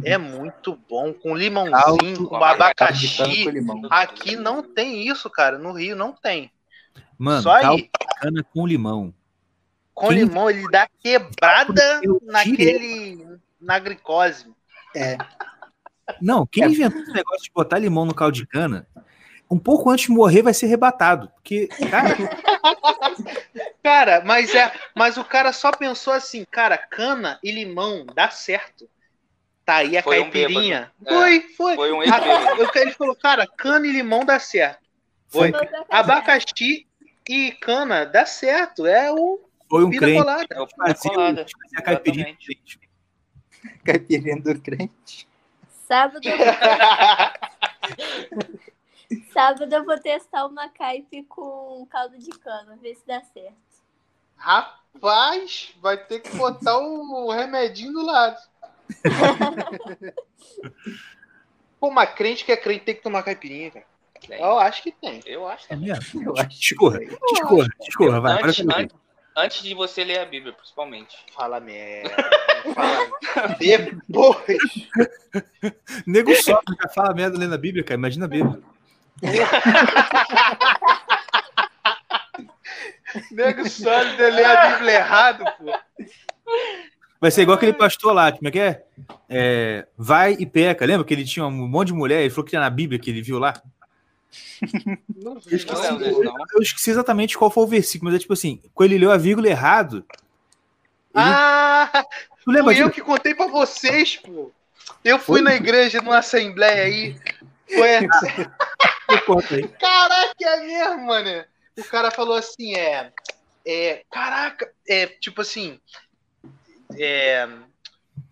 [0.05, 1.11] É muito bom.
[1.11, 3.43] Com limãozinho, Caldo- com abacaxi.
[3.43, 3.81] com limão.
[3.89, 5.57] Aqui não tem isso, cara.
[5.57, 6.51] No Rio não tem.
[7.17, 7.77] Mano, Só aí.
[7.83, 7.89] de
[8.21, 9.13] cana com limão.
[9.93, 13.25] Com Quem- limão, ele dá quebrada naquele.
[13.59, 14.45] na glicose.
[14.95, 15.17] É,
[16.21, 16.67] Não, quem É.
[16.67, 18.87] inventou esse negócio de botar limão no caldo de cana,
[19.51, 21.29] um pouco antes de morrer vai ser rebatado.
[21.35, 22.15] Porque, cara,
[23.83, 24.71] Cara, mas é.
[24.95, 28.89] Mas o cara só pensou assim, cara, cana e limão dá certo.
[29.65, 30.91] Tá aí a Foi um caipirinha.
[30.99, 31.23] bêbado.
[31.25, 31.29] É.
[31.29, 31.75] foi, foi.
[31.75, 34.79] Foi um ele falou, cara, cana e limão dá certo.
[35.27, 35.51] Foi.
[35.89, 36.86] Abacaxi,
[37.29, 38.85] e cana dá certo.
[38.85, 39.39] É o
[39.69, 40.17] Foi um crente.
[40.17, 40.47] colada.
[40.51, 41.45] É o colada.
[41.45, 42.79] fazia a caipirinha do crente.
[43.83, 45.27] Caipirinha do crente.
[45.87, 46.19] Sábado,
[49.31, 53.55] sábado eu vou testar uma caipe com caldo de cana, ver se dá certo.
[54.35, 58.37] Rapaz, vai ter que botar o remedinho do lado.
[61.79, 63.85] Pô, mas crente que é crente tem que tomar caipirinha, cara.
[64.25, 64.39] Tem.
[64.39, 65.21] Eu acho que tem.
[65.25, 65.65] Eu acho.
[65.69, 66.23] É mesmo?
[66.23, 66.49] Eu acho.
[66.49, 68.43] Discorra, discorra, discorra, vai.
[68.43, 68.95] Antes, antes,
[69.35, 71.17] antes de você ler a Bíblia, principalmente.
[71.33, 72.15] Fala merda.
[72.73, 73.07] Fala
[73.59, 74.57] depois.
[76.07, 77.99] Nego só já fala merda lendo a Bíblia, cara.
[77.99, 78.59] Imagina a Bíblia.
[83.31, 85.71] Nego sólido ler a Bíblia errado, pô.
[87.19, 88.83] Vai ser igual aquele pastor lá, como é que é?
[89.27, 90.85] É, Vai e peca.
[90.85, 92.21] Lembra que ele tinha um monte de mulher?
[92.21, 93.53] Ele falou que tinha na Bíblia que ele viu lá.
[95.15, 96.35] Não Eu esqueci, Não não.
[96.53, 99.17] eu esqueci exatamente qual foi o versículo, mas é tipo assim: quando ele leu a
[99.17, 99.97] vírgula errado.
[101.15, 102.05] Ele, Ah,
[102.43, 104.51] tu lembra fui eu que contei pra vocês, pô.
[105.03, 107.15] Eu fui na igreja, numa assembleia aí.
[107.67, 108.07] Foi.
[109.79, 111.45] Caraca, é mesmo, mano.
[111.77, 113.11] O cara falou assim, é.
[113.65, 115.79] é caraca, é tipo assim.
[116.97, 117.47] É,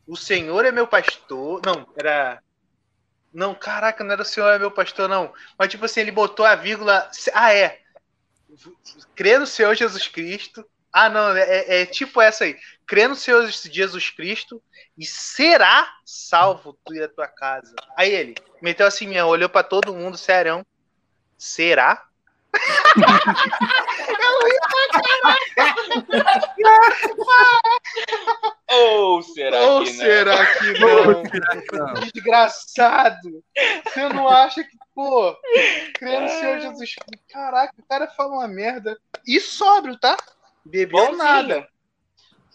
[0.07, 1.61] o Senhor é meu pastor.
[1.65, 2.41] Não, era.
[3.36, 5.34] Não, caraca, não era o Senhor é meu pastor, não.
[5.60, 7.12] Mas tipo assim, ele botou a vírgula.
[7.34, 7.82] Ah, é.
[9.14, 10.66] Crê no Senhor Jesus Cristo.
[10.91, 12.57] Ah, não, é, é- é tipo essa aí.
[12.88, 14.64] Crê no Senhor Jesus Cristo
[14.98, 17.76] e será salvo tu e a tua casa.
[17.98, 20.66] Aí ele meteu assim, minha, olhou pra todo mundo, serão.
[21.38, 22.07] Será?
[28.69, 29.95] Ou será Ou que não?
[29.99, 30.82] será que
[31.77, 31.94] não?
[32.14, 33.44] Desgraçado!
[33.86, 35.36] Você não acha que, pô,
[35.95, 37.23] crê no Senhor Jesus Cristo?
[37.32, 38.98] Caraca, o cara fala uma merda.
[39.26, 40.18] E sóbrio, tá?
[40.65, 41.18] Bebeu Bonzinho.
[41.18, 41.68] nada.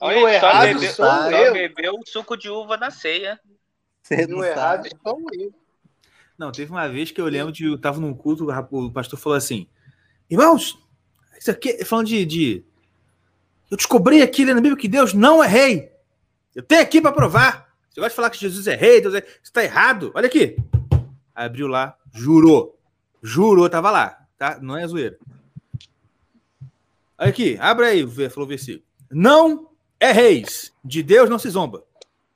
[0.00, 1.52] Olha, E o só errado bebeu, só eu.
[1.52, 3.38] bebeu o suco de uva na ceia.
[4.02, 4.90] Você não errado sabe.
[5.02, 5.52] sou eu.
[6.36, 7.66] Não, teve uma vez que eu lembro de.
[7.66, 9.68] Eu tava num culto, o pastor falou assim:
[10.30, 10.78] Irmãos,
[11.38, 12.24] isso aqui, falando de.
[12.24, 12.64] de
[13.70, 15.92] eu descobri aqui lendo na Bíblia que Deus não é rei.
[16.54, 17.68] Eu tenho aqui para provar.
[17.88, 19.24] Você gosta de falar que Jesus é rei, Deus é...
[19.42, 20.10] Isso tá errado.
[20.14, 20.56] Olha aqui.
[21.34, 22.78] Abriu lá, jurou.
[23.22, 24.58] Jurou, tava lá, tá?
[24.60, 25.18] Não é zoeira.
[27.18, 28.84] Olha aqui, abre aí, falou o versículo.
[29.10, 30.72] Não é reis.
[30.84, 31.84] De Deus não se zomba.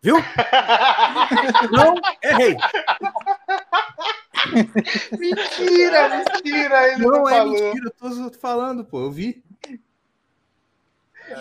[0.03, 0.17] Viu?
[1.73, 2.57] Não é rei.
[5.19, 7.53] Mentira, mentira, ele não, Não é falou.
[7.53, 9.01] mentira, eu tô falando, pô.
[9.03, 9.43] Eu vi.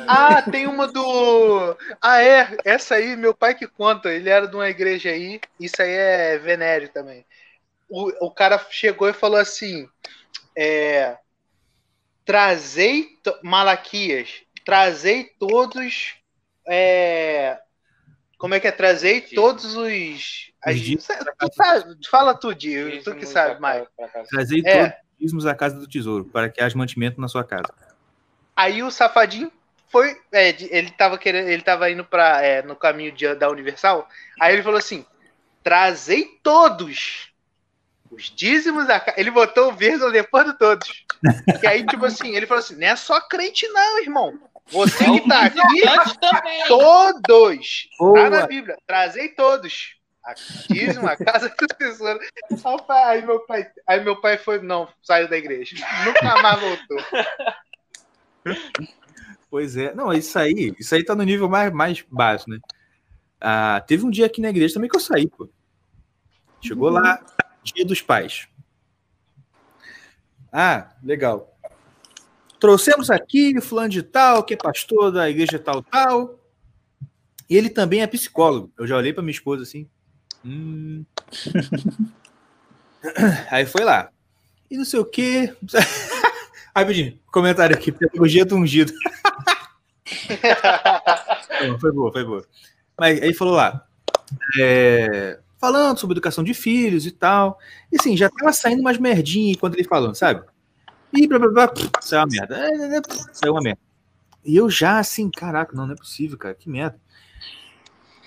[0.07, 1.75] Ah, tem uma do.
[2.01, 2.57] Ah, é.
[2.63, 4.11] Essa aí, meu pai que conta.
[4.13, 5.39] Ele era de uma igreja aí.
[5.59, 7.25] Isso aí é venéreo também.
[7.89, 9.87] O, o cara chegou e falou assim:
[10.57, 11.17] é,
[12.25, 13.07] Trazei.
[13.23, 14.41] to- Malaquias.
[14.65, 16.15] Trazei todos.
[16.67, 17.59] é,
[18.37, 18.71] como é que é?
[18.71, 20.52] Trazei todos os.
[20.65, 21.05] As- dízimos
[21.39, 23.03] tu sabe- fala tu, Dio.
[23.03, 23.85] Tu que sabe mais.
[23.97, 24.07] pra.
[24.23, 24.73] Trazei É.
[24.77, 27.73] todos os dízimos à casa do tesouro, para que haja mantimento na sua casa.
[28.55, 29.51] Aí o safadinho
[29.89, 30.15] foi.
[30.31, 31.47] é, ele tava querendo.
[31.49, 34.07] Ele tava indo para no caminho de- da Universal.
[34.39, 35.05] Aí ele falou assim:
[35.63, 37.31] trazei todos.
[38.11, 39.19] Os dízimos da casa.
[39.19, 41.03] Ele botou o vírgula depois de todos.
[41.59, 44.37] Que aí, tipo assim, ele falou assim: não é só crente, não, irmão.
[44.67, 45.57] Você que tá aqui,
[46.67, 47.89] todos.
[47.97, 48.29] Tá Boa.
[48.29, 48.77] na Bíblia.
[48.85, 49.95] Trazei todos.
[50.23, 50.33] A
[50.69, 52.19] dízimo, a casa do tesouro.
[52.89, 55.75] Aí, meu pai, aí meu pai foi, não, saiu da igreja.
[56.05, 56.97] Nunca mais voltou.
[59.49, 59.93] Pois é.
[59.93, 62.57] Não, isso aí, isso aí tá no nível mais, mais baixo, né?
[63.39, 65.49] Ah, teve um dia aqui na igreja também que eu saí, pô.
[66.61, 67.23] Chegou lá,
[67.63, 68.47] dia dos pais.
[70.51, 71.53] Ah, legal.
[72.59, 76.39] Trouxemos aqui fulano de tal, que é pastor da igreja tal, tal.
[77.49, 78.71] E ele também é psicólogo.
[78.77, 79.89] Eu já olhei para minha esposa assim.
[80.45, 81.05] Hum.
[83.49, 84.09] Aí foi lá.
[84.69, 85.53] E não sei o quê.
[86.75, 88.91] Rapidinho, comentário aqui, pedagogia do ungido.
[91.79, 92.45] Foi boa, foi boa.
[92.99, 93.87] Mas aí falou lá,
[94.59, 97.57] é, falando sobre educação de filhos e tal.
[97.91, 100.43] E assim, já tava saindo umas merdinhas enquanto ele falando, sabe?
[101.13, 102.57] E blá blá blá, saiu uma merda.
[102.57, 103.01] É, é, é,
[103.31, 103.79] Saiu uma merda.
[104.43, 106.99] E eu já assim, caraca, não, não é possível, cara, que merda.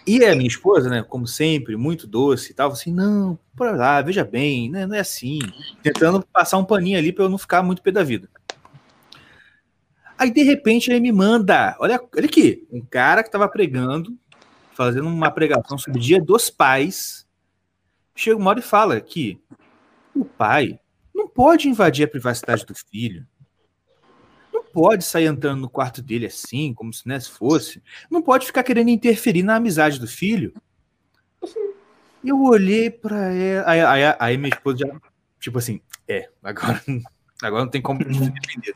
[0.06, 4.00] E a minha esposa, né, como sempre, muito doce e tal, assim, não, por lá,
[4.00, 5.40] veja bem, né, não é assim.
[5.82, 8.28] Tentando passar um paninho ali pra eu não ficar muito pé da vida.
[10.16, 14.16] Aí, de repente, ele me manda, olha, olha aqui, um cara que tava pregando,
[14.72, 17.26] fazendo uma pregação sobre o dia dos pais,
[18.14, 19.40] chega uma hora e fala que
[20.14, 20.78] o pai
[21.14, 23.26] não pode invadir a privacidade do filho.
[24.76, 27.82] Pode sair entrando no quarto dele assim, como se, né, se fosse.
[28.10, 30.52] Não pode ficar querendo interferir na amizade do filho.
[32.22, 33.70] Eu olhei pra ela.
[33.70, 35.00] Aí, aí, aí minha esposa já,
[35.40, 36.82] tipo assim, é, agora,
[37.42, 38.74] agora não tem como se defender.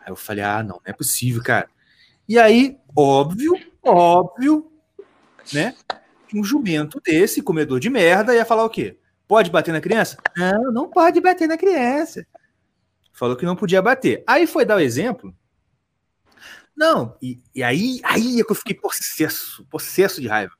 [0.00, 1.68] Aí eu falei, ah, não, não é possível, cara.
[2.28, 4.70] E aí, óbvio, óbvio,
[5.52, 5.74] né?
[6.32, 8.96] Um jumento desse, comedor de merda, ia falar o quê?
[9.26, 10.18] Pode bater na criança?
[10.36, 12.24] Não, não pode bater na criança.
[13.22, 14.24] Falou que não podia bater.
[14.26, 15.32] Aí foi dar o exemplo.
[16.76, 20.52] Não, e, e aí, aí é que eu fiquei possesso, possesso de raiva.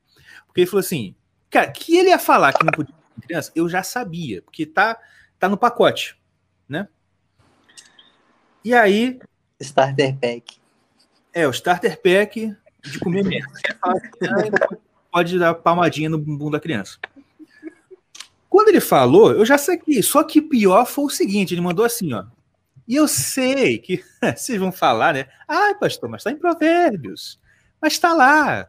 [0.47, 1.13] Porque ele falou assim,
[1.49, 4.97] cara, que ele ia falar que não podia bater criança, eu já sabia, porque tá,
[5.37, 6.17] tá no pacote,
[6.65, 6.87] né?
[8.63, 9.19] E aí,
[9.59, 10.57] Starter Pack.
[11.33, 13.49] é, o starter pack de comer merda.
[13.55, 14.77] Você fala, "Ah,
[15.11, 16.97] Pode dar palmadinha no bumbum da criança.
[18.49, 20.01] Quando ele falou, eu já saquei.
[20.01, 22.23] Só que pior foi o seguinte: ele mandou assim, ó.
[22.87, 24.03] E eu sei que
[24.35, 25.27] vocês vão falar, né?
[25.47, 27.39] Ai, pastor, mas tá em Provérbios.
[27.81, 28.67] Mas tá lá.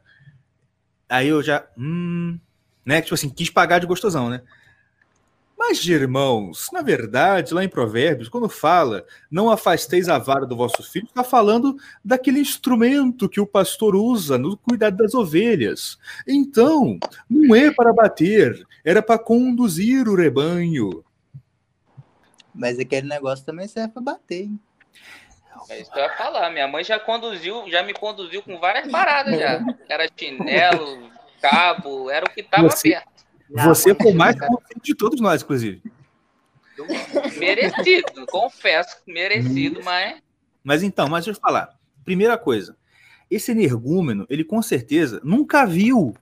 [1.08, 1.66] Aí eu já.
[1.76, 2.38] Hum,
[2.84, 3.00] né?
[3.00, 4.42] Tipo assim, quis pagar de gostosão, né?
[5.56, 10.82] Mas, irmãos, na verdade, lá em Provérbios, quando fala não afasteis a vara do vosso
[10.82, 15.96] filho, está falando daquele instrumento que o pastor usa no cuidado das ovelhas.
[16.26, 16.98] Então,
[17.30, 21.04] não é para bater, era para conduzir o rebanho.
[22.55, 24.60] Mas aquele negócio também serve pra bater, hein?
[25.68, 26.51] É isso que eu ia falar.
[26.51, 29.64] Minha mãe já conduziu, já me conduziu com várias paradas já.
[29.89, 31.10] Era chinelo,
[31.40, 33.14] cabo, era o que tava Você- perto.
[33.51, 34.36] Você foi mais
[34.82, 35.82] de todos nós, inclusive.
[37.39, 40.20] Merecido, confesso, merecido, mas
[40.62, 41.78] Mas então, mas deixa eu falar.
[42.05, 42.76] Primeira coisa,
[43.31, 46.14] esse energúmeno, ele com certeza nunca viu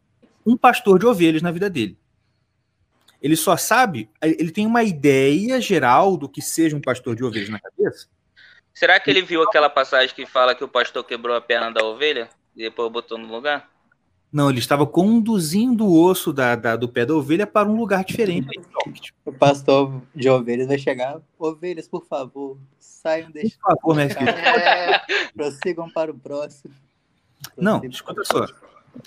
[0.45, 1.97] um pastor de ovelhas na vida dele.
[3.23, 7.49] Ele só sabe, ele tem uma ideia geral do que seja um pastor de ovelhas
[7.49, 8.09] na cabeça.
[8.74, 11.85] será que ele viu aquela passagem que fala que o pastor quebrou a perna da
[11.85, 13.70] ovelha e depois botou no lugar?
[14.32, 18.03] Não, ele estava conduzindo o osso da, da- do pé da ovelha para um lugar
[18.03, 18.49] diferente.
[19.24, 21.20] O pastor de ovelhas vai chegar.
[21.39, 24.31] Ovelhas, por favor, saiam, Por deixem, favor, minha filha.
[24.31, 25.01] É,
[25.36, 26.74] prossigam para o próximo.
[27.59, 28.55] Não, Prossigam escuta para o só.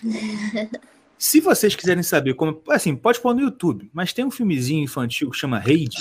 [1.17, 2.61] Se vocês quiserem saber como.
[2.69, 5.95] Assim, pode pôr no YouTube, mas tem um filmezinho infantil que chama Raid,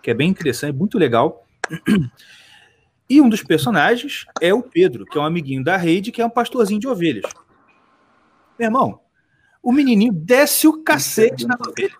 [0.00, 1.46] que é bem interessante, muito legal.
[3.08, 6.24] E um dos personagens é o Pedro, que é um amiguinho da Raid, que é
[6.26, 7.30] um pastorzinho de ovelhas.
[8.58, 9.00] Meu irmão,
[9.62, 11.92] o menininho desce o cacete na ovelha.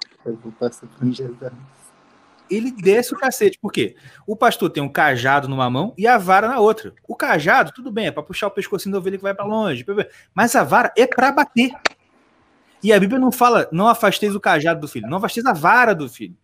[2.49, 3.59] Ele desce o cacete.
[3.59, 3.97] Por quê?
[4.27, 6.95] O pastor tem um cajado numa mão e a vara na outra.
[7.07, 9.85] O cajado, tudo bem, é para puxar o pescocinho da ovelha que vai para longe.
[10.35, 11.73] Mas a vara é para bater.
[12.83, 15.95] E a Bíblia não fala, não afasteis o cajado do filho, não afasteis a vara
[15.95, 16.37] do filho.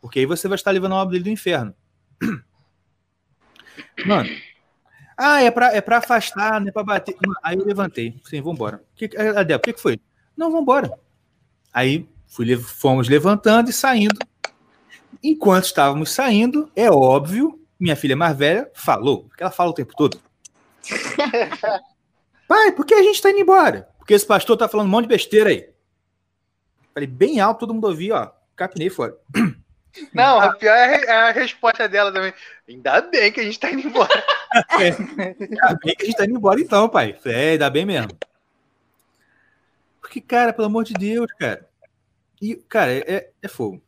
[0.00, 1.74] Porque aí você vai estar levando a obra dele do inferno.
[4.04, 4.28] Mano.
[5.16, 7.16] Ah, é pra, é pra afastar, não é pra bater.
[7.42, 8.20] Aí eu levantei.
[8.24, 8.82] Sim, vambora.
[8.94, 10.00] Que, Adel, o que, que foi?
[10.36, 10.92] Não, vambora.
[11.72, 14.18] Aí fui, fomos levantando e saindo.
[15.22, 19.94] Enquanto estávamos saindo, é óbvio, minha filha mais velha falou, porque ela fala o tempo
[19.96, 20.18] todo.
[22.48, 23.88] Pai, por que a gente tá indo embora?
[24.02, 25.68] Porque esse pastor tá falando um monte de besteira aí.
[26.92, 28.30] Falei bem alto, todo mundo ouvia, ó.
[28.56, 29.16] Capinei fora.
[30.12, 32.34] Não, a pior é a, re- é a resposta dela também.
[32.68, 34.24] Ainda bem que a gente tá indo embora.
[34.76, 37.16] Ainda bem que a gente tá indo embora então, pai.
[37.24, 38.10] É, ainda bem mesmo.
[40.00, 41.68] Porque, cara, pelo amor de Deus, cara.
[42.40, 43.80] E, cara, é, é fogo.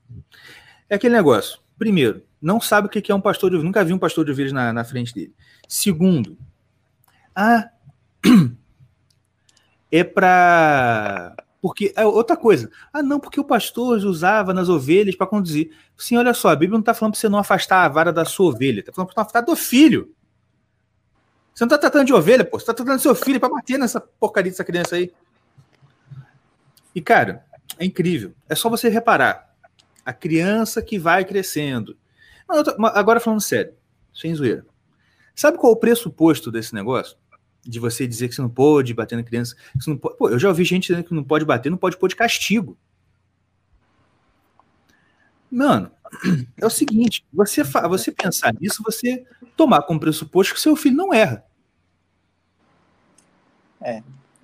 [0.89, 1.59] É aquele negócio.
[1.77, 3.67] Primeiro, não sabe o que que é um pastor de ovelhas.
[3.67, 5.35] Nunca vi um pastor de ovelhas na, na frente dele.
[5.69, 6.39] Segundo,
[7.35, 7.69] ah,
[9.99, 11.37] é pra.
[11.63, 12.69] Porque é outra coisa.
[12.93, 15.71] Ah, não, porque o pastor usava nas ovelhas para conduzir.
[15.97, 18.25] Sim, olha só, a Bíblia não está falando para você não afastar a vara da
[18.25, 20.13] sua ovelha, está falando para afastar do filho.
[21.55, 22.59] Você não está tratando de ovelha, pô.
[22.59, 25.13] Você está tratando do seu filho para bater nessa porcaria dessa criança aí.
[26.93, 27.45] E, cara,
[27.79, 28.35] é incrível.
[28.49, 29.55] É só você reparar.
[30.05, 31.97] A criança que vai crescendo.
[32.95, 33.73] Agora falando sério,
[34.13, 34.67] sem zoeira.
[35.35, 37.17] Sabe qual é o pressuposto desse negócio?
[37.65, 39.57] De você dizer que você não pode bater na criança.
[39.83, 40.17] que não pode...
[40.17, 42.77] Pô, eu já ouvi gente dizendo que não pode bater, não pode pôr de castigo.
[45.51, 45.91] Mano,
[46.61, 49.25] é o seguinte: você, fa- você pensar nisso, você
[49.57, 51.45] tomar como pressuposto que seu filho não erra.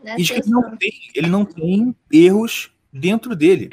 [0.02, 3.70] Né, E de que ele não tem, ele não tem erros dentro dele.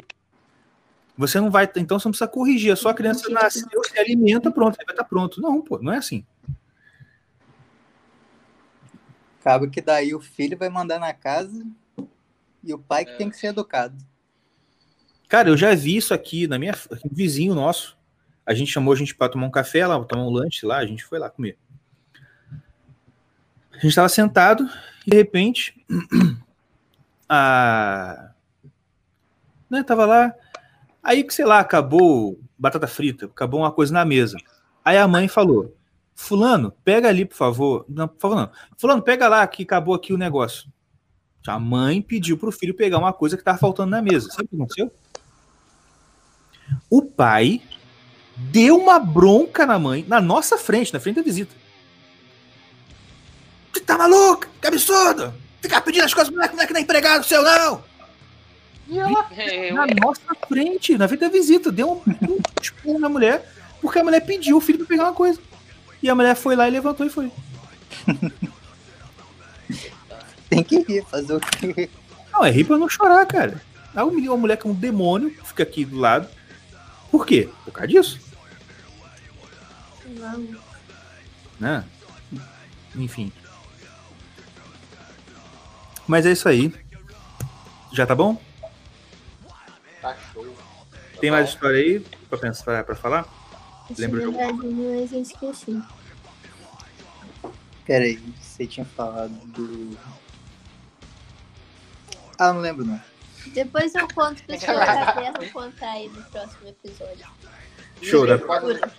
[1.16, 2.72] Você não vai, então você não precisa corrigir.
[2.72, 5.40] É só a criança nasceu, se alimenta, pronto, ele vai estar pronto.
[5.40, 6.24] Não, pô, não é assim.
[9.48, 11.66] Acaba que daí o filho vai mandar na casa
[12.62, 13.16] e o pai que É.
[13.16, 13.96] tem que ser educado.
[15.26, 17.96] Cara, eu já vi isso aqui na minha aqui, um vizinho nosso.
[18.44, 20.84] A gente chamou a gente para tomar um café lá, tomar um lanche lá, a
[20.84, 21.56] gente foi lá comer.
[23.72, 24.68] A gente estava sentado
[25.06, 25.82] e de repente
[27.26, 28.32] a
[29.70, 30.34] né, tava lá,
[31.02, 34.36] aí que sei lá, acabou batata frita, acabou uma coisa na mesa.
[34.84, 35.74] Aí a mãe falou:
[36.20, 37.84] "Fulano, pega ali, por favor".
[37.88, 38.50] Não, por favor, não.
[38.76, 40.68] Fulano, pega lá que acabou aqui o negócio.
[41.46, 44.28] A mãe pediu pro filho pegar uma coisa que tava faltando na mesa.
[44.28, 44.92] Sabe o que aconteceu?
[46.90, 47.62] O pai
[48.36, 51.54] deu uma bronca na mãe, na nossa frente, na frente da visita.
[53.72, 54.48] Você tá maluco?
[54.60, 55.32] Que absurdo!
[55.62, 57.84] Ficar pedindo as coisas, moleque, moleque não é empregado seu, não!
[58.88, 59.28] E ela,
[59.72, 63.48] na nossa frente, na frente da visita, deu um, um esporro na mulher,
[63.80, 65.40] porque a mulher pediu o filho pra pegar uma coisa.
[66.02, 67.30] E a mulher foi lá e levantou e foi.
[70.48, 71.90] Tem que rir, fazer o quê?
[72.32, 73.60] Não, é rir pra não chorar, cara.
[73.94, 76.28] Aí menino- uma mulher que é um demônio, fica aqui do lado.
[77.10, 77.48] Por quê?
[77.64, 78.20] Por causa disso,
[80.18, 80.56] Vamos.
[81.58, 81.84] né?
[82.94, 83.32] Enfim.
[86.06, 86.72] Mas é isso aí.
[87.92, 88.40] Já tá bom?
[90.00, 90.56] Tá show.
[91.20, 93.26] Tem mais história aí pra pensar, pra falar?
[93.96, 94.38] Lembra é o jogo?
[94.38, 95.82] verdade, mas eu esqueci.
[97.86, 99.96] Peraí, você tinha falado do.
[102.38, 103.00] Ah, não lembro não.
[103.46, 107.26] Depois eu conto pro senhor Caverna contar aí no próximo episódio.
[108.02, 108.36] Show, né?
[108.36, 108.92] Procura.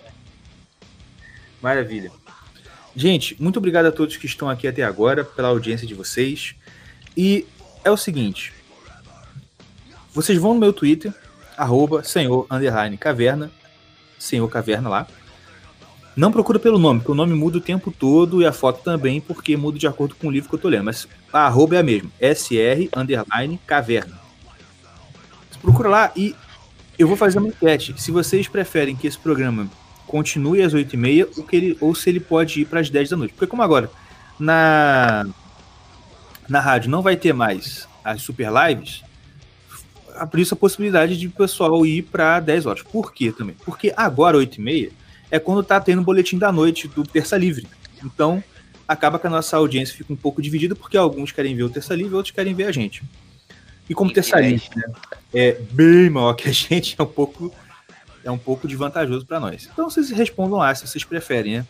[1.62, 2.10] Maravilha.
[2.96, 6.56] Gente, muito obrigado a todos que estão aqui até agora, pela audiência de vocês.
[7.16, 7.46] E
[7.84, 8.52] é o seguinte:
[10.12, 11.14] vocês vão no meu Twitter,
[11.56, 13.50] arroba senhor underline caverna,
[14.20, 15.06] senhor caverna lá.
[16.16, 19.20] Não procura pelo nome, porque o nome muda o tempo todo e a foto também,
[19.20, 20.84] porque muda de acordo com o livro que eu tô lendo.
[20.84, 24.20] Mas a arroba é a mesma, sr underline caverna.
[25.50, 26.34] Você procura lá e
[26.98, 27.94] eu vou fazer uma enquete.
[27.96, 29.68] Se vocês preferem que esse programa
[30.06, 33.16] continue às 8h30 ou, que ele, ou se ele pode ir para as 10 da
[33.16, 33.32] noite.
[33.32, 33.88] Porque como agora
[34.38, 35.24] na,
[36.48, 39.02] na rádio não vai ter mais as super lives,
[40.36, 42.82] isso a possibilidade de o pessoal ir para 10 horas.
[42.82, 43.56] Por quê também?
[43.64, 44.90] Porque agora, 8h30,
[45.30, 47.66] é quando tá tendo o boletim da noite do Terça Livre.
[48.04, 48.42] Então,
[48.86, 51.94] acaba que a nossa audiência fica um pouco dividida, porque alguns querem ver o Terça
[51.94, 53.02] Livre, outros querem ver a gente.
[53.88, 54.84] E como E Terça Livre né,
[55.32, 57.52] é bem maior que a gente, é um pouco
[58.22, 59.68] é um pouco desvantajoso para nós.
[59.72, 61.66] Então vocês respondam lá se vocês preferem, né?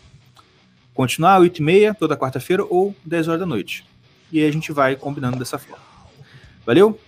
[0.92, 3.84] Continuar 8h30 toda quarta-feira ou 10 horas da noite.
[4.32, 5.84] E aí a gente vai combinando dessa forma.
[6.66, 6.98] Valeu?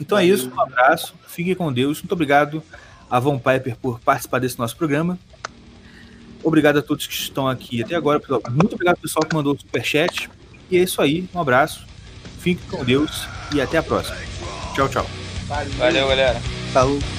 [0.00, 2.00] Então é isso, um abraço, fiquem com Deus.
[2.00, 2.62] Muito obrigado
[3.10, 5.18] a Von Piper por participar desse nosso programa.
[6.42, 8.20] Obrigado a todos que estão aqui até agora.
[8.50, 10.30] Muito obrigado ao pessoal que mandou o superchat.
[10.70, 11.86] E é isso aí, um abraço,
[12.38, 14.16] fiquem com Deus e até a próxima.
[14.74, 15.06] Tchau, tchau.
[15.78, 16.40] Valeu, galera.
[16.72, 17.17] Falou.